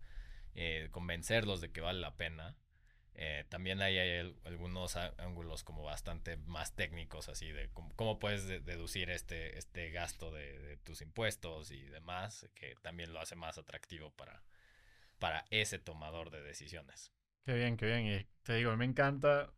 eh, 0.56 0.88
convencerlos 0.92 1.62
de 1.62 1.72
que 1.72 1.82
vale 1.82 2.00
la 2.00 2.16
pena. 2.16 2.56
Eh, 3.20 3.46
también 3.50 3.82
hay, 3.82 3.98
algunos 4.46 4.96
ángulos 4.96 5.64
como 5.64 5.84
bastante 5.84 6.38
más 6.38 6.76
técnicos, 6.76 7.30
así 7.30 7.52
de 7.52 7.70
cómo, 7.96 8.20
puedes 8.20 8.48
deducir 8.48 9.10
este, 9.10 9.58
este 9.58 9.90
gasto 9.90 10.32
de, 10.32 10.78
tus 10.84 11.02
impuestos 11.02 11.72
y 11.72 11.82
demás, 11.88 12.48
que 12.54 12.76
también 12.84 13.14
lo 13.14 13.20
hace 13.20 13.36
más 13.36 13.58
atractivo 13.58 14.12
para, 14.12 14.44
para 15.18 15.46
ese 15.50 15.80
tomador 15.80 16.30
de 16.30 16.44
decisiones. 16.44 17.12
Qué 17.44 17.54
bien, 17.56 17.76
qué 17.76 17.88
bien. 17.88 18.06
Y 18.06 18.28
te 18.44 18.56
digo, 18.56 18.76
me 18.78 18.86
encanta 18.86 19.52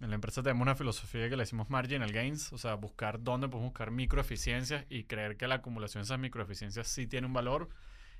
en 0.00 0.10
la 0.10 0.14
empresa 0.14 0.42
tenemos 0.42 0.62
una 0.62 0.74
filosofía 0.74 1.28
que 1.28 1.36
le 1.36 1.42
decimos 1.42 1.70
marginal 1.70 2.12
gains, 2.12 2.52
o 2.52 2.58
sea, 2.58 2.74
buscar 2.74 3.22
dónde 3.22 3.48
podemos 3.48 3.70
buscar 3.70 3.90
microeficiencias 3.90 4.84
y 4.90 5.04
creer 5.04 5.36
que 5.36 5.48
la 5.48 5.56
acumulación 5.56 6.02
de 6.02 6.04
esas 6.04 6.18
microeficiencias 6.18 6.86
sí 6.86 7.06
tiene 7.06 7.26
un 7.26 7.32
valor. 7.32 7.68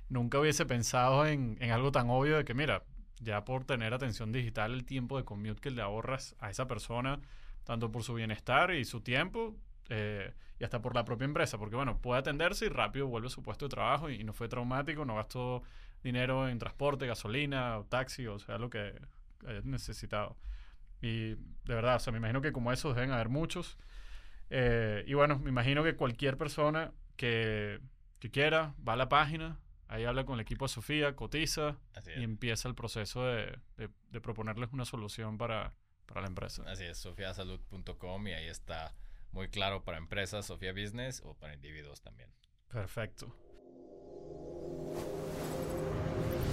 Nunca 0.09 0.39
hubiese 0.39 0.65
pensado 0.65 1.25
en, 1.25 1.57
en 1.59 1.71
algo 1.71 1.91
tan 1.91 2.09
obvio 2.09 2.37
de 2.37 2.45
que, 2.45 2.53
mira, 2.53 2.83
ya 3.19 3.43
por 3.45 3.65
tener 3.65 3.93
atención 3.93 4.31
digital, 4.31 4.73
el 4.73 4.85
tiempo 4.85 5.17
de 5.17 5.25
commute 5.25 5.61
que 5.61 5.71
le 5.71 5.81
ahorras 5.81 6.35
a 6.39 6.49
esa 6.49 6.67
persona, 6.67 7.19
tanto 7.63 7.91
por 7.91 8.03
su 8.03 8.13
bienestar 8.13 8.73
y 8.73 8.85
su 8.85 9.01
tiempo, 9.01 9.55
eh, 9.89 10.33
y 10.59 10.63
hasta 10.63 10.81
por 10.81 10.95
la 10.95 11.05
propia 11.05 11.25
empresa, 11.25 11.57
porque 11.57 11.75
bueno, 11.75 11.99
puede 12.01 12.19
atenderse 12.19 12.65
y 12.65 12.69
rápido 12.69 13.07
vuelve 13.07 13.27
a 13.27 13.29
su 13.29 13.43
puesto 13.43 13.65
de 13.65 13.69
trabajo 13.69 14.09
y, 14.09 14.23
no 14.23 14.33
fue 14.33 14.47
traumático, 14.47 15.05
no 15.05 15.15
gastó 15.15 15.63
dinero 16.03 16.47
en 16.49 16.57
transporte, 16.59 17.05
gasolina 17.05 17.77
o 17.77 17.85
taxi, 17.85 18.27
o 18.27 18.39
sea, 18.39 18.57
lo 18.57 18.69
que 18.69 18.93
haya 19.45 19.61
necesitado. 19.63 20.35
Y 21.01 21.35
de 21.35 21.75
verdad, 21.75 21.97
o 21.97 21.99
sea, 21.99 22.11
me 22.11 22.17
imagino 22.17 22.41
que 22.41 22.51
como 22.51 22.71
esos 22.71 22.95
deben 22.95 23.11
haber 23.11 23.29
muchos. 23.29 23.77
Eh, 24.49 25.03
y 25.07 25.13
bueno, 25.13 25.39
me 25.39 25.49
imagino 25.49 25.83
que 25.83 25.95
cualquier 25.95 26.37
persona 26.37 26.93
que, 27.15 27.79
que, 28.19 28.31
quiera 28.31 28.73
va 28.87 28.93
a 28.93 28.95
la 28.95 29.09
página, 29.09 29.59
ahí 29.87 30.05
habla 30.05 30.25
con 30.25 30.35
el 30.35 30.41
equipo 30.41 30.65
de 30.65 30.69
Sofía, 30.69 31.15
cotiza 31.15 31.77
y 32.15 32.23
empieza 32.23 32.69
el 32.69 32.75
proceso 32.75 33.25
de, 33.25 33.59
de, 33.75 34.21
proponerles 34.21 34.71
una 34.71 34.85
solución 34.85 35.37
para, 35.37 35.73
para, 36.05 36.21
la 36.21 36.27
empresa. 36.27 36.63
Así 36.65 36.85
es, 36.85 36.97
sofiasalud.com 36.97 38.27
y 38.27 38.33
ahí 38.33 38.47
está 38.47 38.95
muy 39.31 39.49
claro 39.49 39.83
para 39.83 39.97
empresas, 39.97 40.45
Sofía 40.45 40.71
Business 40.71 41.21
o 41.25 41.35
para 41.35 41.53
individuos 41.53 42.01
también. 42.01 42.31
Perfecto. 42.69 43.35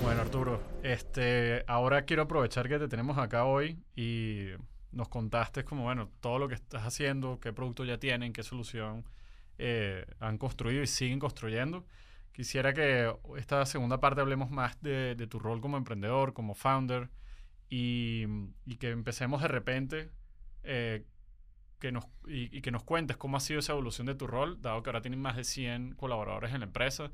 Bueno, 0.04 0.20
Arturo, 0.20 0.62
este, 0.82 1.64
ahora 1.66 2.04
quiero 2.04 2.24
aprovechar 2.24 2.68
que 2.68 2.78
te 2.78 2.88
tenemos 2.88 3.16
acá 3.16 3.46
hoy 3.46 3.82
y 3.96 4.48
nos 4.92 5.08
contaste 5.08 5.64
como, 5.64 5.84
bueno, 5.84 6.10
todo 6.20 6.38
lo 6.38 6.46
que 6.46 6.54
estás 6.54 6.82
haciendo, 6.82 7.40
qué 7.40 7.54
producto 7.54 7.86
ya 7.86 7.96
tienen, 7.96 8.34
qué 8.34 8.42
solución 8.42 9.06
eh, 9.56 10.04
han 10.20 10.36
construido 10.36 10.82
y 10.82 10.86
siguen 10.86 11.18
construyendo. 11.18 11.86
Quisiera 12.32 12.74
que 12.74 13.14
esta 13.38 13.64
segunda 13.64 13.98
parte 13.98 14.20
hablemos 14.20 14.50
más 14.50 14.78
de, 14.82 15.16
tu 15.30 15.38
rol 15.38 15.62
como 15.62 15.78
emprendedor, 15.78 16.34
como 16.34 16.54
founder, 16.54 17.08
y, 17.70 18.26
que 18.78 18.90
empecemos 18.90 19.40
de 19.40 19.48
repente, 19.48 20.10
eh, 20.64 21.06
que 21.78 21.92
nos, 21.92 22.04
y, 22.26 22.60
que 22.60 22.70
nos 22.70 22.84
cuentes 22.84 23.16
cómo 23.16 23.38
ha 23.38 23.40
sido 23.40 23.60
esa 23.60 23.72
evolución 23.72 24.06
de 24.06 24.14
tu 24.14 24.26
rol, 24.26 24.60
dado 24.60 24.82
que 24.82 24.90
ahora 24.90 25.00
tienen 25.00 25.22
más 25.22 25.36
de 25.36 25.44
100 25.44 25.94
colaboradores 25.94 26.52
en 26.52 26.60
la 26.60 26.66
empresa. 26.66 27.10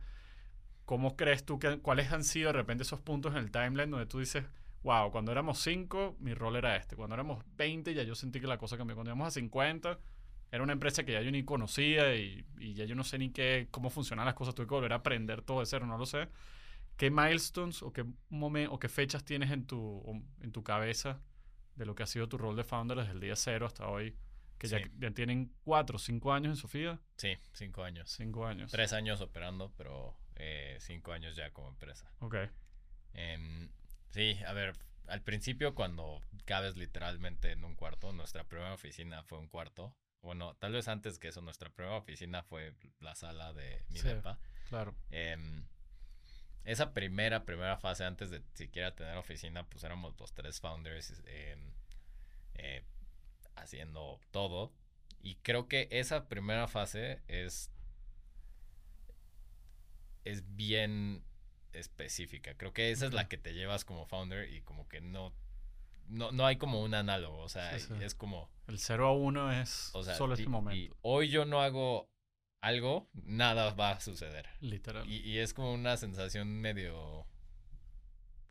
¿Cómo 0.91 1.14
crees 1.14 1.45
tú 1.47 1.61
que, 1.61 1.78
cuáles 1.78 2.11
han 2.11 2.24
sido 2.24 2.49
de 2.49 2.55
repente 2.55 2.82
esos 2.82 3.01
puntos 3.01 3.30
en 3.30 3.38
el 3.38 3.53
timeline 3.53 3.88
donde 3.88 4.07
tú 4.07 4.18
dices, 4.18 4.45
wow, 4.82 5.12
cuando 5.12 5.30
éramos 5.30 5.61
5, 5.61 6.16
mi 6.18 6.34
rol 6.34 6.57
era 6.57 6.74
este. 6.74 6.97
Cuando 6.97 7.14
éramos 7.14 7.45
20, 7.57 7.95
ya 7.95 8.03
yo 8.03 8.16
sentí 8.16 8.41
que 8.41 8.49
la 8.49 8.59
cosa 8.59 8.76
cambió. 8.76 8.97
Cuando 8.97 9.11
íbamos 9.11 9.28
a 9.28 9.30
50, 9.30 10.01
era 10.51 10.64
una 10.64 10.72
empresa 10.72 11.05
que 11.05 11.12
ya 11.12 11.22
yo 11.22 11.30
ni 11.30 11.45
conocía 11.45 12.16
y, 12.16 12.45
y 12.59 12.74
ya 12.74 12.86
yo 12.86 12.97
no 12.97 13.05
sé 13.05 13.18
ni 13.18 13.30
qué, 13.30 13.68
cómo 13.70 13.88
funcionan 13.88 14.26
las 14.26 14.34
cosas. 14.34 14.53
Tuve 14.57 14.66
que 14.66 14.74
volver 14.74 14.93
a 14.93 14.97
aprender 14.97 15.43
todo 15.43 15.61
de 15.61 15.66
cero, 15.66 15.86
no 15.86 15.97
lo 15.97 16.07
sé. 16.07 16.26
¿Qué 16.97 17.09
milestones 17.09 17.84
o 17.84 17.93
qué, 17.93 18.05
o 18.68 18.78
qué 18.80 18.88
fechas 18.88 19.24
tienes 19.24 19.53
en 19.53 19.68
tu, 19.68 20.03
en 20.41 20.51
tu 20.51 20.64
cabeza 20.64 21.20
de 21.76 21.86
lo 21.86 21.95
que 21.95 22.03
ha 22.03 22.07
sido 22.07 22.28
tu 22.28 22.36
rol 22.36 22.57
de 22.57 22.64
founder 22.64 22.99
desde 22.99 23.12
el 23.12 23.20
día 23.20 23.36
cero 23.36 23.64
hasta 23.64 23.86
hoy? 23.86 24.16
Que 24.59 24.66
ya, 24.66 24.80
tienen 25.14 25.53
cuatro, 25.62 26.01
cinco 26.01 26.32
años 26.32 26.51
en 26.51 26.57
Sofía. 26.57 26.99
Sí, 27.16 27.38
cinco 27.53 27.84
años. 27.84 28.11
Cinco 28.11 28.45
años. 28.45 28.72
Tres 28.72 28.93
años 28.93 29.20
operando, 29.20 29.72
pero 29.76 30.16
eh, 30.37 30.76
cinco 30.81 31.12
años 31.12 31.37
ya 31.37 31.51
como 31.51 31.68
empresa. 31.68 32.11
Ok. 32.20 32.37
Em, 33.14 33.70
sí, 34.11 34.39
a 34.47 34.53
ver, 34.53 34.74
al 35.09 35.22
principio 35.22 35.74
cuando 35.74 36.20
cabes 36.45 36.76
literalmente 36.76 37.53
en 37.53 37.64
un 37.64 37.74
cuarto, 37.74 38.12
nuestra 38.12 38.45
primera 38.45 38.74
oficina 38.74 39.22
fue 39.24 39.39
un 39.39 39.49
cuarto. 39.49 39.95
Bueno, 40.22 40.55
tal 40.57 40.72
vez 40.72 40.87
antes 40.89 41.18
que 41.18 41.28
eso, 41.28 41.41
nuestra 41.41 41.70
primera 41.70 41.97
oficina 41.97 42.43
fue 42.43 42.74
la 43.01 43.14
sala 43.14 43.53
de 43.53 43.85
mi 43.89 44.01
depa. 44.01 44.39
Claro. 44.68 44.95
Em, 45.11 45.66
esa 46.64 46.93
primera, 46.93 47.45
primera 47.45 47.78
fase, 47.78 48.05
antes 48.05 48.31
de 48.31 48.43
siquiera 48.55 48.95
tener 48.95 49.16
oficina, 49.16 49.64
pues 49.64 49.83
éramos 49.83 50.18
los 50.20 50.35
tres 50.35 50.61
founders 50.61 51.22
em, 51.26 51.72
eh, 52.55 52.85
haciendo 53.57 54.20
todo. 54.31 54.72
Y 55.22 55.37
creo 55.37 55.68
que 55.68 55.89
esa 55.91 56.28
primera 56.28 56.68
fase 56.68 57.22
es, 57.28 57.70
es 60.24 60.56
bien 60.56 61.24
específica. 61.72 62.54
Creo 62.56 62.72
que 62.72 62.90
esa 62.90 63.06
es 63.06 63.12
la 63.12 63.28
que 63.28 63.38
te 63.38 63.54
llevas 63.54 63.84
como 63.84 64.06
founder 64.06 64.52
y 64.52 64.62
como 64.62 64.88
que 64.88 65.00
no 65.00 65.32
no, 66.10 66.32
no 66.32 66.44
hay 66.44 66.56
como 66.56 66.82
un 66.82 66.94
análogo, 66.94 67.38
o 67.38 67.48
sea, 67.48 67.74
es 67.76 68.14
como... 68.14 68.50
El 68.66 68.78
0 68.78 69.06
a 69.06 69.12
1 69.12 69.52
es 69.62 69.92
solo 70.16 70.34
este 70.34 70.48
momento. 70.48 70.76
Y 70.76 70.92
hoy 71.02 71.28
yo 71.28 71.44
no 71.44 71.62
hago 71.62 72.10
algo, 72.60 73.08
nada 73.14 73.72
va 73.74 73.92
a 73.92 74.00
suceder. 74.00 74.48
Literal. 74.60 75.08
Y, 75.08 75.38
es 75.38 75.54
como 75.54 75.72
una 75.72 75.96
sensación 75.96 76.60
medio 76.60 77.26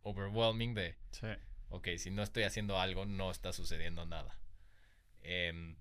overwhelming 0.02 0.74
de, 0.74 0.96
sí. 1.12 1.26
ok, 1.68 1.88
si 1.98 2.10
no 2.10 2.22
estoy 2.22 2.44
haciendo 2.44 2.78
algo, 2.78 3.04
no 3.04 3.30
está 3.30 3.52
sucediendo 3.52 4.06
nada. 4.06 4.38
Em, 5.22 5.76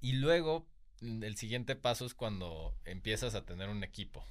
y 0.00 0.12
luego, 0.12 0.68
el 1.00 1.36
siguiente 1.36 1.76
paso 1.76 2.04
es 2.04 2.14
cuando 2.14 2.76
empiezas 2.84 3.34
a 3.34 3.46
tener 3.46 3.70
un 3.70 3.84
equipo. 3.84 4.24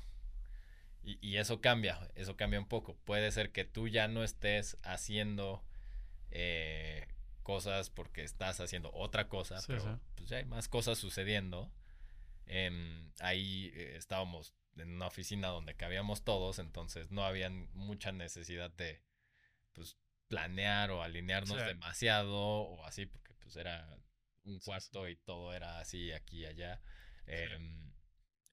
Y, 1.04 1.18
y, 1.28 1.38
eso 1.38 1.62
cambia, 1.62 2.00
eso 2.16 2.38
cambia 2.38 2.60
un 2.60 2.68
poco. 2.68 2.96
Puede 3.06 3.32
ser 3.32 3.52
que 3.52 3.66
tú 3.66 3.88
ya 3.88 4.08
no 4.08 4.24
estés 4.24 4.78
haciendo 4.84 5.64
eh, 6.30 7.08
cosas 7.44 7.90
porque 7.90 8.24
estás 8.24 8.60
haciendo 8.60 8.92
otra 8.94 9.28
cosa, 9.28 9.60
pero 9.68 10.00
pues 10.16 10.30
ya 10.30 10.38
hay 10.38 10.46
más 10.46 10.68
cosas 10.68 10.98
sucediendo. 10.98 11.72
Em, 12.46 13.12
ahí 13.20 13.72
eh, 13.76 13.96
estábamos 13.98 14.54
en 14.78 14.92
una 14.92 15.08
oficina 15.08 15.50
donde 15.50 15.76
cabíamos 15.76 16.24
todos, 16.24 16.60
entonces 16.60 17.12
no 17.12 17.26
había 17.26 17.50
mucha 17.50 18.12
necesidad 18.12 18.72
de 18.72 19.02
pues 19.74 19.98
planear 20.28 20.92
o 20.92 21.04
alinearnos 21.04 21.58
demasiado 21.58 22.38
o 22.38 22.86
así, 22.86 23.06
porque 23.06 23.34
pues 23.34 23.56
era 23.58 23.98
un 24.44 24.60
cuarto 24.60 25.10
y 25.10 25.16
todo 25.18 25.54
era 25.54 25.80
así 25.80 26.12
aquí 26.12 26.42
y 26.42 26.46
allá. 26.46 26.82
Eh, 27.28 27.60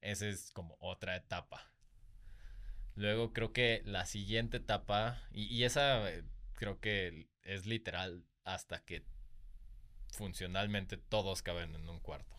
esa 0.01 0.27
es 0.27 0.51
como 0.53 0.77
otra 0.81 1.17
etapa. 1.17 1.73
Luego 2.99 3.33
creo 3.33 3.53
que 3.53 3.81
la 3.85 4.07
siguiente 4.07 4.57
etapa, 4.57 5.23
y, 5.31 5.45
y 5.45 5.63
esa 5.63 6.11
eh, 6.11 6.25
creo 6.55 6.81
que 6.81 7.29
es 7.43 7.65
literal 7.65 8.25
hasta 8.43 8.85
que 8.85 9.05
funcionalmente 10.13 10.97
todos 10.97 11.43
caben 11.43 11.77
en 11.77 11.89
un 11.89 12.01
cuarto. 12.01 12.37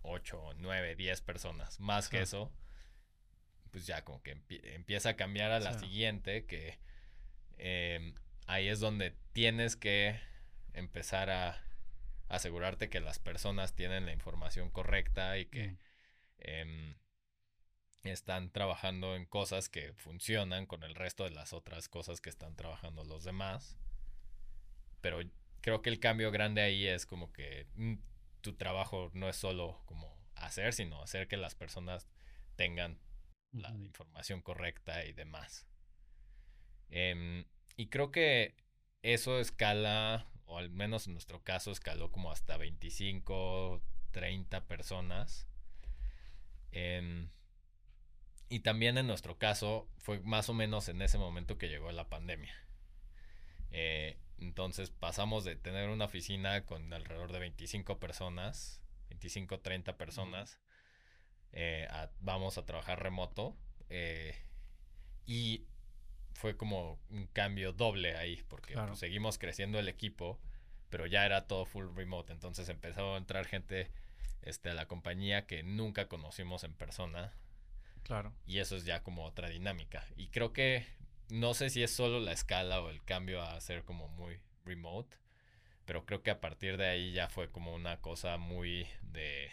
8, 0.00 0.54
9, 0.56 0.96
10 0.96 1.20
personas. 1.20 1.78
Más 1.78 2.08
que 2.08 2.22
eso, 2.22 2.50
pues 3.70 3.86
ya 3.86 4.02
como 4.02 4.22
que 4.22 4.40
empieza 4.74 5.10
a 5.10 5.16
cambiar 5.16 5.50
a 5.50 5.60
la 5.60 5.78
siguiente, 5.78 6.46
que 6.46 6.78
em, 7.58 8.14
ahí 8.46 8.68
es 8.68 8.80
donde 8.80 9.14
tienes 9.34 9.76
que 9.76 10.18
empezar 10.72 11.28
a 11.28 11.62
asegurarte 12.28 12.88
que 12.88 13.00
las 13.00 13.18
personas 13.18 13.74
tienen 13.74 14.06
la 14.06 14.12
información 14.12 14.70
correcta 14.70 15.36
y 15.36 15.44
que 15.44 15.68
mm. 15.68 15.78
em, 16.38 16.94
están 18.08 18.50
trabajando 18.50 19.16
en 19.16 19.26
cosas 19.26 19.68
que 19.68 19.92
funcionan 19.94 20.66
con 20.66 20.82
el 20.82 20.94
resto 20.94 21.24
de 21.24 21.30
las 21.30 21.52
otras 21.52 21.88
cosas 21.88 22.20
que 22.20 22.30
están 22.30 22.56
trabajando 22.56 23.04
los 23.04 23.24
demás. 23.24 23.78
Pero 25.00 25.20
creo 25.60 25.82
que 25.82 25.90
el 25.90 26.00
cambio 26.00 26.30
grande 26.30 26.62
ahí 26.62 26.86
es 26.86 27.06
como 27.06 27.32
que 27.32 27.66
mm, 27.76 27.94
tu 28.40 28.54
trabajo 28.54 29.10
no 29.14 29.28
es 29.28 29.36
solo 29.36 29.80
como 29.86 30.16
hacer, 30.34 30.72
sino 30.72 31.02
hacer 31.02 31.28
que 31.28 31.36
las 31.36 31.54
personas 31.54 32.08
tengan 32.56 32.98
la 33.52 33.70
información 33.70 34.42
correcta 34.42 35.04
y 35.04 35.12
demás. 35.12 35.66
Em, 36.90 37.44
y 37.76 37.88
creo 37.88 38.10
que 38.10 38.54
eso 39.02 39.38
escala, 39.40 40.26
o 40.46 40.58
al 40.58 40.70
menos 40.70 41.06
en 41.06 41.14
nuestro 41.14 41.42
caso, 41.42 41.70
escaló 41.70 42.10
como 42.10 42.30
hasta 42.30 42.56
25, 42.56 43.82
30 44.10 44.66
personas. 44.66 45.46
Em, 46.72 47.30
y 48.48 48.60
también 48.60 48.98
en 48.98 49.06
nuestro 49.06 49.38
caso 49.38 49.88
fue 49.98 50.20
más 50.20 50.48
o 50.48 50.54
menos 50.54 50.88
en 50.88 51.02
ese 51.02 51.18
momento 51.18 51.58
que 51.58 51.68
llegó 51.68 51.92
la 51.92 52.08
pandemia. 52.08 52.54
Eh, 53.70 54.16
entonces 54.38 54.90
pasamos 54.90 55.44
de 55.44 55.56
tener 55.56 55.90
una 55.90 56.06
oficina 56.06 56.64
con 56.64 56.92
alrededor 56.92 57.32
de 57.32 57.40
25 57.40 57.98
personas, 57.98 58.80
25, 59.10 59.60
30 59.60 59.96
personas, 59.96 60.58
eh, 61.52 61.88
vamos 62.20 62.56
a 62.56 62.64
trabajar 62.64 63.02
remoto. 63.02 63.56
Eh, 63.90 64.34
y 65.26 65.66
fue 66.32 66.56
como 66.56 66.98
un 67.10 67.26
cambio 67.26 67.72
doble 67.72 68.16
ahí, 68.16 68.42
porque 68.48 68.74
pues, 68.74 68.98
seguimos 68.98 69.38
creciendo 69.38 69.78
el 69.78 69.88
equipo, 69.88 70.38
pero 70.88 71.06
ya 71.06 71.26
era 71.26 71.46
todo 71.46 71.66
full 71.66 71.86
remote. 71.94 72.32
Entonces 72.32 72.68
empezó 72.70 73.14
a 73.14 73.18
entrar 73.18 73.44
gente 73.44 73.90
este, 74.40 74.70
a 74.70 74.74
la 74.74 74.86
compañía 74.86 75.46
que 75.46 75.62
nunca 75.62 76.08
conocimos 76.08 76.64
en 76.64 76.72
persona 76.72 77.34
Claro. 78.08 78.32
Y 78.46 78.58
eso 78.58 78.74
es 78.74 78.84
ya 78.84 79.02
como 79.04 79.24
otra 79.24 79.48
dinámica. 79.50 80.04
Y 80.16 80.28
creo 80.28 80.52
que 80.52 80.84
no 81.28 81.54
sé 81.54 81.70
si 81.70 81.82
es 81.82 81.92
solo 81.92 82.18
la 82.20 82.32
escala 82.32 82.80
o 82.80 82.90
el 82.90 83.04
cambio 83.04 83.42
a 83.42 83.60
ser 83.60 83.84
como 83.84 84.08
muy 84.08 84.40
remote, 84.64 85.16
pero 85.84 86.06
creo 86.06 86.22
que 86.22 86.30
a 86.30 86.40
partir 86.40 86.78
de 86.78 86.88
ahí 86.88 87.12
ya 87.12 87.28
fue 87.28 87.50
como 87.50 87.74
una 87.74 88.00
cosa 88.00 88.38
muy 88.38 88.88
de... 89.02 89.50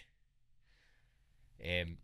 Eh, 1.59 1.97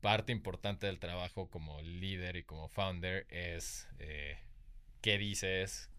parte 0.00 0.32
importante 0.32 0.86
del 0.86 0.98
trabajo 0.98 1.48
como 1.50 1.80
líder 1.82 2.36
y 2.36 2.44
como 2.44 2.68
founder 2.68 3.26
es 3.30 3.88
eh, 3.98 4.38
qué 5.00 5.18
dices, 5.18 5.90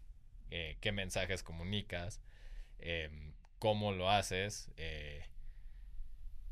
eh, 0.50 0.78
qué 0.80 0.92
mensajes 0.92 1.42
comunicas, 1.42 2.20
em, 2.78 3.34
cómo 3.58 3.92
lo 3.92 4.10
haces, 4.10 4.70
eh, 4.76 5.24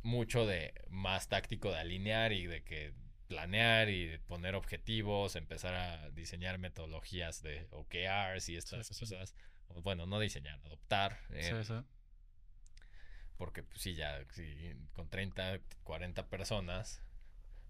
mucho 0.03 0.46
de 0.46 0.74
más 0.88 1.28
táctico 1.28 1.70
de 1.70 1.78
alinear 1.78 2.32
y 2.32 2.46
de 2.46 2.62
que 2.62 2.92
planear 3.28 3.88
y 3.88 4.18
poner 4.26 4.55
objetivos, 4.55 5.36
empezar 5.36 5.74
a 5.74 6.11
diseñar 6.11 6.59
metodologías 6.59 7.42
de 7.42 7.66
OKRs 7.70 8.48
y 8.48 8.57
estas 8.57 8.88
cosas. 8.98 9.34
Bueno, 9.82 10.05
no 10.07 10.20
diseñar, 10.20 10.61
adoptar. 10.66 11.18
Eh, 11.30 11.64
porque 13.38 13.62
pues 13.62 13.80
sí, 13.80 13.94
ya 13.94 14.24
con 14.92 15.09
30, 15.09 15.61
40 15.82 16.28
personas, 16.28 17.03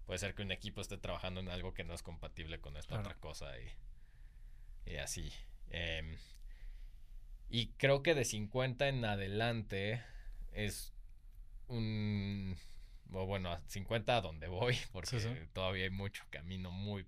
puede 0.05 0.19
ser 0.19 0.35
que 0.35 0.41
un 0.41 0.51
equipo 0.51 0.81
esté 0.81 0.97
trabajando 0.97 1.39
en 1.39 1.49
algo 1.49 1.73
que 1.73 1.83
no 1.83 1.93
es 1.93 2.03
compatible 2.03 2.59
con 2.59 2.75
esta 2.77 2.99
otra 2.99 3.15
cosa 3.15 3.53
y, 4.85 4.97
así. 4.97 5.31
Em, 5.69 6.17
y 7.49 7.67
creo 7.77 8.03
que 8.03 8.15
de 8.15 8.25
50 8.25 8.87
en 8.87 9.05
adelante 9.05 10.03
es 10.51 10.92
un 11.67 12.55
o 13.13 13.25
bueno, 13.25 13.51
a 13.51 13.61
50 13.67 14.17
a 14.17 14.21
donde 14.21 14.47
voy, 14.47 14.75
porque 14.91 15.17
todavía 15.53 15.85
hay 15.85 15.89
mucho 15.89 16.23
camino, 16.29 16.71
muy, 16.71 17.05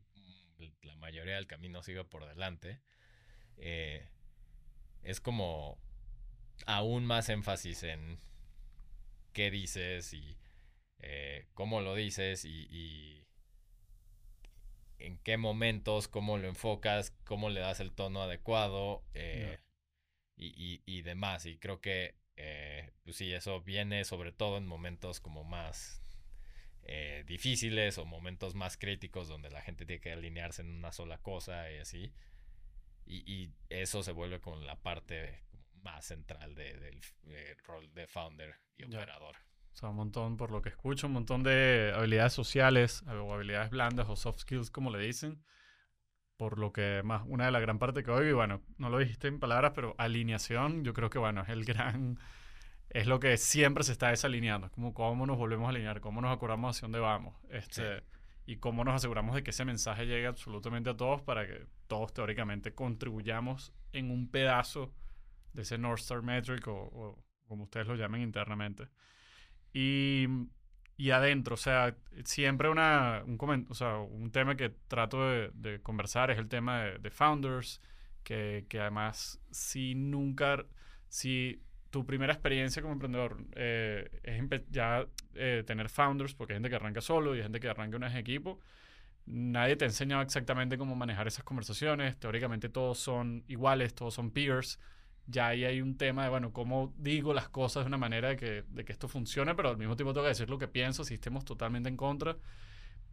la 0.84 0.96
mayoría 0.96 1.36
del 1.36 1.48
camino 1.48 1.82
sigue 1.84 2.04
por 2.04 2.26
delante. 2.26 2.80
Eh, 3.58 4.08
es 5.04 5.20
como 5.20 5.78
aún 6.66 7.06
más 7.06 7.30
énfasis 7.30 7.84
en 7.84 8.20
qué 9.34 9.52
dices 9.52 10.14
y 10.14 10.38
eh, 11.00 11.48
cómo 11.54 11.82
lo 11.82 11.96
dices 11.96 12.46
y, 12.46 13.24
en 14.98 15.18
qué 15.20 15.38
momentos, 15.38 16.08
cómo 16.08 16.38
lo 16.38 16.48
enfocas, 16.48 17.12
cómo 17.26 17.50
le 17.50 17.60
das 17.60 17.80
el 17.80 17.92
tono 17.92 18.24
adecuado. 18.24 19.04
Eh, 19.14 19.60
y, 20.38 20.82
y, 20.86 21.02
demás. 21.02 21.46
Y 21.46 21.58
creo 21.58 21.80
que, 21.80 22.16
eh, 22.38 22.92
pues 23.04 23.18
sí, 23.18 23.34
eso 23.34 23.62
viene 23.62 24.04
sobre 24.04 24.32
todo 24.32 24.58
en 24.58 24.66
momentos 24.66 25.20
como 25.20 25.44
más 25.44 26.02
eh, 26.84 27.24
difíciles 27.26 27.98
o 27.98 28.06
momentos 28.06 28.56
más 28.56 28.78
críticos 28.78 29.28
donde 29.28 29.50
la 29.50 29.62
gente 29.62 29.86
tiene 29.86 30.02
que 30.02 30.12
alinearse 30.12 30.62
en 30.62 30.70
una 30.70 30.92
sola 30.92 31.18
cosa 31.20 31.72
y 31.72 31.78
así. 31.78 32.14
Y, 33.08 33.52
eso 33.70 34.02
se 34.02 34.12
vuelve 34.12 34.40
con 34.40 34.66
la 34.66 34.76
parte 34.82 35.44
más 35.84 36.06
central 36.06 36.56
del 36.56 37.02
rol 37.66 37.94
de 37.94 38.08
founder 38.08 38.56
y 38.78 38.84
operador. 38.84 39.36
O 39.74 39.78
sea, 39.78 39.90
un 39.90 39.98
montón, 39.98 40.38
por 40.38 40.52
lo 40.52 40.62
que 40.62 40.70
escucho, 40.70 41.08
un 41.08 41.14
montón 41.14 41.44
de 41.44 41.92
habilidades 41.94 42.34
sociales 42.34 43.04
o 43.04 43.34
habilidades 43.34 43.70
blandas 43.70 44.08
o 44.10 44.16
soft 44.16 44.40
skills, 44.40 44.72
como 44.72 44.90
le 44.90 45.00
dicen. 45.00 45.44
Por 46.38 46.60
lo 46.60 46.74
que 46.74 47.02
más, 47.04 47.24
una 47.28 47.46
de 47.46 47.52
las 47.52 47.62
gran 47.62 47.80
parte 47.80 48.04
que 48.04 48.12
oigo, 48.12 48.30
y 48.30 48.34
bueno, 48.34 48.62
no 48.78 48.90
lo 48.90 49.00
dijiste 49.00 49.28
en 49.28 49.40
palabras, 49.40 49.72
pero 49.74 49.96
alineación, 49.98 50.84
yo 50.84 50.94
creo 50.94 51.10
que 51.10 51.20
bueno, 51.20 51.42
es 51.42 51.50
el 51.50 51.64
gran 51.66 52.20
es 52.90 53.08
lo 53.08 53.20
que 53.20 53.36
siempre 53.38 53.84
se 53.84 53.92
está 53.92 54.10
desalineando. 54.10 54.72
Como 54.72 54.94
cómo 54.94 55.26
nos 55.26 55.38
volvemos 55.38 55.66
a 55.68 55.70
alinear, 55.70 56.00
cómo 56.00 56.22
nos 56.22 56.34
acordamos 56.34 56.76
hacia 56.78 56.86
dónde 56.86 57.00
vamos. 57.00 57.36
Este, 57.50 58.04
Y 58.46 58.58
cómo 58.58 58.84
nos 58.86 58.96
aseguramos 58.96 59.36
de 59.36 59.44
que 59.44 59.50
ese 59.50 59.66
mensaje 59.66 60.06
llegue 60.06 60.28
absolutamente 60.28 60.92
a 60.92 60.96
todos 60.96 61.22
para 61.22 61.46
que 61.48 61.66
todos 61.88 62.14
teóricamente 62.14 62.74
contribuyamos 62.74 63.74
en 63.92 64.12
un 64.12 64.30
pedazo 64.30 64.94
de 65.54 65.64
ese 65.64 65.78
North 65.78 66.00
Star 66.00 66.22
Metric 66.22 66.66
o, 66.68 67.22
como 67.48 67.64
ustedes 67.64 67.88
lo 67.88 67.96
llamen 67.96 68.22
internamente. 68.22 68.88
Y, 69.74 70.28
y 70.98 71.12
adentro, 71.12 71.56
o 71.56 71.58
sea, 71.58 71.96
siempre 72.24 72.70
una, 72.70 73.24
un, 73.26 73.68
o 73.70 73.74
sea, 73.74 73.98
un 73.98 74.32
tema 74.32 74.56
que 74.56 74.70
trato 74.88 75.30
de, 75.30 75.80
conversar 75.82 76.32
es 76.32 76.38
el 76.38 76.48
tema 76.48 76.84
de, 76.84 77.10
founders, 77.10 77.82
que, 78.24 78.66
que, 78.70 78.80
además 78.80 79.40
si 79.52 79.94
nunca, 79.96 80.66
si 81.10 81.62
tu 81.96 82.06
primera 82.06 82.34
experiencia 82.34 82.82
como 82.82 82.94
emprendedor 82.94 83.38
eh, 83.56 84.10
es 84.24 84.62
ya 84.70 85.06
eh, 85.34 85.64
tener 85.66 85.88
founders, 85.88 86.34
porque 86.36 86.52
hay 86.52 86.58
gente 86.58 86.70
que 86.70 86.76
arranca 86.76 87.00
solo 87.00 87.34
y 87.34 87.38
hay 87.38 87.44
gente 87.44 87.62
que 87.62 87.70
arranca 87.70 87.96
en 87.96 88.04
un 88.04 88.18
equipo. 88.18 88.60
Nadie 89.26 89.78
te 89.78 89.86
ha 89.86 89.88
enseñado 89.88 90.22
exactamente 90.22 90.78
cómo 90.78 90.94
manejar 90.96 91.26
esas 91.28 91.46
conversaciones. 91.46 92.18
Teóricamente 92.18 92.68
todos 92.68 93.00
son 93.00 93.46
iguales, 93.48 93.96
todos 93.96 94.14
son 94.14 94.30
peers. 94.32 94.78
Ya 95.28 95.48
ahí 95.48 95.66
hay 95.66 95.82
un 95.82 95.98
tema 95.98 96.24
de, 96.24 96.30
bueno, 96.30 96.54
cómo 96.54 96.94
digo 96.98 97.34
las 97.34 97.50
cosas 97.50 97.84
de 97.84 97.88
una 97.88 97.98
manera 97.98 98.30
de 98.30 98.36
que, 98.38 98.64
de 98.68 98.86
que 98.86 98.92
esto 98.92 99.08
funcione, 99.08 99.56
pero 99.56 99.70
al 99.70 99.78
mismo 99.78 99.96
tiempo 99.96 100.14
tengo 100.14 100.26
que 100.26 100.30
decir 100.30 100.50
lo 100.50 100.60
que 100.60 100.68
pienso 100.68 101.04
si 101.04 101.16
estemos 101.16 101.46
totalmente 101.46 101.90
en 101.90 101.98
contra. 101.98 102.38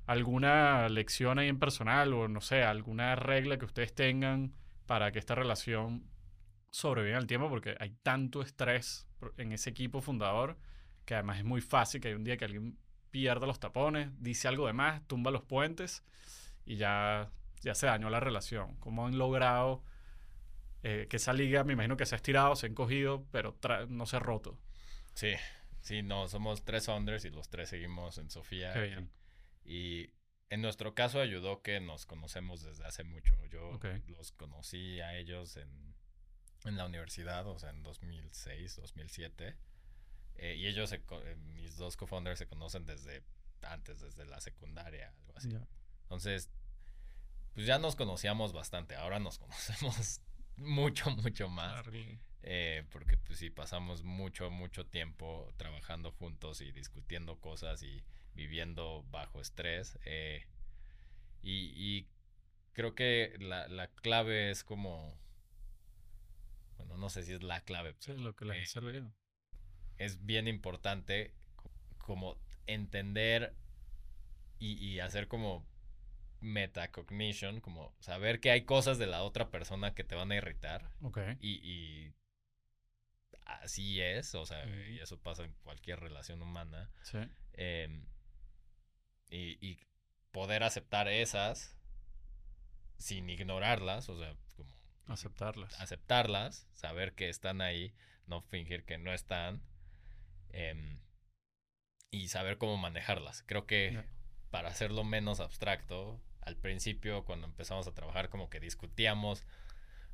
¿Alguna 0.06 0.88
lección 0.88 1.38
ahí 1.38 1.48
en 1.48 1.58
personal 1.58 2.12
o 2.12 2.28
no 2.28 2.40
sé, 2.40 2.64
alguna 2.64 3.14
regla 3.14 3.58
que 3.58 3.64
ustedes 3.64 3.94
tengan 3.94 4.52
para 4.86 5.12
que 5.12 5.18
esta 5.18 5.34
relación 5.34 6.04
sobreviven 6.70 7.16
al 7.16 7.26
tiempo 7.26 7.48
porque 7.48 7.76
hay 7.78 7.90
tanto 8.02 8.42
estrés 8.42 9.06
en 9.36 9.52
ese 9.52 9.70
equipo 9.70 10.00
fundador 10.00 10.58
que 11.04 11.14
además 11.14 11.38
es 11.38 11.44
muy 11.44 11.60
fácil 11.60 12.00
que 12.00 12.08
hay 12.08 12.14
un 12.14 12.24
día 12.24 12.36
que 12.36 12.44
alguien 12.44 12.78
pierda 13.10 13.46
los 13.46 13.60
tapones, 13.60 14.10
dice 14.18 14.48
algo 14.48 14.66
de 14.66 14.72
más, 14.72 15.06
tumba 15.06 15.30
los 15.30 15.42
puentes 15.42 16.02
y 16.64 16.76
ya, 16.76 17.30
ya 17.60 17.74
se 17.74 17.86
dañó 17.86 18.10
la 18.10 18.20
relación. 18.20 18.76
¿Cómo 18.76 19.06
han 19.06 19.18
logrado 19.18 19.82
eh, 20.82 21.06
que 21.08 21.16
esa 21.16 21.32
liga, 21.32 21.64
me 21.64 21.74
imagino 21.74 21.96
que 21.96 22.06
se 22.06 22.14
ha 22.14 22.16
estirado, 22.16 22.56
se 22.56 22.66
ha 22.66 22.68
encogido, 22.70 23.26
pero 23.30 23.56
no 23.88 24.06
se 24.06 24.16
ha 24.16 24.20
roto? 24.20 24.58
Sí, 25.14 25.34
sí, 25.80 26.02
no, 26.02 26.28
somos 26.28 26.64
tres 26.64 26.86
founders 26.86 27.24
y 27.24 27.30
los 27.30 27.48
tres 27.48 27.68
seguimos 27.68 28.18
en 28.18 28.30
Sofía. 28.30 28.74
Y, 29.64 30.10
en 30.50 30.60
nuestro 30.60 30.94
caso 30.94 31.18
ayudó 31.18 31.62
que 31.62 31.80
nos 31.80 32.04
conocemos 32.04 32.62
desde 32.62 32.84
hace 32.84 33.04
mucho. 33.04 33.34
Yo 33.46 33.80
los 34.08 34.32
conocí 34.32 35.00
a 35.00 35.16
ellos 35.16 35.56
en 35.56 35.92
en 36.64 36.76
la 36.76 36.86
universidad, 36.86 37.46
o 37.46 37.58
sea, 37.58 37.70
en 37.70 37.82
2006, 37.82 38.76
2007. 38.76 39.56
Eh, 40.36 40.56
y 40.56 40.66
ellos, 40.66 40.92
eh, 40.92 41.36
mis 41.54 41.76
dos 41.76 41.96
co-founders 41.96 42.38
se 42.38 42.46
conocen 42.46 42.86
desde 42.86 43.22
antes, 43.62 44.00
desde 44.00 44.24
la 44.24 44.40
secundaria, 44.40 45.12
algo 45.26 45.36
así. 45.36 45.50
Entonces, 46.02 46.50
pues 47.54 47.66
ya 47.66 47.78
nos 47.78 47.96
conocíamos 47.96 48.52
bastante. 48.52 48.96
Ahora 48.96 49.18
nos 49.18 49.38
conocemos 49.38 50.20
mucho, 50.56 51.10
mucho 51.10 51.48
más. 51.48 51.84
Eh, 52.44 52.84
porque 52.90 53.16
pues 53.18 53.38
sí, 53.38 53.50
pasamos 53.50 54.02
mucho, 54.02 54.50
mucho 54.50 54.84
tiempo 54.86 55.52
trabajando 55.56 56.10
juntos 56.12 56.60
y 56.60 56.72
discutiendo 56.72 57.38
cosas 57.38 57.82
y 57.82 58.02
viviendo 58.34 59.04
bajo 59.10 59.40
estrés. 59.40 59.98
y, 61.42 61.72
y, 61.74 62.08
creo 62.72 62.94
que 62.94 63.36
la, 63.38 63.68
la 63.68 63.88
clave 63.88 64.50
es 64.50 64.64
como 64.64 65.14
bueno, 66.76 66.96
no 66.96 67.10
sé 67.10 67.22
si 67.22 67.32
es 67.32 67.42
la 67.42 67.60
clave. 67.60 67.94
Sí, 67.98 68.12
lo 68.14 68.34
que 68.34 68.44
les 68.44 68.76
eh, 68.76 69.04
Es 69.98 70.24
bien 70.24 70.48
importante 70.48 71.32
como 71.98 72.36
entender 72.66 73.54
y, 74.58 75.00
hacer 75.00 75.26
como 75.26 75.66
metacognition, 76.42 77.60
como 77.60 77.94
saber 78.00 78.40
que 78.40 78.50
hay 78.50 78.64
cosas 78.64 78.98
de 78.98 79.06
la 79.06 79.22
otra 79.22 79.50
persona 79.50 79.94
que 79.94 80.04
te 80.04 80.14
van 80.14 80.32
a 80.32 80.36
irritar. 80.36 80.90
Ok. 81.02 81.18
Y, 81.40 82.12
así 83.46 84.00
es, 84.00 84.34
o 84.34 84.44
sea, 84.44 84.64
y 84.88 84.98
eso 84.98 85.18
pasa 85.18 85.44
en 85.44 85.52
cualquier 85.62 86.00
relación 86.00 86.42
humana. 86.42 86.90
Sí. 87.02 87.18
Em, 87.54 88.06
y, 89.30 89.66
y, 89.66 89.78
poder 90.30 90.62
aceptar 90.62 91.08
esas 91.08 91.76
sin 92.96 93.28
ignorarlas, 93.28 94.08
o 94.08 94.18
sea, 94.18 94.34
como 94.56 94.74
Aceptarlas. 95.06 95.80
Aceptarlas, 95.80 96.68
saber 96.72 97.12
que 97.12 97.28
están 97.28 97.60
ahí, 97.60 97.92
no 98.26 98.40
fingir 98.40 98.84
que 98.84 98.98
no 98.98 99.12
están. 99.12 99.62
Em, 100.50 101.00
y 102.10 102.28
saber 102.28 102.58
cómo 102.58 102.76
manejarlas. 102.76 103.42
Creo 103.46 103.66
que 103.66 104.04
para 104.50 104.68
hacerlo 104.68 105.02
menos 105.02 105.40
abstracto, 105.40 106.20
al 106.42 106.56
principio 106.56 107.24
cuando 107.24 107.46
empezamos 107.46 107.86
a 107.86 107.94
trabajar 107.94 108.28
como 108.28 108.50
que 108.50 108.60
discutíamos 108.60 109.44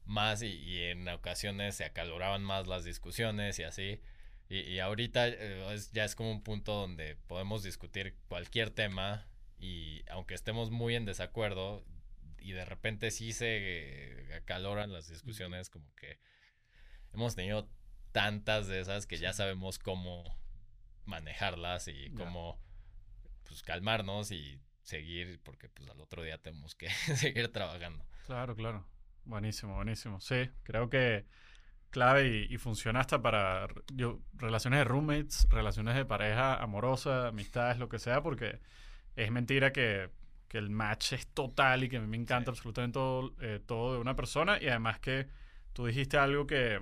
más 0.04 0.42
y, 0.42 0.82
en 0.84 1.06
ocasiones 1.08 1.76
se 1.76 1.84
acaloraban 1.84 2.42
más 2.42 2.66
las 2.66 2.84
discusiones 2.84 3.58
y 3.58 3.64
así. 3.64 4.00
Y, 4.48 4.78
ahorita 4.78 5.28
eh, 5.28 5.78
ya 5.92 6.04
es 6.04 6.14
como 6.14 6.30
un 6.30 6.42
punto 6.42 6.74
donde 6.74 7.16
podemos 7.26 7.62
discutir 7.62 8.16
cualquier 8.28 8.70
tema 8.70 9.26
y 9.58 10.04
aunque 10.08 10.34
estemos 10.34 10.70
muy 10.70 10.94
en 10.94 11.04
desacuerdo, 11.04 11.84
y 12.40 12.52
de 12.52 12.64
repente 12.64 13.10
sí 13.10 13.32
se 13.32 14.26
acaloran 14.34 14.92
las 14.92 15.08
discusiones, 15.08 15.68
como 15.68 15.92
que 15.96 16.18
hemos 17.12 17.34
tenido 17.34 17.68
tantas 18.12 18.68
de 18.68 18.80
esas 18.80 19.06
que 19.06 19.18
ya 19.18 19.32
sabemos 19.32 19.78
cómo 19.78 20.24
manejarlas 21.04 21.88
y 21.88 22.10
cómo 22.12 22.58
pues 23.44 23.62
calmarnos 23.62 24.30
y 24.30 24.60
seguir 24.88 25.40
porque 25.42 25.68
pues 25.68 25.88
al 25.88 26.00
otro 26.00 26.22
día 26.22 26.38
tenemos 26.38 26.74
que 26.74 26.88
seguir 27.16 27.52
trabajando. 27.52 28.04
Claro, 28.26 28.54
claro. 28.56 28.84
Buenísimo, 29.24 29.74
buenísimo. 29.74 30.20
Sí, 30.20 30.50
creo 30.62 30.88
que 30.88 31.26
clave 31.90 32.46
y, 32.48 32.56
funciona 32.58 33.00
hasta 33.00 33.20
para 33.20 33.68
yo, 33.92 34.20
relaciones 34.34 34.80
de 34.80 34.84
roommates, 34.84 35.46
relaciones 35.50 35.94
de 35.94 36.04
pareja 36.04 36.54
amorosa, 36.56 37.28
amistades, 37.28 37.78
lo 37.78 37.88
que 37.88 37.98
sea, 37.98 38.22
porque 38.22 38.60
es 39.16 39.30
mentira 39.30 39.72
que 39.72 40.10
que 40.48 40.58
el 40.58 40.70
match 40.70 41.12
es 41.12 41.26
total 41.28 41.84
y 41.84 41.88
que 41.88 41.98
a 41.98 42.00
mí 42.00 42.06
me 42.06 42.16
encanta 42.16 42.50
absolutamente 42.50 42.94
todo, 42.94 43.34
eh, 43.40 43.60
todo 43.64 43.94
de 43.94 44.00
una 44.00 44.16
persona 44.16 44.58
y 44.60 44.68
además 44.68 44.98
que 44.98 45.28
tú 45.74 45.86
dijiste 45.86 46.16
algo 46.16 46.46
que, 46.46 46.80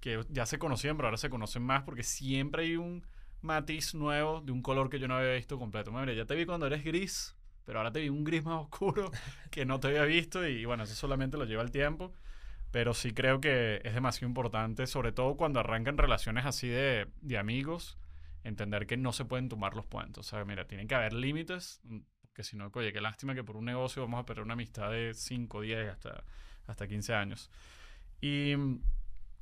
que 0.00 0.20
ya 0.28 0.44
se 0.44 0.58
conocían, 0.58 0.96
pero 0.96 1.08
ahora 1.08 1.16
se 1.16 1.30
conocen 1.30 1.62
más 1.62 1.84
porque 1.84 2.02
siempre 2.02 2.64
hay 2.64 2.76
un 2.76 3.06
matiz 3.42 3.94
nuevo 3.94 4.40
de 4.40 4.52
un 4.52 4.62
color 4.62 4.90
que 4.90 4.98
yo 4.98 5.08
no 5.08 5.16
había 5.16 5.34
visto 5.34 5.58
completo. 5.58 5.92
Mira, 5.92 6.12
ya 6.12 6.24
te 6.24 6.34
vi 6.34 6.46
cuando 6.46 6.66
eres 6.66 6.84
gris, 6.84 7.36
pero 7.64 7.78
ahora 7.78 7.92
te 7.92 8.00
vi 8.00 8.08
un 8.08 8.24
gris 8.24 8.44
más 8.44 8.62
oscuro 8.62 9.10
que 9.50 9.64
no 9.64 9.80
te 9.80 9.88
había 9.88 10.04
visto 10.04 10.46
y 10.46 10.64
bueno, 10.64 10.84
eso 10.84 10.94
solamente 10.94 11.36
lo 11.36 11.44
lleva 11.44 11.62
el 11.62 11.70
tiempo. 11.70 12.12
Pero 12.70 12.94
sí 12.94 13.12
creo 13.12 13.40
que 13.40 13.80
es 13.84 13.94
demasiado 13.94 14.28
importante, 14.28 14.86
sobre 14.86 15.10
todo 15.10 15.36
cuando 15.36 15.58
arrancan 15.58 15.98
relaciones 15.98 16.46
así 16.46 16.68
de, 16.68 17.08
de 17.20 17.36
amigos, 17.36 17.98
entender 18.44 18.86
que 18.86 18.96
no 18.96 19.12
se 19.12 19.24
pueden 19.24 19.48
tomar 19.48 19.74
los 19.74 19.86
puentes. 19.86 20.18
O 20.18 20.22
sea, 20.22 20.44
mira, 20.44 20.66
tienen 20.68 20.86
que 20.86 20.94
haber 20.94 21.12
límites 21.12 21.80
que 22.34 22.44
si 22.44 22.56
no, 22.56 22.70
oye, 22.72 22.92
qué 22.92 23.00
lástima 23.00 23.34
que 23.34 23.44
por 23.44 23.56
un 23.56 23.64
negocio 23.64 24.02
vamos 24.02 24.20
a 24.20 24.24
perder 24.24 24.44
una 24.44 24.54
amistad 24.54 24.90
de 24.90 25.14
5, 25.14 25.60
10, 25.60 25.88
hasta, 25.90 26.24
hasta 26.66 26.86
15 26.86 27.14
años. 27.14 27.50
Y, 28.20 28.54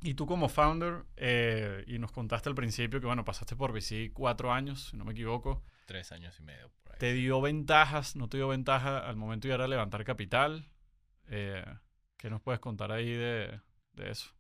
y 0.01 0.15
tú 0.15 0.27
como 0.27 0.49
founder, 0.49 1.05
eh, 1.17 1.85
y 1.87 1.99
nos 1.99 2.13
contaste 2.13 2.49
al 2.49 2.55
principio 2.55 3.01
que, 3.01 3.07
bueno, 3.07 3.25
pasaste 3.25 3.57
por 3.57 3.73
VC 3.73 4.13
cuatro 4.13 4.53
años, 4.53 4.89
si 4.91 4.97
no 4.97 5.05
me 5.05 5.13
equivoco. 5.13 5.65
Tres 5.87 6.13
años 6.13 6.39
y 6.39 6.43
medio 6.43 6.71
por 6.83 6.93
ahí. 6.93 6.99
¿Te 6.99 7.13
dio 7.15 7.41
ventajas, 7.41 8.15
no 8.15 8.29
te 8.29 8.37
dio 8.37 8.49
ventaja 8.49 8.99
al 8.99 9.17
momento 9.17 9.49
de 9.49 9.55
ir 9.55 9.61
a 9.61 9.67
levantar 9.67 10.05
capital? 10.05 10.71
Eh, 11.29 11.65
¿Qué 12.17 12.31
nos 12.31 12.41
puedes 12.41 12.61
contar 12.61 12.93
ahí 12.93 13.11
de, 13.11 13.61
de, 13.93 14.11
eso? 14.11 14.31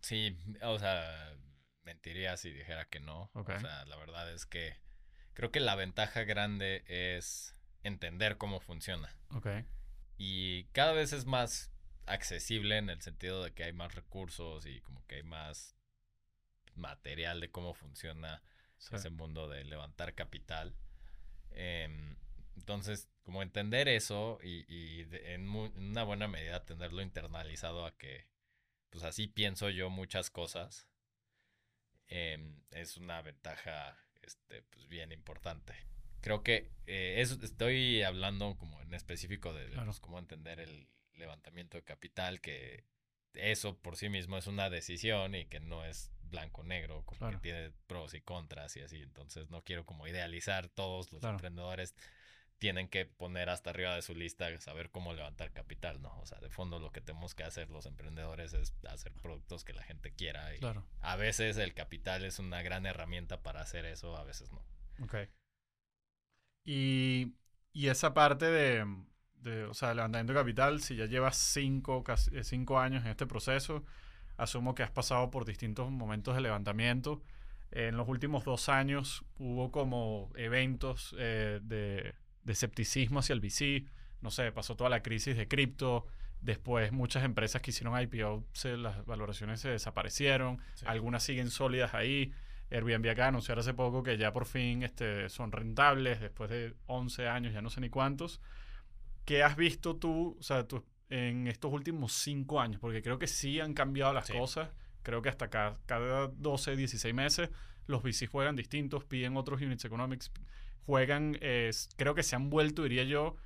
Sí, 0.00 0.38
o 0.62 0.78
sea, 0.78 1.34
mentiría 1.82 2.36
si 2.36 2.50
dijera 2.50 2.84
que 2.84 3.00
no. 3.00 3.30
O 3.34 3.44
sea, 3.44 3.84
la 3.86 3.96
verdad 3.96 4.32
es 4.32 4.46
que 4.46 4.76
creo 5.34 5.50
que 5.50 5.60
la 5.60 5.74
ventaja 5.74 6.22
grande 6.24 6.84
es 6.86 7.54
entender 7.82 8.36
cómo 8.38 8.60
funciona. 8.60 9.16
Ok. 9.30 9.48
Y 10.16 10.64
cada 10.66 10.92
vez 10.92 11.12
es 11.12 11.26
más 11.26 11.72
accesible 12.08 12.78
en 12.78 12.90
el 12.90 13.00
sentido 13.00 13.42
de 13.44 13.52
que 13.52 13.64
hay 13.64 13.72
más 13.72 13.94
recursos 13.94 14.66
y 14.66 14.80
como 14.80 15.06
que 15.06 15.16
hay 15.16 15.22
más 15.22 15.76
material 16.74 17.40
de 17.40 17.50
cómo 17.50 17.74
funciona 17.74 18.42
ese 18.92 19.10
mundo 19.10 19.48
de 19.48 19.64
levantar 19.64 20.14
capital. 20.14 20.74
Em, 21.50 22.16
entonces, 22.56 23.08
como 23.22 23.42
entender 23.42 23.88
eso 23.88 24.38
y, 24.42 25.06
en, 25.26 25.48
una 25.48 26.04
buena 26.04 26.28
medida 26.28 26.64
tenerlo 26.64 27.02
internalizado 27.02 27.84
a 27.84 27.96
que, 27.96 28.26
pues 28.90 29.04
así 29.04 29.26
pienso 29.26 29.70
yo 29.70 29.90
muchas 29.90 30.30
cosas, 30.30 30.88
em, 32.08 32.60
es 32.70 32.96
una 32.96 33.20
ventaja 33.22 33.96
este, 34.22 34.62
pues 34.62 34.88
bien 34.88 35.12
importante. 35.12 35.74
Creo 36.20 36.42
que 36.42 36.70
eh, 36.86 37.20
estoy 37.20 38.02
hablando 38.02 38.56
como 38.56 38.80
en 38.82 38.94
específico 38.94 39.52
de, 39.52 39.68
pues, 39.68 40.00
cómo 40.00 40.18
entender 40.18 40.60
el 40.60 40.88
levantamiento 41.18 41.76
de 41.76 41.84
capital, 41.84 42.40
que 42.40 42.84
eso 43.34 43.78
por 43.78 43.96
sí 43.96 44.08
mismo 44.08 44.36
es 44.38 44.46
una 44.46 44.70
decisión 44.70 45.34
y 45.34 45.46
que 45.46 45.60
no 45.60 45.84
es 45.84 46.10
blanco-negro, 46.22 47.04
como 47.04 47.30
que 47.30 47.38
tiene 47.38 47.72
pros 47.86 48.14
y 48.14 48.20
contras 48.20 48.76
y 48.76 48.80
así. 48.80 49.00
Entonces 49.02 49.50
no 49.50 49.62
quiero 49.62 49.84
como 49.84 50.06
idealizar 50.06 50.68
todos 50.68 51.12
los 51.12 51.22
emprendedores 51.24 51.94
tienen 52.58 52.88
que 52.88 53.06
poner 53.06 53.48
hasta 53.50 53.70
arriba 53.70 53.94
de 53.94 54.02
su 54.02 54.14
lista 54.14 54.56
saber 54.58 54.90
cómo 54.90 55.14
levantar 55.14 55.52
capital, 55.52 56.02
¿no? 56.02 56.18
O 56.18 56.26
sea, 56.26 56.38
de 56.40 56.50
fondo 56.50 56.80
lo 56.80 56.90
que 56.90 57.00
tenemos 57.00 57.34
que 57.34 57.44
hacer 57.44 57.70
los 57.70 57.86
emprendedores 57.86 58.52
es 58.52 58.74
hacer 58.88 59.12
productos 59.14 59.64
que 59.64 59.72
la 59.72 59.82
gente 59.82 60.12
quiera. 60.12 60.54
Y 60.54 60.58
claro. 60.58 60.84
A 61.00 61.16
veces 61.16 61.56
el 61.56 61.72
capital 61.72 62.24
es 62.24 62.38
una 62.38 62.62
gran 62.62 62.84
herramienta 62.84 63.42
para 63.42 63.60
hacer 63.60 63.84
eso, 63.86 64.16
a 64.16 64.24
veces 64.24 64.50
no. 64.52 64.62
Ok. 65.04 65.14
Y, 66.64 67.34
y 67.72 67.88
esa 67.88 68.12
parte 68.12 68.46
de, 68.46 68.84
de, 69.42 69.64
o 69.64 69.74
sea, 69.74 69.94
levantamiento 69.94 70.32
de 70.32 70.38
capital, 70.38 70.80
si 70.80 70.96
ya 70.96 71.06
llevas 71.06 71.36
cinco, 71.36 72.04
casi, 72.04 72.36
eh, 72.36 72.44
cinco 72.44 72.78
años 72.78 73.04
en 73.04 73.10
este 73.10 73.26
proceso, 73.26 73.84
asumo 74.36 74.74
que 74.74 74.82
has 74.82 74.90
pasado 74.90 75.30
por 75.30 75.44
distintos 75.44 75.90
momentos 75.90 76.34
de 76.34 76.40
levantamiento. 76.40 77.22
En 77.70 77.96
los 77.96 78.08
últimos 78.08 78.44
dos 78.44 78.68
años 78.68 79.24
hubo 79.38 79.70
como 79.70 80.30
eventos 80.36 81.14
eh, 81.18 81.60
de, 81.62 82.14
de, 82.44 82.52
escepticismo 82.52 83.20
hacia 83.20 83.34
el 83.34 83.40
VC. 83.40 83.84
No 84.22 84.30
sé, 84.30 84.52
pasó 84.52 84.74
toda 84.76 84.90
la 84.90 85.02
crisis 85.02 85.36
de 85.36 85.48
cripto. 85.48 86.06
Después 86.40 86.92
muchas 86.92 87.24
empresas 87.24 87.60
que 87.60 87.72
hicieron 87.72 88.00
IPO, 88.00 88.44
se, 88.52 88.76
las 88.76 89.04
valoraciones 89.04 89.60
se 89.60 89.70
desaparecieron. 89.70 90.60
Algunas 90.86 91.22
siguen 91.22 91.50
sólidas 91.50 91.94
ahí. 91.94 92.32
Airbnb 92.70 93.10
acá 93.10 93.28
anunció 93.28 93.58
hace 93.58 93.74
poco 93.74 94.02
que 94.02 94.18
ya 94.18 94.32
por 94.32 94.44
fin 94.46 94.82
este, 94.82 95.28
son 95.28 95.52
rentables 95.52 96.20
después 96.20 96.50
de 96.50 96.74
11 96.86 97.28
años, 97.28 97.52
ya 97.52 97.62
no 97.62 97.70
sé 97.70 97.80
ni 97.80 97.88
cuántos. 97.88 98.40
¿Qué 99.28 99.42
has 99.42 99.56
visto 99.56 99.94
tú, 99.94 100.38
o 100.40 100.42
sea, 100.42 100.66
tú, 100.66 100.82
en 101.10 101.48
estos 101.48 101.70
últimos 101.70 102.14
cinco 102.14 102.62
años? 102.62 102.80
Porque 102.80 103.02
creo 103.02 103.18
que 103.18 103.26
sí 103.26 103.60
han 103.60 103.74
cambiado 103.74 104.14
las 104.14 104.30
cosas. 104.30 104.70
Creo 105.02 105.20
que 105.20 105.28
hasta 105.28 105.50
cada, 105.50 105.76
cada 105.84 106.28
12, 106.28 106.76
16 106.76 107.14
meses 107.14 107.50
los 107.86 108.02
VC 108.02 108.26
juegan 108.26 108.56
distintos, 108.56 109.04
piden 109.04 109.36
otros 109.36 109.60
units 109.60 109.84
economics, 109.84 110.32
juegan, 110.86 111.38
creo 111.96 112.14
que 112.14 112.22
se 112.22 112.36
han 112.36 112.48
vuelto, 112.48 112.84
diría 112.84 113.04
yo, 113.04 113.36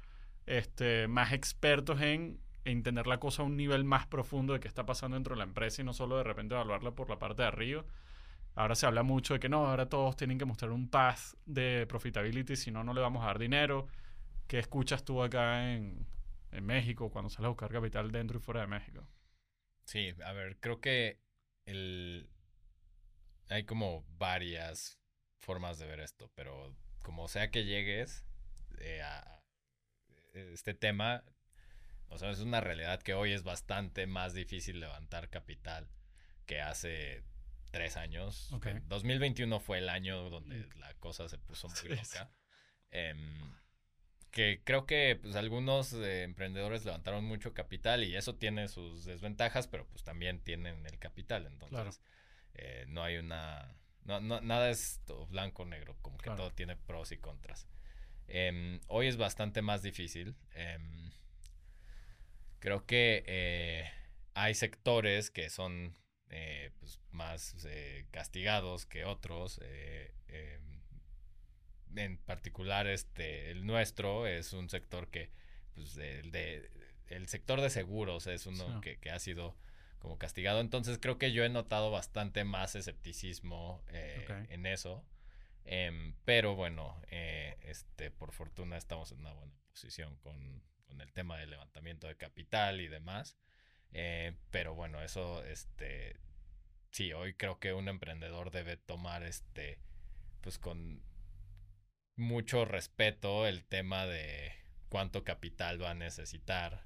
este, 0.47 1.09
más 1.09 1.33
expertos 1.33 2.01
en 2.01 2.39
entender 2.65 3.09
la 3.09 3.19
cosa 3.19 3.43
a 3.43 3.45
un 3.45 3.57
nivel 3.57 3.83
más 3.83 4.07
profundo 4.07 4.53
de 4.53 4.61
qué 4.61 4.69
está 4.69 4.87
pasando 4.87 5.17
dentro 5.17 5.35
de 5.35 5.39
la 5.39 5.45
empresa 5.47 5.83
y 5.83 5.85
no 5.85 5.95
solo 5.95 6.17
de 6.17 6.23
repente 6.23 6.55
evaluarla 6.55 6.93
por 6.93 7.11
la 7.11 7.19
parte 7.19 7.43
de 7.43 7.49
arriba. 7.49 7.85
Ahora 8.55 8.77
se 8.77 8.87
habla 8.87 9.03
mucho 9.03 9.35
de 9.35 9.41
que 9.41 9.49
no, 9.49 9.67
ahora 9.67 9.89
todos 9.89 10.15
tienen 10.15 10.39
que 10.39 10.45
mostrar 10.45 10.71
un 10.71 10.89
path 10.89 11.35
de 11.45 11.87
profitability, 11.89 12.55
si 12.55 12.71
no, 12.71 12.85
no 12.85 12.95
le 12.95 13.01
vamos 13.01 13.25
a 13.25 13.27
dar 13.27 13.41
dinero. 13.41 13.89
¿Qué 14.53 14.59
escuchas 14.59 15.03
tú 15.03 15.23
acá 15.23 15.73
en, 15.73 16.07
en 16.51 16.67
México 16.67 17.11
cuando 17.11 17.31
sales 17.31 17.47
a 17.47 17.49
buscar 17.49 17.73
capital 17.73 18.13
dentro 18.13 18.37
y 18.37 18.43
fuera 18.43 18.61
de 18.61 18.67
México? 18.67 19.09
Sí, 19.85 20.15
a 20.23 20.33
ver, 20.35 20.59
creo 20.61 20.79
que 20.79 21.23
el... 21.65 22.29
hay 23.49 23.65
como 23.65 24.05
varias 24.19 25.01
formas 25.39 25.79
de 25.79 25.87
ver 25.87 26.01
esto, 26.01 26.31
pero 26.35 26.77
como 27.01 27.29
sea 27.29 27.51
que 27.51 27.65
llegues 27.65 28.27
eh, 28.77 29.01
a 29.01 29.43
este 30.35 30.75
tema, 30.75 31.25
o 32.11 32.19
sea, 32.19 32.29
es 32.29 32.41
una 32.41 32.61
realidad 32.61 33.01
que 33.01 33.15
hoy 33.15 33.33
es 33.33 33.45
bastante 33.45 34.07
más 34.07 34.35
difícil 34.35 34.81
levantar 34.81 35.31
capital 35.31 35.89
que 36.45 36.61
hace 36.61 37.25
tres 37.71 37.97
años. 37.97 38.51
2021 38.89 39.61
fue 39.61 39.79
el 39.79 39.89
año 39.89 40.29
donde 40.29 40.59
mm. 40.59 40.79
la 40.79 40.93
cosa 40.97 41.27
se 41.31 41.39
puso 41.39 41.69
muy 41.71 41.97
loca. 41.97 42.31
Em, 42.91 43.62
que 44.33 44.63
creo 44.65 44.87
que 44.87 45.19
pues, 45.23 45.37
algunos 45.37 45.93
eh, 45.93 46.23
emprendedores 46.23 46.85
levantaron 46.85 47.25
mucho 47.25 47.53
capital 47.53 48.03
y 48.03 48.17
eso 48.17 48.35
tiene 48.35 48.67
sus 48.67 49.05
desventajas, 49.05 49.69
pero 49.69 49.87
pues 49.87 50.03
también 50.03 50.41
tienen 50.41 50.85
el 50.87 50.99
capital. 50.99 51.47
Entonces, 51.47 52.01
eh, 52.55 52.87
no 52.89 53.05
hay 53.05 53.19
una... 53.19 53.77
No, 54.05 54.21
nada 54.21 54.71
es 54.71 55.01
blanco 55.29 55.63
o 55.63 55.67
negro, 55.67 55.97
como 56.03 56.19
que 56.19 56.31
todo 56.31 56.51
tiene 56.51 56.75
pros 56.75 57.13
y 57.13 57.19
contras. 57.19 57.69
Em, 58.27 58.81
hoy 58.89 59.07
es 59.07 59.17
bastante 59.17 59.63
más 59.63 59.83
difícil. 59.83 60.35
Em, 60.55 61.13
creo 62.59 62.85
que 62.85 63.23
eh, 63.27 63.89
hay 64.35 64.55
sectores 64.55 65.31
que 65.31 65.51
son 65.51 65.97
pues, 66.81 66.99
más 67.11 67.55
castigados 68.11 68.87
que 68.87 69.05
otros. 69.05 69.61
En 71.97 72.19
particular 72.19 72.87
este 72.87 73.51
el 73.51 73.67
nuestro 73.67 74.27
es 74.27 74.53
un 74.53 74.69
sector 74.69 75.09
que 75.09 75.31
pues 75.75 75.97
el 75.97 76.31
de 76.31 76.71
el 77.09 77.29
sector 77.29 77.61
de 77.61 77.71
seguros 77.71 78.27
es 78.27 78.47
uno 78.47 78.81
que, 78.81 78.99
ha 79.11 79.19
sido 79.19 79.57
como 79.99 80.19
castigado. 80.19 80.61
Entonces 80.61 80.99
creo 80.99 81.19
que 81.19 81.33
yo 81.33 81.45
he 81.45 81.49
notado 81.49 81.91
bastante 81.91 82.45
más 82.45 82.75
escepticismo 82.75 83.85
eh, 83.89 84.47
en 84.49 84.67
eso. 84.67 85.05
Em, 85.65 86.15
pero 86.25 86.57
bueno 86.57 87.01
eh, 87.11 87.57
este 87.63 88.11
por 88.11 88.33
fortuna 88.33 88.77
estamos 88.77 89.13
en 89.13 89.21
una 89.21 89.33
buena 89.33 89.55
posición 89.71 90.17
con, 90.17 90.61
con 90.87 91.01
el 91.01 91.13
tema 91.13 91.39
del 91.39 91.51
levantamiento 91.51 92.09
de 92.09 92.17
capital 92.17 92.81
y 92.81 92.89
demás. 92.89 93.37
Eh, 93.93 94.33
pero 94.51 94.75
bueno 94.75 95.03
eso 95.03 95.45
este 95.45 96.17
sí 96.91 97.13
hoy 97.13 97.35
creo 97.35 97.59
que 97.59 97.75
un 97.75 97.89
emprendedor 97.89 98.51
debe 98.51 98.77
tomar 98.77 99.23
este 99.23 99.79
pues 100.41 100.59
con 100.59 101.03
mucho 102.23 102.65
respeto 102.65 103.47
el 103.47 103.65
tema 103.65 104.07
de 104.07 104.53
cuánto 104.89 105.25
capital 105.25 105.83
va 105.83 105.91
a 105.91 105.95
necesitar 105.95 106.85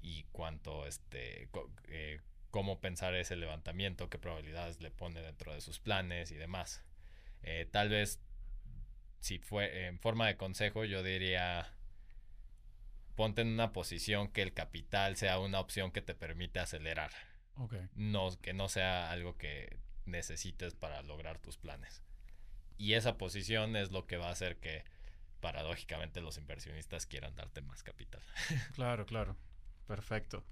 y 0.00 0.24
cuánto, 0.32 0.86
este, 0.86 1.48
eh, 1.88 2.20
cómo 2.50 2.80
pensar 2.80 3.14
ese 3.14 3.36
levantamiento, 3.36 4.08
qué 4.08 4.18
probabilidades 4.18 4.80
le 4.80 4.90
pone 4.90 5.20
dentro 5.20 5.52
de 5.52 5.60
sus 5.60 5.78
planes 5.78 6.30
y 6.30 6.36
demás. 6.36 6.82
Eh, 7.42 7.68
tal 7.70 7.88
vez, 7.88 8.20
si 9.20 9.38
fue 9.38 9.86
en 9.86 9.98
forma 9.98 10.26
de 10.26 10.36
consejo, 10.36 10.84
yo 10.84 11.02
diría, 11.02 11.72
ponte 13.14 13.42
en 13.42 13.48
una 13.48 13.72
posición 13.72 14.28
que 14.28 14.42
el 14.42 14.52
capital 14.52 15.16
sea 15.16 15.38
una 15.38 15.60
opción 15.60 15.92
que 15.92 16.02
te 16.02 16.14
permite 16.14 16.60
acelerar. 16.60 17.10
No, 17.94 18.30
que 18.40 18.52
no 18.52 18.68
sea 18.68 19.10
algo 19.10 19.36
que 19.36 19.78
necesites 20.04 20.74
para 20.74 21.02
lograr 21.02 21.38
tus 21.38 21.56
planes. 21.58 22.02
Y 22.78 22.94
esa 22.94 23.18
posición 23.18 23.76
es 23.76 23.92
lo 23.92 24.06
que 24.06 24.16
va 24.16 24.28
a 24.28 24.32
hacer 24.32 24.58
que 24.58 24.84
paradójicamente 25.40 26.20
los 26.20 26.38
inversionistas 26.38 27.06
quieran 27.06 27.34
darte 27.36 27.60
más 27.62 27.82
capital. 27.82 28.22
Claro, 28.74 29.06
claro. 29.06 29.36
Perfecto. 29.86 30.44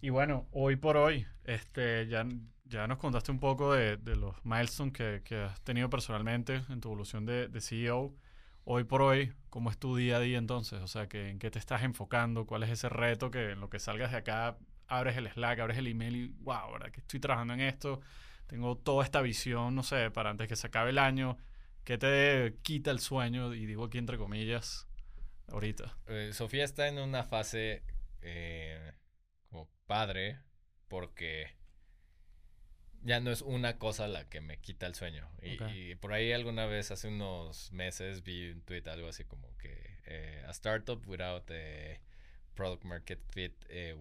Y 0.00 0.10
bueno, 0.10 0.46
hoy 0.52 0.76
por 0.76 0.96
hoy, 0.96 1.26
este, 1.44 2.06
ya, 2.08 2.26
ya 2.64 2.86
nos 2.86 2.98
contaste 2.98 3.30
un 3.32 3.40
poco 3.40 3.72
de, 3.72 3.96
los 4.16 4.34
milestones 4.44 4.92
que, 4.92 5.22
que, 5.24 5.36
has 5.36 5.60
tenido 5.62 5.88
personalmente 5.88 6.62
en 6.68 6.80
tu 6.80 6.88
evolución 6.88 7.24
de, 7.24 7.48
de, 7.48 7.60
CEO. 7.60 8.14
Hoy 8.64 8.84
por 8.84 9.00
hoy, 9.00 9.32
¿cómo 9.48 9.70
es 9.70 9.78
tu 9.78 9.96
día 9.96 10.16
a 10.16 10.20
día 10.20 10.38
entonces? 10.38 10.82
O 10.82 10.88
sea, 10.88 11.08
que, 11.08 11.30
¿en 11.30 11.38
qué 11.38 11.50
te 11.50 11.58
estás 11.58 11.82
enfocando? 11.82 12.46
¿Cuál 12.46 12.64
es 12.64 12.70
ese 12.70 12.88
reto 12.88 13.30
que 13.30 13.52
en 13.52 13.60
lo 13.60 13.70
que 13.70 13.78
salgas 13.78 14.10
de 14.10 14.18
acá 14.18 14.58
abres 14.88 15.16
el 15.16 15.28
Slack, 15.28 15.60
abres 15.60 15.78
el 15.78 15.86
email 15.86 16.16
y, 16.16 16.26
wow, 16.40 16.72
¿verdad? 16.72 16.90
Que 16.90 17.00
estoy 17.00 17.20
trabajando 17.20 17.54
en 17.54 17.60
esto. 17.60 18.00
Tengo 18.46 18.76
toda 18.76 19.04
esta 19.04 19.20
visión, 19.22 19.74
no 19.74 19.82
sé, 19.82 20.10
para 20.10 20.30
antes 20.30 20.48
que 20.48 20.56
se 20.56 20.66
acabe 20.66 20.90
el 20.90 20.98
año 20.98 21.36
¿Qué 21.86 21.98
te 21.98 22.56
quita 22.62 22.90
el 22.90 22.98
sueño? 22.98 23.54
Y 23.54 23.64
digo 23.64 23.84
aquí 23.84 23.98
entre 23.98 24.18
comillas, 24.18 24.88
ahorita. 25.46 25.96
Eh, 26.08 26.32
Sofía 26.32 26.64
está 26.64 26.88
en 26.88 26.98
una 26.98 27.22
fase 27.22 27.84
eh, 28.22 28.92
como 29.48 29.70
padre 29.86 30.40
porque 30.88 31.54
ya 33.02 33.20
no 33.20 33.30
es 33.30 33.40
una 33.40 33.78
cosa 33.78 34.08
la 34.08 34.28
que 34.28 34.40
me 34.40 34.58
quita 34.58 34.88
el 34.88 34.96
sueño. 34.96 35.30
Y, 35.40 35.94
por 35.94 36.12
ahí 36.12 36.32
alguna 36.32 36.66
vez, 36.66 36.90
hace 36.90 37.06
unos 37.06 37.70
meses, 37.70 38.24
vi 38.24 38.50
un 38.50 38.62
tweet 38.62 38.82
algo 38.88 39.06
así 39.06 39.24
como 39.24 39.56
que 39.56 40.00
eh, 40.06 40.42
a 40.44 40.50
startup 40.50 41.06
without 41.06 41.48
a 41.52 42.00
product 42.56 42.84
market 42.84 43.20
fit 43.30 43.52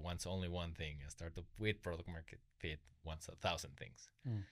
wants 0.02 0.26
only 0.26 0.48
one 0.48 0.74
thing. 0.74 0.98
A 1.06 1.12
startup 1.12 1.46
with 1.60 1.82
product 1.82 2.08
market 2.08 2.40
fit 2.58 2.80
wants 3.04 3.28
a 3.30 3.36
thousand 3.36 3.76
things. 3.78 4.10
Mm. 4.28 4.44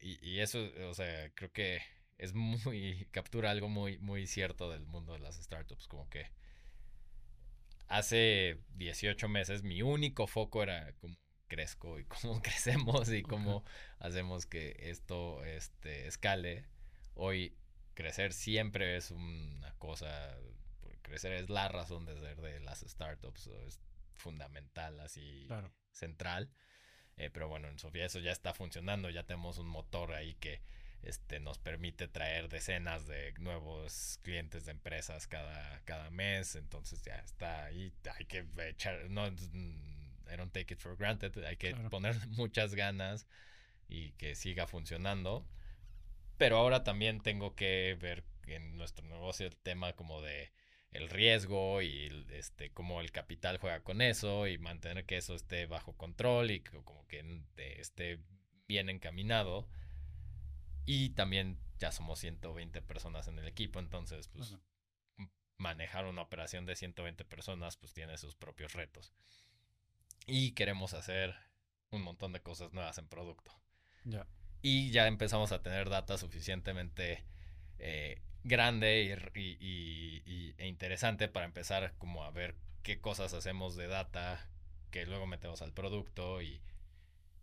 y, 0.00 0.18
y, 0.22 0.40
eso, 0.40 0.58
o 0.88 0.94
sea, 0.94 1.30
creo 1.34 1.52
que 1.52 1.80
es 2.18 2.34
muy, 2.34 3.08
captura 3.12 3.50
algo 3.50 3.68
muy, 3.68 3.98
muy 3.98 4.26
cierto 4.26 4.70
del 4.70 4.86
mundo 4.86 5.12
de 5.12 5.18
las 5.18 5.36
startups, 5.36 5.88
como 5.88 6.08
que 6.08 6.30
hace 7.88 8.58
18 8.76 9.28
meses 9.28 9.62
mi 9.62 9.82
único 9.82 10.26
foco 10.26 10.62
era 10.62 10.92
cómo 11.00 11.16
crezco 11.48 11.98
y 11.98 12.04
cómo 12.04 12.40
crecemos 12.42 13.10
y 13.12 13.22
cómo 13.22 13.64
hacemos 13.98 14.46
que 14.46 14.76
esto 14.78 15.44
este, 15.44 16.06
escale. 16.06 16.66
Hoy 17.14 17.56
crecer 17.94 18.32
siempre 18.32 18.96
es 18.96 19.10
una 19.10 19.72
cosa, 19.78 20.36
crecer 21.04 21.32
es 21.32 21.48
la 21.48 21.68
razón 21.68 22.04
de 22.04 22.18
ser 22.18 22.40
de 22.40 22.58
las 22.60 22.80
startups, 22.80 23.46
es 23.46 23.80
fundamental, 24.14 24.98
así 24.98 25.46
central. 25.92 26.50
Eh, 27.16 27.30
pero 27.30 27.46
bueno, 27.46 27.68
en 27.68 27.78
Sofía 27.78 28.06
eso 28.06 28.18
ya 28.18 28.32
está 28.32 28.52
funcionando, 28.54 29.08
ya 29.08 29.22
tenemos 29.22 29.58
un 29.58 29.68
motor 29.68 30.14
ahí 30.14 30.34
que 30.34 30.60
este, 31.02 31.38
nos 31.38 31.58
permite 31.58 32.08
traer 32.08 32.48
decenas 32.48 33.06
de 33.06 33.34
nuevos 33.38 34.18
clientes 34.22 34.64
de 34.64 34.72
empresas 34.72 35.28
cada, 35.28 35.80
cada 35.84 36.10
mes, 36.10 36.56
entonces 36.56 37.02
ya 37.02 37.16
está 37.16 37.66
ahí, 37.66 37.92
hay 38.18 38.24
que 38.24 38.44
echar, 38.68 39.08
no, 39.10 39.26
I 39.26 40.36
don't 40.36 40.52
take 40.52 40.74
it 40.74 40.80
for 40.80 40.96
granted, 40.96 41.36
hay 41.44 41.56
que 41.56 41.74
poner 41.90 42.16
muchas 42.30 42.74
ganas 42.74 43.28
y 43.88 44.12
que 44.12 44.34
siga 44.34 44.66
funcionando, 44.66 45.46
pero 46.36 46.56
ahora 46.56 46.82
también 46.82 47.20
tengo 47.20 47.54
que 47.54 47.96
ver 48.00 48.24
en 48.46 48.76
nuestro 48.76 49.06
negocio 49.06 49.46
el 49.46 49.56
tema 49.56 49.92
como 49.92 50.20
de 50.20 50.50
el 50.94 51.10
riesgo 51.10 51.82
y 51.82 52.24
este 52.30 52.70
cómo 52.70 53.00
el 53.00 53.10
capital 53.10 53.58
juega 53.58 53.80
con 53.80 54.00
eso 54.00 54.46
y 54.46 54.58
mantener 54.58 55.04
que 55.04 55.16
eso 55.16 55.34
esté 55.34 55.66
bajo 55.66 55.92
control 55.92 56.52
y 56.52 56.60
como 56.60 57.06
que 57.08 57.42
esté 57.78 58.20
bien 58.66 58.88
encaminado. 58.88 59.68
Y 60.86 61.10
también 61.10 61.58
ya 61.78 61.90
somos 61.90 62.20
120 62.20 62.80
personas 62.82 63.26
en 63.26 63.38
el 63.38 63.48
equipo, 63.48 63.80
entonces 63.80 64.28
pues 64.28 64.56
manejar 65.58 66.06
una 66.06 66.22
operación 66.22 66.64
de 66.64 66.76
120 66.76 67.24
personas 67.24 67.76
pues 67.76 67.92
tiene 67.92 68.16
sus 68.16 68.36
propios 68.36 68.72
retos. 68.72 69.12
Y 70.26 70.52
queremos 70.52 70.94
hacer 70.94 71.34
un 71.90 72.02
montón 72.02 72.32
de 72.32 72.40
cosas 72.40 72.72
nuevas 72.72 72.98
en 72.98 73.08
producto. 73.08 73.52
Ya. 74.04 74.26
Y 74.62 74.90
ya 74.92 75.08
empezamos 75.08 75.50
a 75.50 75.60
tener 75.60 75.90
data 75.90 76.16
suficientemente 76.18 77.24
eh, 77.78 78.20
grande 78.42 79.18
y, 79.34 80.54
e 80.58 80.66
interesante 80.66 81.28
para 81.28 81.46
empezar 81.46 81.94
como 81.98 82.24
a 82.24 82.30
ver 82.30 82.54
qué 82.82 83.00
cosas 83.00 83.32
hacemos 83.34 83.76
de 83.76 83.86
data 83.86 84.48
que 84.90 85.06
luego 85.06 85.26
metemos 85.26 85.62
al 85.62 85.72
producto 85.72 86.42
y, 86.42 86.60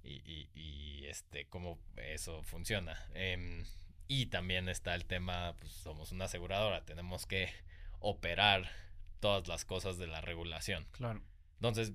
y, 0.03 1.05
este 1.05 1.45
cómo 1.47 1.77
eso 1.97 2.41
funciona. 2.43 2.97
Em, 3.13 3.65
y 4.07 4.27
también 4.27 4.69
está 4.69 4.95
el 4.95 5.05
tema, 5.05 5.55
pues 5.59 5.71
somos 5.73 6.11
una 6.11 6.25
aseguradora, 6.25 6.86
tenemos 6.86 7.25
que 7.25 7.49
operar 7.99 8.69
todas 9.19 9.47
las 9.47 9.65
cosas 9.65 9.97
de 9.97 10.07
la 10.07 10.21
regulación. 10.21 10.88
Claro. 10.91 11.21
Entonces, 11.55 11.93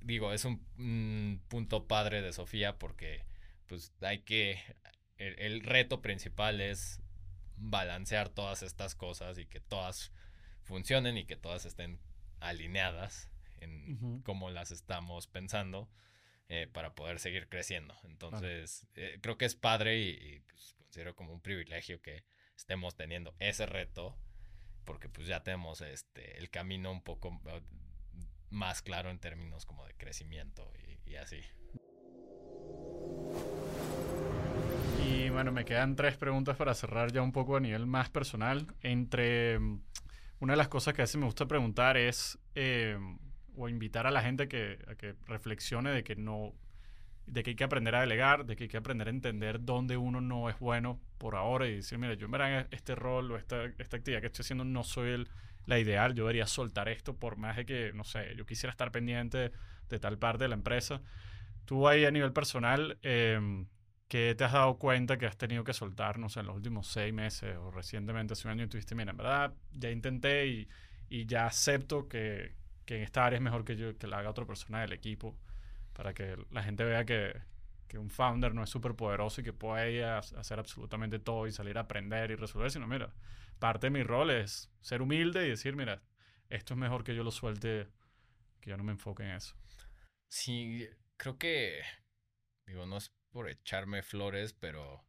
digo, 0.00 0.32
es 0.32 0.44
un, 0.44 1.42
punto 1.48 1.86
padre 1.86 2.22
de 2.22 2.32
Sofía 2.32 2.78
porque 2.78 3.24
pues 3.66 3.92
hay 4.00 4.20
que, 4.20 4.58
el 5.18 5.62
reto 5.62 6.02
principal 6.02 6.60
es 6.60 7.00
balancear 7.56 8.28
todas 8.28 8.62
estas 8.62 8.94
cosas 8.94 9.38
y 9.38 9.46
que 9.46 9.60
todas 9.60 10.12
funcionen 10.64 11.16
y 11.16 11.24
que 11.24 11.36
todas 11.36 11.64
estén 11.64 11.98
alineadas 12.40 13.30
en 13.60 14.20
cómo 14.22 14.50
las 14.50 14.70
estamos 14.70 15.26
pensando 15.26 15.88
eh, 16.48 16.68
para 16.72 16.94
poder 16.94 17.18
seguir 17.18 17.48
creciendo. 17.48 17.96
Entonces, 18.04 18.86
eh, 18.94 19.18
creo 19.22 19.38
que 19.38 19.46
es 19.46 19.56
padre 19.56 19.98
y, 19.98 20.40
pues, 20.40 20.74
considero 20.78 21.16
como 21.16 21.32
un 21.32 21.40
privilegio 21.40 22.00
que 22.00 22.24
estemos 22.56 22.94
teniendo 22.94 23.34
ese 23.38 23.66
reto 23.66 24.16
porque 24.84 25.08
pues 25.08 25.26
ya 25.26 25.42
tenemos 25.42 25.80
este 25.80 26.38
el 26.38 26.48
camino 26.48 26.92
un 26.92 27.02
poco 27.02 27.40
eh, 27.46 27.60
más 28.50 28.82
claro 28.82 29.10
en 29.10 29.18
términos 29.18 29.66
como 29.66 29.84
de 29.84 29.94
crecimiento 29.94 30.72
y 31.04 31.16
así. 31.16 31.40
Bueno, 35.36 35.52
me 35.52 35.66
quedan 35.66 35.96
tres 35.96 36.16
preguntas 36.16 36.56
para 36.56 36.72
cerrar 36.72 37.12
ya 37.12 37.20
un 37.20 37.30
poco 37.30 37.58
a 37.58 37.60
nivel 37.60 37.84
más 37.84 38.08
personal. 38.08 38.66
Entre 38.80 39.58
mm, 39.58 39.82
una 40.40 40.54
de 40.54 40.56
las 40.56 40.68
cosas 40.68 40.94
que 40.94 41.02
a 41.02 41.04
veces 41.04 41.16
me 41.16 41.26
gusta 41.26 41.46
preguntar 41.46 41.98
es 41.98 42.38
eh, 42.54 42.98
o 43.54 43.68
invitar 43.68 44.06
a 44.06 44.10
la 44.10 44.22
gente 44.22 44.48
que, 44.48 44.78
a 44.88 44.94
que 44.94 45.14
reflexione 45.26 45.90
de 45.90 46.02
que 46.04 46.16
no 46.16 46.54
de 47.26 47.42
que 47.42 47.50
hay 47.50 47.56
que 47.56 47.64
aprender 47.64 47.94
a 47.96 48.00
delegar, 48.00 48.46
de 48.46 48.56
que 48.56 48.64
hay 48.64 48.68
que 48.68 48.78
aprender 48.78 49.08
a 49.08 49.10
entender 49.10 49.62
dónde 49.62 49.98
uno 49.98 50.22
no 50.22 50.48
es 50.48 50.58
bueno 50.58 51.02
por 51.18 51.36
ahora 51.36 51.68
y 51.68 51.76
decir, 51.76 51.98
mira, 51.98 52.14
yo 52.14 52.24
en 52.24 52.30
verdad 52.30 52.66
este 52.70 52.94
rol 52.94 53.30
o 53.30 53.36
esta, 53.36 53.66
esta 53.76 53.98
actividad 53.98 54.22
que 54.22 54.28
estoy 54.28 54.42
haciendo 54.42 54.64
no 54.64 54.84
soy 54.84 55.10
el, 55.10 55.28
la 55.66 55.78
ideal, 55.78 56.14
yo 56.14 56.22
debería 56.22 56.46
soltar 56.46 56.88
esto 56.88 57.14
por 57.14 57.36
más 57.36 57.56
de 57.56 57.66
que, 57.66 57.92
no 57.92 58.04
sé, 58.04 58.34
yo 58.36 58.46
quisiera 58.46 58.70
estar 58.70 58.90
pendiente 58.90 59.52
de 59.90 59.98
tal 59.98 60.16
parte 60.16 60.44
de 60.44 60.48
la 60.48 60.54
empresa. 60.54 61.02
Tú 61.66 61.88
ahí 61.88 62.06
a 62.06 62.10
nivel 62.10 62.32
personal, 62.32 62.96
eh, 63.02 63.66
que 64.08 64.34
te 64.34 64.44
has 64.44 64.52
dado 64.52 64.78
cuenta 64.78 65.18
que 65.18 65.26
has 65.26 65.36
tenido 65.36 65.64
que 65.64 65.72
soltar, 65.72 66.18
no 66.18 66.28
sé, 66.28 66.40
en 66.40 66.46
los 66.46 66.56
últimos 66.56 66.86
seis 66.86 67.12
meses 67.12 67.56
o 67.56 67.70
recientemente 67.70 68.34
hace 68.34 68.46
un 68.46 68.52
año 68.52 68.64
y 68.64 68.68
tuviste, 68.68 68.94
mira, 68.94 69.10
en 69.10 69.16
verdad 69.16 69.54
ya 69.72 69.90
intenté 69.90 70.46
y, 70.46 70.68
y 71.08 71.26
ya 71.26 71.46
acepto 71.46 72.08
que, 72.08 72.54
que, 72.84 72.96
en 72.98 73.02
esta 73.02 73.26
área 73.26 73.38
es 73.38 73.42
mejor 73.42 73.64
que 73.64 73.76
yo 73.76 73.96
que 73.98 74.06
la 74.06 74.18
haga 74.18 74.30
otra 74.30 74.46
persona 74.46 74.80
del 74.80 74.92
equipo 74.92 75.36
para 75.92 76.14
que 76.14 76.36
la 76.50 76.62
gente 76.62 76.84
vea 76.84 77.04
que, 77.04 77.34
que 77.88 77.98
un 77.98 78.10
founder 78.10 78.54
no 78.54 78.62
es 78.62 78.70
súper 78.70 78.94
poderoso 78.94 79.40
y 79.40 79.44
que 79.44 79.52
puede 79.52 80.04
hacer 80.04 80.58
absolutamente 80.58 81.18
todo 81.18 81.46
y 81.46 81.52
salir 81.52 81.78
a 81.78 81.82
aprender 81.82 82.30
y 82.30 82.36
resolver, 82.36 82.70
sino 82.70 82.86
mira, 82.86 83.12
parte 83.58 83.86
de 83.86 83.90
mi 83.90 84.02
rol 84.02 84.30
es 84.30 84.70
ser 84.80 85.02
humilde 85.02 85.46
y 85.46 85.50
decir, 85.50 85.74
mira, 85.74 86.02
esto 86.48 86.74
es 86.74 86.78
mejor 86.78 87.02
que 87.02 87.14
yo 87.14 87.24
lo 87.24 87.30
suelte, 87.30 87.88
que 88.60 88.70
yo 88.70 88.76
no 88.76 88.84
me 88.84 88.92
enfoque 88.92 89.24
en 89.24 89.30
eso. 89.30 89.56
Sí, 90.28 90.86
creo 91.16 91.38
que, 91.38 91.80
digo, 92.66 92.86
no 92.86 92.98
es 92.98 93.12
por 93.36 93.50
echarme 93.50 94.02
flores, 94.02 94.54
pero 94.54 95.04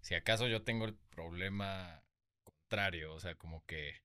si 0.00 0.14
acaso 0.14 0.48
yo 0.48 0.62
tengo 0.62 0.86
el 0.86 0.94
problema 0.94 2.02
contrario, 2.44 3.12
o 3.12 3.20
sea, 3.20 3.34
como 3.34 3.62
que 3.66 4.00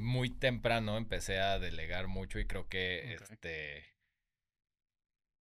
muy 0.00 0.30
temprano 0.30 0.96
empecé 0.96 1.40
a 1.40 1.58
delegar 1.58 2.08
mucho 2.08 2.38
y 2.38 2.46
creo 2.46 2.70
que 2.70 3.12
este 3.14 3.84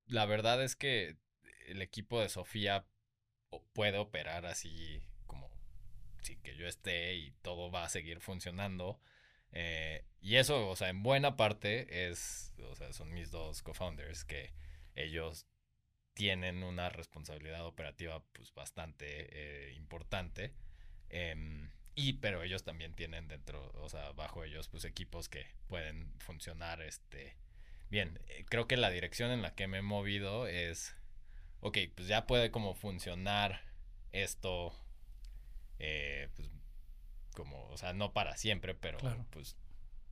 la 0.08 0.26
verdad 0.26 0.62
es 0.62 0.76
que 0.76 1.16
el 1.68 1.82
equipo 1.82 2.20
de 2.20 2.28
Sofía 2.28 2.86
puede 3.72 3.98
operar 4.00 4.46
así 4.46 5.02
como 5.28 5.50
sin 6.24 6.42
que 6.42 6.58
yo 6.58 6.68
esté 6.68 7.16
y 7.16 7.32
todo 7.42 7.72
va 7.72 7.86
a 7.86 7.90
seguir 7.90 8.20
funcionando. 8.20 9.00
Eh, 9.54 10.04
y 10.20 10.36
eso, 10.36 10.68
o 10.68 10.76
sea, 10.76 10.90
en 10.90 11.04
buena 11.04 11.38
parte 11.38 12.10
es, 12.10 12.54
o 12.70 12.76
sea, 12.76 12.92
son 12.92 13.14
mis 13.14 13.32
dos 13.32 13.64
co-founders 13.64 14.26
que 14.26 14.52
ellos 14.98 15.48
tienen 16.14 16.64
una 16.64 16.90
responsabilidad 16.90 17.64
operativa 17.66 18.24
pues 18.34 18.52
bastante 18.54 19.70
eh, 19.70 19.74
importante. 19.76 20.52
Em, 21.10 21.70
y 21.94 22.14
pero 22.14 22.42
ellos 22.42 22.64
también 22.64 22.96
tienen 22.96 23.28
dentro, 23.28 23.72
o 23.76 23.88
sea, 23.88 24.12
bajo 24.14 24.44
ellos 24.44 24.68
pues 24.68 24.84
equipos 24.84 25.30
que 25.30 25.46
pueden 25.68 26.12
funcionar 26.20 26.82
este 26.82 27.38
bien. 27.90 28.20
Eh, 28.28 28.46
creo 28.50 28.68
que 28.68 28.78
la 28.78 28.90
dirección 28.90 29.32
en 29.32 29.44
la 29.44 29.54
que 29.54 29.68
me 29.68 29.78
he 29.78 29.82
movido 29.84 30.48
es 30.48 30.96
ok, 31.60 31.78
pues 31.96 32.08
ya 32.08 32.26
puede 32.26 32.50
como 32.50 32.74
funcionar 32.74 33.62
esto 34.12 34.74
eh, 35.78 36.30
pues 36.36 36.50
como, 37.36 37.68
o 37.68 37.78
sea, 37.78 37.94
no 37.94 38.14
para 38.14 38.36
siempre, 38.38 38.74
pero 38.74 38.98
pues 39.30 39.56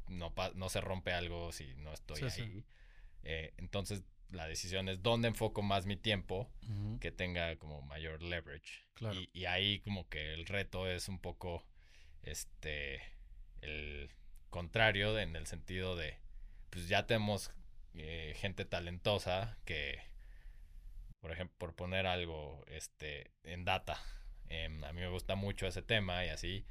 no, 0.08 0.34
no 0.54 0.70
se 0.70 0.82
rompe 0.82 1.14
algo 1.14 1.52
si 1.52 1.74
no 1.78 1.94
estoy 1.94 2.22
ahí. 2.24 2.64
entonces 3.24 4.04
la 4.36 4.48
decisión 4.48 4.90
es 4.90 5.02
dónde 5.02 5.30
enfoco 5.30 5.62
más 5.62 5.86
mi 5.86 5.96
tiempo 5.96 6.50
que 7.00 7.12
tenga 7.12 7.56
como 7.58 7.82
mayor 7.82 8.22
leverage. 8.22 8.86
Y, 9.34 9.46
ahí 9.46 9.80
como 9.80 10.08
que 10.10 10.34
el 10.34 10.46
reto 10.46 10.88
es 10.88 11.10
un 11.10 11.20
poco 11.20 11.66
este 12.24 13.02
el 13.62 14.10
contrario 14.50 15.18
en 15.20 15.36
el 15.36 15.48
sentido 15.48 15.96
de 15.96 16.18
pues 16.70 16.88
ya 16.88 17.06
tenemos 17.06 17.52
eh, 17.94 18.34
gente 18.38 18.66
talentosa 18.66 19.58
que 19.66 20.00
por 21.20 21.32
ejemplo 21.32 21.56
por 21.58 21.76
poner 21.76 22.08
algo 22.08 22.64
este 22.68 23.32
en 23.44 23.66
data 23.66 24.00
em, 24.48 24.84
a 24.84 24.94
mí 24.94 25.02
me 25.02 25.10
gusta 25.10 25.36
mucho 25.36 25.68
ese 25.68 25.82
tema 25.82 26.26
y 26.26 26.30
así. 26.30 26.66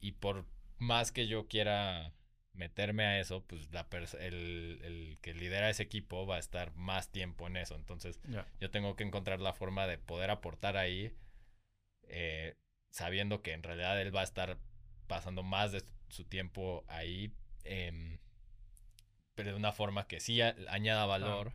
Y 0.00 0.12
por 0.12 0.46
más 0.78 1.12
que 1.12 1.26
yo 1.26 1.48
quiera 1.48 2.12
meterme 2.54 3.04
a 3.04 3.20
eso, 3.20 3.44
pues 3.44 3.70
la 3.72 3.86
el, 4.20 4.80
el, 4.82 5.18
que 5.20 5.34
lidera 5.34 5.70
ese 5.70 5.82
equipo 5.82 6.26
va 6.26 6.36
a 6.36 6.38
estar 6.38 6.74
más 6.76 7.10
tiempo 7.10 7.46
en 7.46 7.56
eso. 7.56 7.74
Entonces, 7.74 8.20
yo 8.60 8.70
tengo 8.70 8.96
que 8.96 9.04
encontrar 9.04 9.40
la 9.40 9.52
forma 9.52 9.86
de 9.86 9.98
poder 9.98 10.30
aportar 10.30 10.76
ahí, 10.76 11.12
eh, 12.04 12.54
sabiendo 12.90 13.42
que 13.42 13.52
en 13.52 13.62
realidad 13.62 14.00
él 14.00 14.14
va 14.14 14.20
a 14.20 14.24
estar 14.24 14.58
pasando 15.06 15.42
más 15.42 15.72
de 15.72 15.82
su 16.08 16.24
tiempo 16.24 16.84
ahí, 16.88 17.32
em, 17.64 18.18
pero 19.34 19.50
de 19.50 19.56
una 19.56 19.72
forma 19.72 20.06
que 20.06 20.20
sí 20.20 20.40
añada 20.40 21.06
valor, 21.06 21.52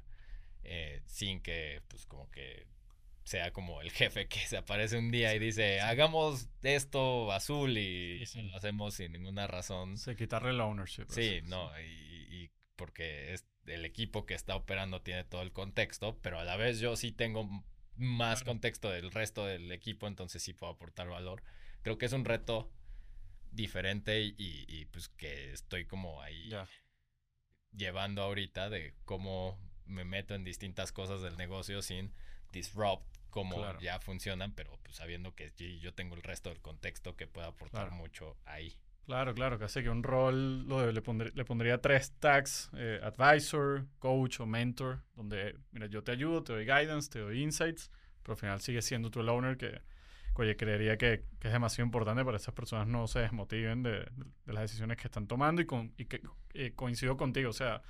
eh, 0.64 1.02
sin 1.06 1.42
que, 1.42 1.82
pues 1.88 2.06
como 2.06 2.30
que 2.30 2.68
sea 3.30 3.52
como 3.52 3.80
el 3.82 3.92
jefe 3.92 4.28
que 4.28 4.40
se 4.40 4.58
aparece 4.58 4.98
un 4.98 5.12
día 5.12 5.36
y 5.36 5.40
dice, 5.40 5.82
hagamos 5.82 6.50
esto 6.64 7.32
azul 7.32 7.78
y, 7.78 8.26
lo 8.42 8.56
hacemos 8.58 8.96
sin 8.96 9.12
ninguna 9.12 9.46
razón. 9.46 10.00
Sí, 10.00 10.16
quitarle 10.16 10.50
el 10.50 10.60
ownership. 10.60 11.06
Sí, 11.10 11.42
no, 11.44 11.70
y, 11.80 12.50
porque 12.76 13.34
es, 13.34 13.46
el 13.68 13.86
equipo 13.86 14.26
que 14.26 14.34
está 14.34 14.56
operando 14.56 15.04
tiene 15.04 15.26
todo 15.26 15.44
el 15.44 15.52
contexto, 15.52 16.18
pero 16.24 16.40
a 16.40 16.44
la 16.44 16.58
vez 16.58 16.80
yo 16.80 16.96
sí 16.96 17.12
tengo 17.12 17.48
más 17.98 18.44
contexto 18.44 18.90
del 18.90 19.12
resto 19.12 19.46
del 19.46 19.72
equipo, 19.72 20.08
entonces 20.08 20.42
sí 20.42 20.54
puedo 20.54 20.74
aportar 20.74 21.08
valor. 21.08 21.44
Creo 21.84 22.00
que 22.00 22.08
es 22.08 22.14
un 22.14 22.26
reto 22.26 22.72
diferente 23.52 24.22
y, 24.24 24.86
pues 24.86 25.08
que 25.08 25.52
estoy 25.52 25.86
como 25.86 26.20
ahí 26.24 26.50
llevando 27.74 28.24
ahorita 28.24 28.72
de 28.72 28.96
cómo 29.06 29.60
me 29.86 30.04
meto 30.04 30.34
en 30.34 30.44
distintas 30.44 30.92
cosas 30.92 31.22
del 31.22 31.38
negocio 31.38 31.84
sin 31.84 32.12
disrupt 32.52 33.19
cómo 33.30 33.80
ya 33.80 34.00
funcionan, 34.00 34.54
pero 34.54 34.78
pues 34.84 34.98
sabiendo 34.98 35.36
que 35.36 35.52
yo 35.80 35.94
tengo 35.94 36.16
el 36.16 36.24
resto 36.24 36.50
del 36.50 36.62
contexto 36.62 37.16
que 37.16 37.28
puede 37.28 37.48
aportar 37.48 37.92
mucho 37.92 38.38
ahí. 38.46 38.78
Claro, 39.06 39.34
claro, 39.34 39.58
casi 39.58 39.82
que 39.82 39.90
un 39.90 40.04
rol 40.04 40.68
lo 40.68 40.92
le, 40.92 41.02
pondría, 41.02 41.82
tres 41.82 42.14
tags, 42.20 42.70
eh, 42.78 43.00
advisor, 43.02 43.88
coach 43.98 44.40
o 44.40 44.46
mentor, 44.46 45.02
donde, 45.16 45.56
mira, 45.72 45.88
yo 45.88 46.04
te 46.04 46.12
ayudo, 46.12 46.44
te 46.44 46.54
doy 46.54 46.66
guidance, 46.66 47.10
te 47.10 47.18
doy 47.18 47.42
insights, 47.42 47.90
pero 48.22 48.34
al 48.34 48.38
final 48.38 48.62
sigue 48.62 48.84
siendo 48.84 49.10
tú 49.10 49.22
el 49.22 49.30
owner 49.30 49.58
que, 49.58 49.82
oye, 50.36 50.56
creería 50.56 50.96
que, 50.98 51.26
es 51.42 51.52
demasiado 51.52 51.88
importante 51.88 52.24
para 52.24 52.38
que 52.38 52.44
esas 52.44 52.54
personas 52.54 52.88
no 52.88 53.08
se 53.08 53.22
desmotiven 53.22 53.82
de, 53.82 54.08
las 54.46 54.62
decisiones 54.62 54.98
que 54.98 55.08
están 55.08 55.26
tomando 55.26 55.64
y, 55.64 55.66
con, 55.66 55.92
y 55.98 56.06
que 56.06 56.22
eh, 56.54 56.74
coincido 56.76 57.18
contigo, 57.18 57.50
o 57.50 57.54
sea, 57.54 57.82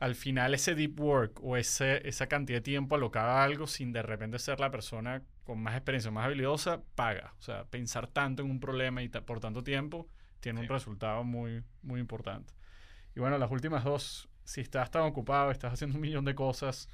al 0.00 0.14
final 0.14 0.54
ese 0.54 0.74
deep 0.74 0.98
work 0.98 1.40
o 1.42 1.58
ese, 1.58 2.06
esa 2.08 2.26
cantidad 2.26 2.58
de 2.58 2.62
tiempo 2.62 2.94
alocada 2.94 3.40
a 3.40 3.44
algo 3.44 3.66
sin 3.66 3.92
de 3.92 4.02
repente 4.02 4.38
ser 4.38 4.58
la 4.58 4.70
persona 4.70 5.22
con 5.44 5.62
más 5.62 5.74
experiencia, 5.74 6.10
más 6.10 6.24
habilidosa, 6.24 6.80
paga. 6.94 7.34
O 7.38 7.42
sea, 7.42 7.64
pensar 7.66 8.06
tanto 8.06 8.42
en 8.42 8.50
un 8.50 8.60
problema 8.60 9.02
y 9.02 9.08
por 9.10 9.40
tanto 9.40 9.62
tiempo 9.62 10.08
tiene 10.40 10.60
un 10.60 10.68
resultado 10.68 11.22
muy, 11.22 11.62
muy 11.82 12.00
importante. 12.00 12.54
Y 13.14 13.20
bueno, 13.20 13.36
las 13.36 13.50
últimas 13.50 13.84
dos, 13.84 14.30
si 14.44 14.62
estás 14.62 14.90
tan 14.90 15.02
ocupado, 15.02 15.50
estás 15.50 15.74
haciendo 15.74 15.96
un 15.96 16.00
millón 16.00 16.24
de 16.24 16.34
cosas, 16.34 16.88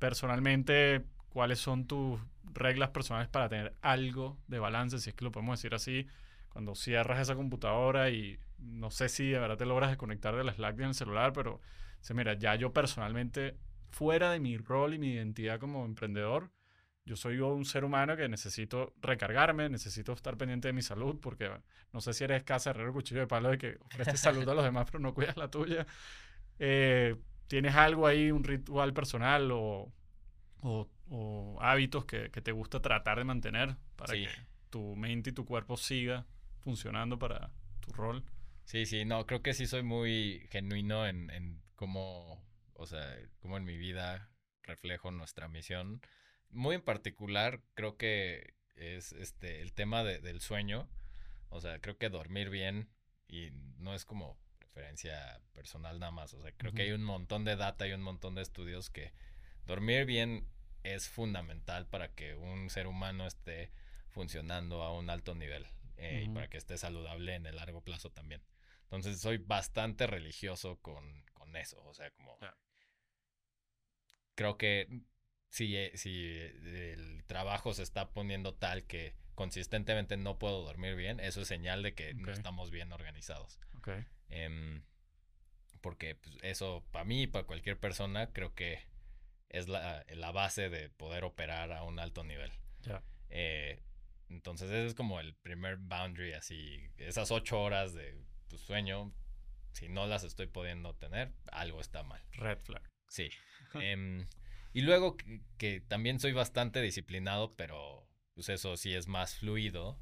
personalmente, 0.00 1.04
¿cuáles 1.28 1.60
son 1.60 1.86
tus 1.86 2.20
reglas 2.42 2.90
personales 2.90 3.28
para 3.28 3.48
tener 3.48 3.74
algo 3.82 4.36
de 4.48 4.58
balance, 4.58 4.98
si 4.98 5.10
es 5.10 5.14
que 5.14 5.24
lo 5.24 5.30
podemos 5.30 5.60
decir 5.60 5.74
así, 5.74 6.08
cuando 6.48 6.74
cierras 6.74 7.20
esa 7.20 7.36
computadora 7.36 8.10
y 8.10 8.40
no 8.58 8.90
sé 8.90 9.08
si 9.08 9.28
de 9.28 9.38
verdad 9.38 9.58
te 9.58 9.66
logras 9.66 9.90
desconectar 9.90 10.34
de 10.34 10.42
la 10.42 10.52
Slack 10.52 10.80
en 10.80 10.86
el 10.86 10.94
celular, 10.94 11.32
pero 11.32 11.60
se 12.00 12.14
mira, 12.14 12.34
ya 12.34 12.54
yo 12.54 12.72
personalmente, 12.72 13.56
fuera 13.90 14.30
de 14.30 14.40
mi 14.40 14.56
rol 14.56 14.94
y 14.94 14.98
mi 14.98 15.12
identidad 15.12 15.58
como 15.58 15.84
emprendedor, 15.84 16.50
yo 17.08 17.16
soy 17.16 17.40
un 17.40 17.64
ser 17.64 17.84
humano 17.84 18.16
que 18.16 18.28
necesito 18.28 18.92
recargarme, 19.00 19.70
necesito 19.70 20.12
estar 20.12 20.36
pendiente 20.36 20.68
de 20.68 20.74
mi 20.74 20.82
salud, 20.82 21.18
porque 21.20 21.50
no 21.92 22.00
sé 22.02 22.12
si 22.12 22.24
eres 22.24 22.44
casa 22.44 22.70
herrero 22.70 22.92
cuchillo 22.92 23.20
de 23.20 23.26
palo 23.26 23.48
de 23.48 23.56
que 23.56 23.78
ofreces 23.80 24.20
salud 24.20 24.46
a 24.46 24.54
los 24.54 24.62
demás, 24.62 24.86
pero 24.86 25.00
no 25.00 25.14
cuidas 25.14 25.36
la 25.38 25.50
tuya. 25.50 25.86
Eh, 26.58 27.16
¿Tienes 27.46 27.74
algo 27.76 28.06
ahí, 28.06 28.30
un 28.30 28.44
ritual 28.44 28.92
personal 28.92 29.50
o, 29.52 29.90
o, 30.60 31.58
hábitos 31.62 32.04
que, 32.04 32.30
que, 32.30 32.42
te 32.42 32.52
gusta 32.52 32.82
tratar 32.82 33.16
de 33.16 33.24
mantener 33.24 33.76
para 33.96 34.12
que 34.12 34.28
tu 34.68 34.94
mente 34.94 35.30
y 35.30 35.32
tu 35.32 35.46
cuerpo 35.46 35.78
siga 35.78 36.26
funcionando 36.58 37.18
para 37.18 37.50
tu 37.80 37.90
rol? 37.92 38.22
Sí, 38.64 38.84
sí, 38.84 39.06
no, 39.06 39.24
creo 39.26 39.40
que 39.40 39.54
sí 39.54 39.66
soy 39.66 39.82
muy 39.82 40.46
genuino 40.50 41.06
en, 41.06 41.30
en 41.30 41.62
cómo, 41.78 42.44
o 42.74 42.86
sea, 42.86 43.16
cómo 43.38 43.56
en 43.56 43.64
mi 43.64 43.78
vida 43.78 44.28
reflejo 44.64 45.12
nuestra 45.12 45.48
misión. 45.48 46.02
Muy 46.50 46.74
en 46.74 46.82
particular, 46.82 47.62
creo 47.74 47.96
que 47.96 48.54
es 48.74 49.12
este 49.12 49.62
el 49.62 49.72
tema 49.72 50.02
del 50.02 50.40
sueño. 50.40 50.90
O 51.50 51.60
sea, 51.60 51.80
creo 51.80 51.96
que 51.96 52.10
dormir 52.10 52.50
bien, 52.50 52.90
y 53.28 53.50
no 53.78 53.94
es 53.94 54.04
como 54.04 54.36
preferencia 54.58 55.40
personal 55.52 56.00
nada 56.00 56.10
más. 56.10 56.34
O 56.34 56.42
sea, 56.42 56.52
creo 56.52 56.72
que 56.72 56.82
hay 56.82 56.92
un 56.92 57.04
montón 57.04 57.44
de 57.44 57.54
data 57.54 57.86
y 57.86 57.92
un 57.92 58.02
montón 58.02 58.34
de 58.34 58.42
estudios 58.42 58.90
que 58.90 59.12
dormir 59.64 60.04
bien 60.04 60.48
es 60.82 61.08
fundamental 61.08 61.86
para 61.86 62.12
que 62.12 62.34
un 62.34 62.70
ser 62.70 62.88
humano 62.88 63.26
esté 63.26 63.70
funcionando 64.08 64.82
a 64.82 64.92
un 64.92 65.10
alto 65.10 65.34
nivel 65.36 65.66
eh, 65.96 66.24
y 66.26 66.28
para 66.28 66.48
que 66.48 66.58
esté 66.58 66.76
saludable 66.76 67.36
en 67.36 67.46
el 67.46 67.56
largo 67.56 67.82
plazo 67.82 68.10
también. 68.10 68.42
Entonces 68.84 69.20
soy 69.20 69.36
bastante 69.36 70.06
religioso 70.06 70.80
con, 70.80 71.24
eso. 71.56 71.82
O 71.84 71.94
sea, 71.94 72.10
como... 72.10 72.38
Creo 74.34 74.56
que 74.56 75.02
si, 75.50 75.76
eh, 75.76 75.92
si 75.96 76.36
el 76.36 77.24
trabajo 77.26 77.74
se 77.74 77.82
está 77.82 78.10
poniendo 78.10 78.54
tal 78.54 78.84
que 78.84 79.14
consistentemente 79.34 80.16
no 80.16 80.38
puedo 80.38 80.62
dormir 80.62 80.96
bien, 80.96 81.20
eso 81.20 81.40
es 81.40 81.48
señal 81.48 81.82
de 81.82 81.94
que 81.94 82.14
no 82.14 82.32
estamos 82.32 82.70
bien 82.70 82.92
organizados. 82.92 83.60
Em, 84.28 84.82
porque 85.80 86.16
pues, 86.16 86.36
eso, 86.42 86.84
para 86.90 87.04
mí 87.04 87.22
y 87.22 87.26
para 87.26 87.46
cualquier 87.46 87.78
persona, 87.78 88.32
creo 88.32 88.54
que 88.54 88.86
es 89.48 89.68
la, 89.68 90.04
base 90.32 90.68
de 90.68 90.90
poder 90.90 91.24
operar 91.24 91.72
a 91.72 91.84
un 91.84 91.98
alto 91.98 92.24
nivel. 92.24 92.52
Eh, 93.30 93.82
entonces, 94.28 94.70
ese 94.70 94.86
es 94.86 94.94
como 94.94 95.20
el 95.20 95.34
primer 95.36 95.76
boundary, 95.76 96.32
así, 96.32 96.90
esas 96.96 97.30
ocho 97.30 97.60
horas 97.60 97.94
de 97.94 98.20
tu 98.48 98.58
sueño, 98.58 99.12
si 99.72 99.88
no 99.88 100.06
las 100.06 100.24
estoy 100.24 100.46
pudiendo 100.46 100.94
tener, 100.94 101.32
algo 101.52 101.80
está 101.80 102.02
mal. 102.02 102.22
Red 102.32 102.58
flag. 102.58 102.82
Sí. 103.08 103.30
Em, 103.74 104.26
y 104.72 104.82
luego 104.82 105.16
que, 105.58 105.80
también 105.80 106.20
soy 106.20 106.32
bastante 106.32 106.80
disciplinado, 106.80 107.54
pero 107.56 108.08
pues 108.34 108.48
eso 108.48 108.76
sí 108.76 108.94
es 108.94 109.08
más 109.08 109.36
fluido. 109.36 110.00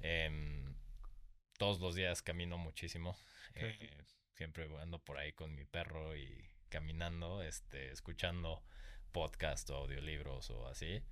Em, 0.00 0.74
todos 1.58 1.80
los 1.80 1.94
días 1.94 2.22
camino 2.22 2.58
muchísimo. 2.58 3.16
Eh, 3.54 4.02
siempre 4.32 4.68
ando 4.80 4.98
por 4.98 5.18
ahí 5.18 5.32
con 5.32 5.54
mi 5.54 5.64
perro 5.64 6.16
y 6.16 6.50
caminando, 6.68 7.42
este, 7.42 7.92
escuchando 7.92 8.64
podcast 9.12 9.70
o 9.70 9.76
audiolibros 9.76 10.50
o 10.50 10.66
así. 10.66 11.02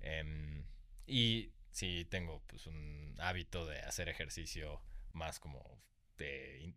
Em, 0.00 0.64
y 1.06 1.52
sí 1.70 2.06
tengo 2.10 2.42
pues 2.46 2.66
un 2.66 3.16
hábito 3.18 3.66
de 3.66 3.80
hacer 3.80 4.08
ejercicio 4.08 4.80
más 5.12 5.38
como 5.38 5.82
de, 6.20 6.72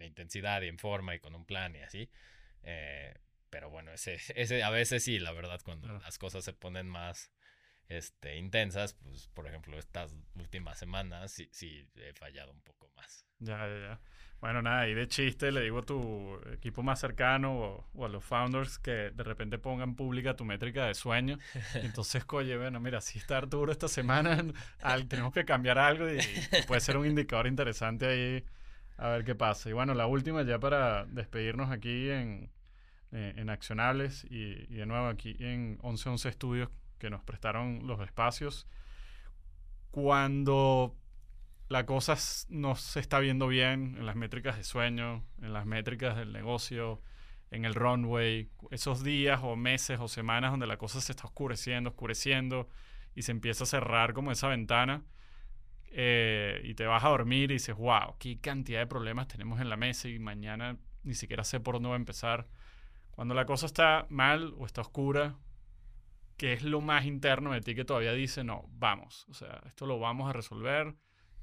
intensidad 0.00 0.62
y 0.62 0.68
en 0.68 0.78
forma 0.78 1.14
y 1.14 1.20
con 1.20 1.34
un 1.34 1.44
plan 1.44 1.74
y 1.76 1.80
así. 1.80 2.10
Eh, 2.62 3.14
pero 3.50 3.70
bueno, 3.70 3.92
ese, 3.92 4.18
ese 4.34 4.62
a 4.62 4.70
veces 4.70 5.04
sí, 5.04 5.18
la 5.18 5.32
verdad, 5.32 5.60
cuando 5.64 5.88
las 5.98 6.18
cosas 6.18 6.44
se 6.44 6.52
ponen 6.52 6.86
más 6.86 7.32
este, 7.88 8.36
intensas, 8.36 8.94
pues 8.94 9.28
por 9.28 9.46
ejemplo, 9.46 9.78
estas 9.78 10.14
últimas 10.34 10.78
semanas 10.78 11.32
sí, 11.32 11.48
sí 11.52 11.88
he 11.96 12.12
fallado 12.12 12.52
un 12.52 12.60
poco 12.60 12.90
más. 12.96 13.24
Ya, 13.40 13.66
ya, 13.68 13.78
ya. 13.80 14.00
Bueno, 14.40 14.62
nada, 14.62 14.86
y 14.86 14.94
de 14.94 15.08
chiste 15.08 15.50
le 15.50 15.62
digo 15.62 15.78
a 15.78 15.82
tu 15.82 16.40
equipo 16.52 16.82
más 16.82 17.00
cercano 17.00 17.84
o, 17.92 18.04
a 18.04 18.08
los 18.08 18.24
founders 18.24 18.78
que 18.78 19.10
de 19.10 19.24
repente 19.24 19.58
pongan 19.58 19.96
pública 19.96 20.36
tu 20.36 20.44
métrica 20.44 20.86
de 20.86 20.94
sueño. 20.94 21.38
Entonces, 21.74 22.24
oye, 22.30 22.56
bueno, 22.56 22.78
mira, 22.78 23.00
si 23.00 23.18
está 23.18 23.38
Arturo 23.38 23.72
esta 23.72 23.88
semana, 23.88 24.44
tenemos 25.08 25.32
que 25.32 25.44
cambiar 25.44 25.78
algo 25.78 26.08
y 26.08 26.20
puede 26.66 26.80
ser 26.80 26.96
un 26.96 27.06
indicador 27.06 27.48
interesante 27.48 28.06
ahí 28.06 28.44
a 28.98 29.08
ver 29.08 29.24
qué 29.24 29.34
pasa. 29.34 29.70
Y 29.70 29.72
bueno, 29.72 29.94
la 29.94 30.06
última 30.06 30.42
ya 30.42 30.58
para 30.58 31.06
despedirnos 31.06 31.70
aquí 31.70 32.10
en, 32.10 32.50
eh, 33.12 33.32
en 33.36 33.48
Accionables 33.48 34.26
y, 34.28 34.66
de 34.66 34.86
nuevo 34.86 35.06
aquí 35.06 35.36
en 35.38 35.78
1111 35.82 36.28
Estudios 36.28 36.68
que 36.98 37.08
nos 37.08 37.22
prestaron 37.22 37.86
los 37.86 38.00
espacios. 38.00 38.66
Cuando 39.92 40.96
la 41.68 41.86
cosa 41.86 42.16
no 42.48 42.74
se 42.74 42.98
está 42.98 43.20
viendo 43.20 43.46
bien 43.46 43.96
en 43.98 44.04
las 44.04 44.16
métricas 44.16 44.56
de 44.56 44.64
sueño, 44.64 45.24
en 45.40 45.52
las 45.52 45.64
métricas 45.64 46.16
del 46.16 46.32
negocio, 46.32 47.00
en 47.50 47.64
el 47.64 47.74
runway, 47.74 48.50
esos 48.72 49.04
días 49.04 49.40
o 49.42 49.54
meses 49.54 50.00
o 50.00 50.08
semanas 50.08 50.50
donde 50.50 50.66
la 50.66 50.76
cosa 50.76 51.00
se 51.00 51.12
está 51.12 51.24
oscureciendo, 51.24 51.90
oscureciendo 51.90 52.68
y 53.14 53.22
se 53.22 53.30
empieza 53.30 53.62
a 53.64 53.66
cerrar 53.66 54.12
como 54.12 54.32
esa 54.32 54.48
ventana 54.48 55.04
eh, 55.90 56.60
y 56.64 56.74
te 56.74 56.86
vas 56.86 57.04
a 57.04 57.08
dormir 57.08 57.50
y 57.50 57.54
dices, 57.54 57.76
wow, 57.76 58.16
qué 58.18 58.38
cantidad 58.40 58.80
de 58.80 58.86
problemas 58.86 59.28
tenemos 59.28 59.60
en 59.60 59.68
la 59.68 59.76
mesa 59.76 60.08
y 60.08 60.18
mañana 60.18 60.76
ni 61.02 61.14
siquiera 61.14 61.44
sé 61.44 61.60
por 61.60 61.74
dónde 61.76 61.88
va 61.88 61.94
a 61.94 61.98
empezar. 61.98 62.46
Cuando 63.10 63.34
la 63.34 63.46
cosa 63.46 63.66
está 63.66 64.06
mal 64.10 64.54
o 64.58 64.66
está 64.66 64.80
oscura, 64.80 65.36
¿qué 66.36 66.52
es 66.52 66.62
lo 66.62 66.80
más 66.80 67.04
interno 67.04 67.52
de 67.52 67.60
ti 67.60 67.74
que 67.74 67.84
todavía 67.84 68.12
dice, 68.12 68.44
no, 68.44 68.64
vamos, 68.70 69.26
o 69.28 69.34
sea, 69.34 69.62
esto 69.66 69.86
lo 69.86 69.98
vamos 69.98 70.28
a 70.28 70.32
resolver? 70.32 70.94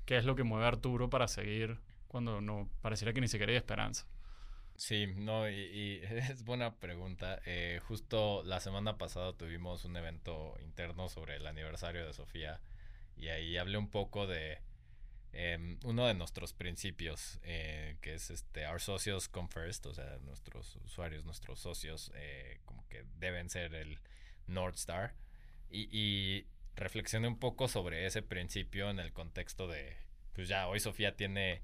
¿Qué 0.06 0.18
es 0.18 0.26
lo 0.26 0.36
que 0.36 0.43
mueve 0.43 0.66
a 0.66 0.70
Arturo 0.70 1.10
para 1.10 1.28
seguir 1.28 1.80
cuando 2.08 2.39
no 2.39 2.70
pareciera 2.82 3.12
que 3.12 3.22
ni 3.22 3.28
siquiera 3.28 3.52
hay 3.52 3.58
esperanza? 3.58 4.08
Sí, 4.76 5.08
no, 5.16 5.50
y, 5.50 6.02
es 6.04 6.43
buena 6.43 6.76
pregunta. 6.76 7.39
Eh, 7.46 7.80
justo 7.88 8.43
la 8.43 8.60
semana 8.60 8.98
pasada 8.98 9.34
tuvimos 9.34 9.86
un 9.86 9.98
evento 9.98 10.56
interno 10.62 11.10
sobre 11.10 11.38
el 11.38 11.48
aniversario 11.48 12.06
de 12.06 12.14
Sofía 12.14 12.62
y 13.16 13.30
ahí 13.30 13.57
hablé 13.57 13.78
un 13.78 13.89
poco 13.89 14.28
de 14.28 14.59
em, 15.34 15.80
uno 15.84 16.07
de 16.07 16.13
nuestros 16.13 16.53
principios, 16.53 17.39
eh, 17.43 17.97
que 18.01 18.16
es 18.16 18.30
este, 18.30 18.68
our 18.68 18.80
socios 18.82 19.28
come 19.28 19.49
first, 19.49 19.86
o 19.86 19.93
sea, 19.93 20.18
nuestros 20.24 20.76
usuarios, 20.78 21.26
nuestros 21.26 21.59
socios, 21.59 22.11
eh, 22.16 22.59
como 22.66 22.88
que 22.88 23.03
deben 23.18 23.49
ser 23.49 23.76
el 23.76 23.99
North 24.47 24.76
Star. 24.76 25.13
Y, 25.70 25.89
y 25.91 26.47
reflexioné 26.76 27.28
un 27.28 27.39
poco 27.39 27.68
sobre 27.68 28.05
ese 28.05 28.22
principio 28.22 28.89
en 28.89 28.99
el 28.99 29.13
contexto 29.13 29.68
de, 29.68 29.97
pues 30.34 30.47
ya, 30.47 30.68
hoy 30.68 30.80
Sofía 30.80 31.16
tiene 31.16 31.61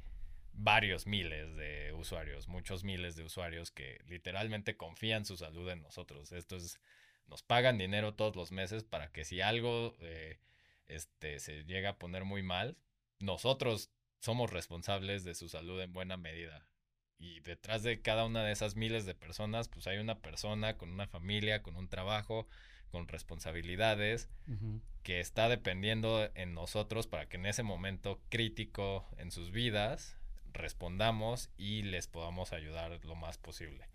varios 0.54 1.08
miles 1.08 1.56
de 1.56 1.93
usuarios, 1.93 2.47
muchos 2.47 2.84
miles 2.84 3.16
de 3.16 3.24
usuarios 3.24 3.72
que 3.72 4.02
literalmente 4.08 4.76
confían 4.76 5.26
su 5.26 5.38
salud 5.38 5.70
en 5.70 5.82
nosotros. 5.82 6.32
Esto 6.32 6.56
es, 6.58 6.80
nos 7.28 7.43
pagan 7.43 7.78
dinero 7.78 8.14
todos 8.14 8.36
los 8.36 8.52
meses 8.52 8.84
para 8.84 9.12
que 9.12 9.26
si 9.26 9.41
algo 9.41 9.95
eh, 9.99 10.39
este, 10.92 11.39
se 11.39 11.64
llega 11.64 11.92
a 11.92 11.98
poner 11.98 12.26
muy 12.26 12.44
mal, 12.44 12.78
nosotros 13.20 13.92
somos 14.20 14.52
responsables 14.52 15.24
de 15.24 15.36
su 15.36 15.50
salud 15.50 15.80
en 15.82 15.94
buena 15.94 16.18
medida. 16.18 16.68
Y 17.18 17.39
detrás 17.42 17.84
de 17.84 18.02
cada 18.02 18.26
una 18.26 18.44
de 18.44 18.52
esas 18.52 18.76
miles 18.76 19.06
de 19.06 19.14
personas, 19.14 19.68
pues 19.68 19.88
hay 19.88 20.00
una 20.00 20.20
persona 20.20 20.78
con 20.78 20.89
una 20.92 21.08
familia, 21.08 21.62
con 21.62 21.76
un 21.76 21.88
trabajo, 21.88 22.48
con 22.89 23.08
responsabilidades, 23.08 24.30
que 25.04 25.20
está 25.20 25.48
dependiendo 25.48 26.30
en 26.36 26.54
nosotros 26.54 27.08
para 27.08 27.28
que 27.28 27.38
en 27.38 27.46
ese 27.46 27.64
momento 27.64 28.20
crítico 28.30 29.08
en 29.18 29.32
sus 29.32 29.52
vidas 29.52 30.18
respondamos 30.54 31.50
y 31.58 31.84
les 31.84 32.08
podamos 32.08 32.54
ayudar 32.54 33.04
lo 33.06 33.16
más 33.16 33.38
posible. 33.38 33.88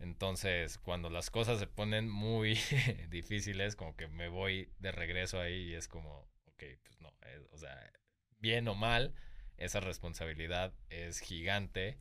Entonces, 0.00 0.78
cuando 0.78 1.10
las 1.10 1.30
cosas 1.30 1.58
se 1.58 1.66
ponen 1.66 2.08
muy 2.08 2.58
difíciles, 3.08 3.76
como 3.76 3.96
que 3.96 4.08
me 4.08 4.28
voy 4.28 4.70
de 4.78 4.92
regreso 4.92 5.40
ahí 5.40 5.70
y 5.70 5.74
es 5.74 5.88
como, 5.88 6.28
ok, 6.46 6.64
pues 6.82 7.00
no, 7.00 7.12
eh, 7.22 7.40
o 7.52 7.58
sea, 7.58 7.92
bien 8.38 8.68
o 8.68 8.74
mal, 8.74 9.14
esa 9.56 9.80
responsabilidad 9.80 10.72
es 10.90 11.20
gigante 11.20 11.98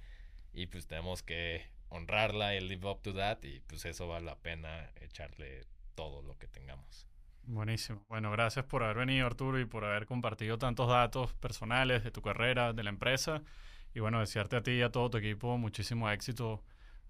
y 0.51 0.67
pues 0.67 0.87
tenemos 0.87 1.23
que 1.23 1.65
honrarla 1.89 2.55
y 2.55 2.61
live 2.61 2.89
up 2.89 3.01
to 3.01 3.13
that 3.13 3.43
y 3.43 3.59
pues 3.61 3.85
eso 3.85 4.07
vale 4.07 4.25
la 4.25 4.37
pena 4.39 4.91
echarle 4.99 5.65
todo 5.95 6.21
lo 6.21 6.37
que 6.37 6.47
tengamos. 6.47 7.07
Buenísimo. 7.45 8.03
Bueno, 8.07 8.31
gracias 8.31 8.65
por 8.65 8.83
haber 8.83 8.97
venido 8.97 9.27
Arturo 9.27 9.59
y 9.59 9.65
por 9.65 9.83
haber 9.83 10.05
compartido 10.05 10.57
tantos 10.57 10.87
datos 10.87 11.33
personales 11.33 12.03
de 12.03 12.11
tu 12.11 12.21
carrera, 12.21 12.73
de 12.73 12.83
la 12.83 12.89
empresa. 12.89 13.43
Y 13.93 13.99
bueno, 13.99 14.21
desearte 14.21 14.55
a 14.55 14.63
ti 14.63 14.71
y 14.71 14.81
a 14.81 14.91
todo 14.91 15.09
tu 15.09 15.17
equipo 15.17 15.57
muchísimo 15.57 16.09
éxito 16.09 16.63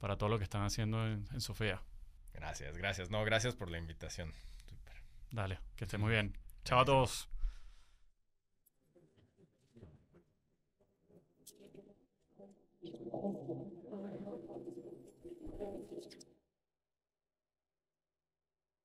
para 0.04 0.18
todo 0.18 0.28
lo 0.28 0.38
que 0.38 0.44
están 0.44 0.64
haciendo 0.64 1.08
en, 1.08 1.40
Sofía. 1.40 1.82
Gracias, 2.34 2.76
gracias. 2.78 3.10
No, 3.10 3.24
gracias 3.24 3.56
por 3.56 3.72
la 3.72 3.78
invitación. 3.78 4.34
Dale, 5.32 5.60
que 5.78 5.86
esté 5.86 5.98
muy 5.98 6.12
bien. 6.12 6.38
Chao 6.66 6.82
a 6.82 6.86
todos. 6.86 7.30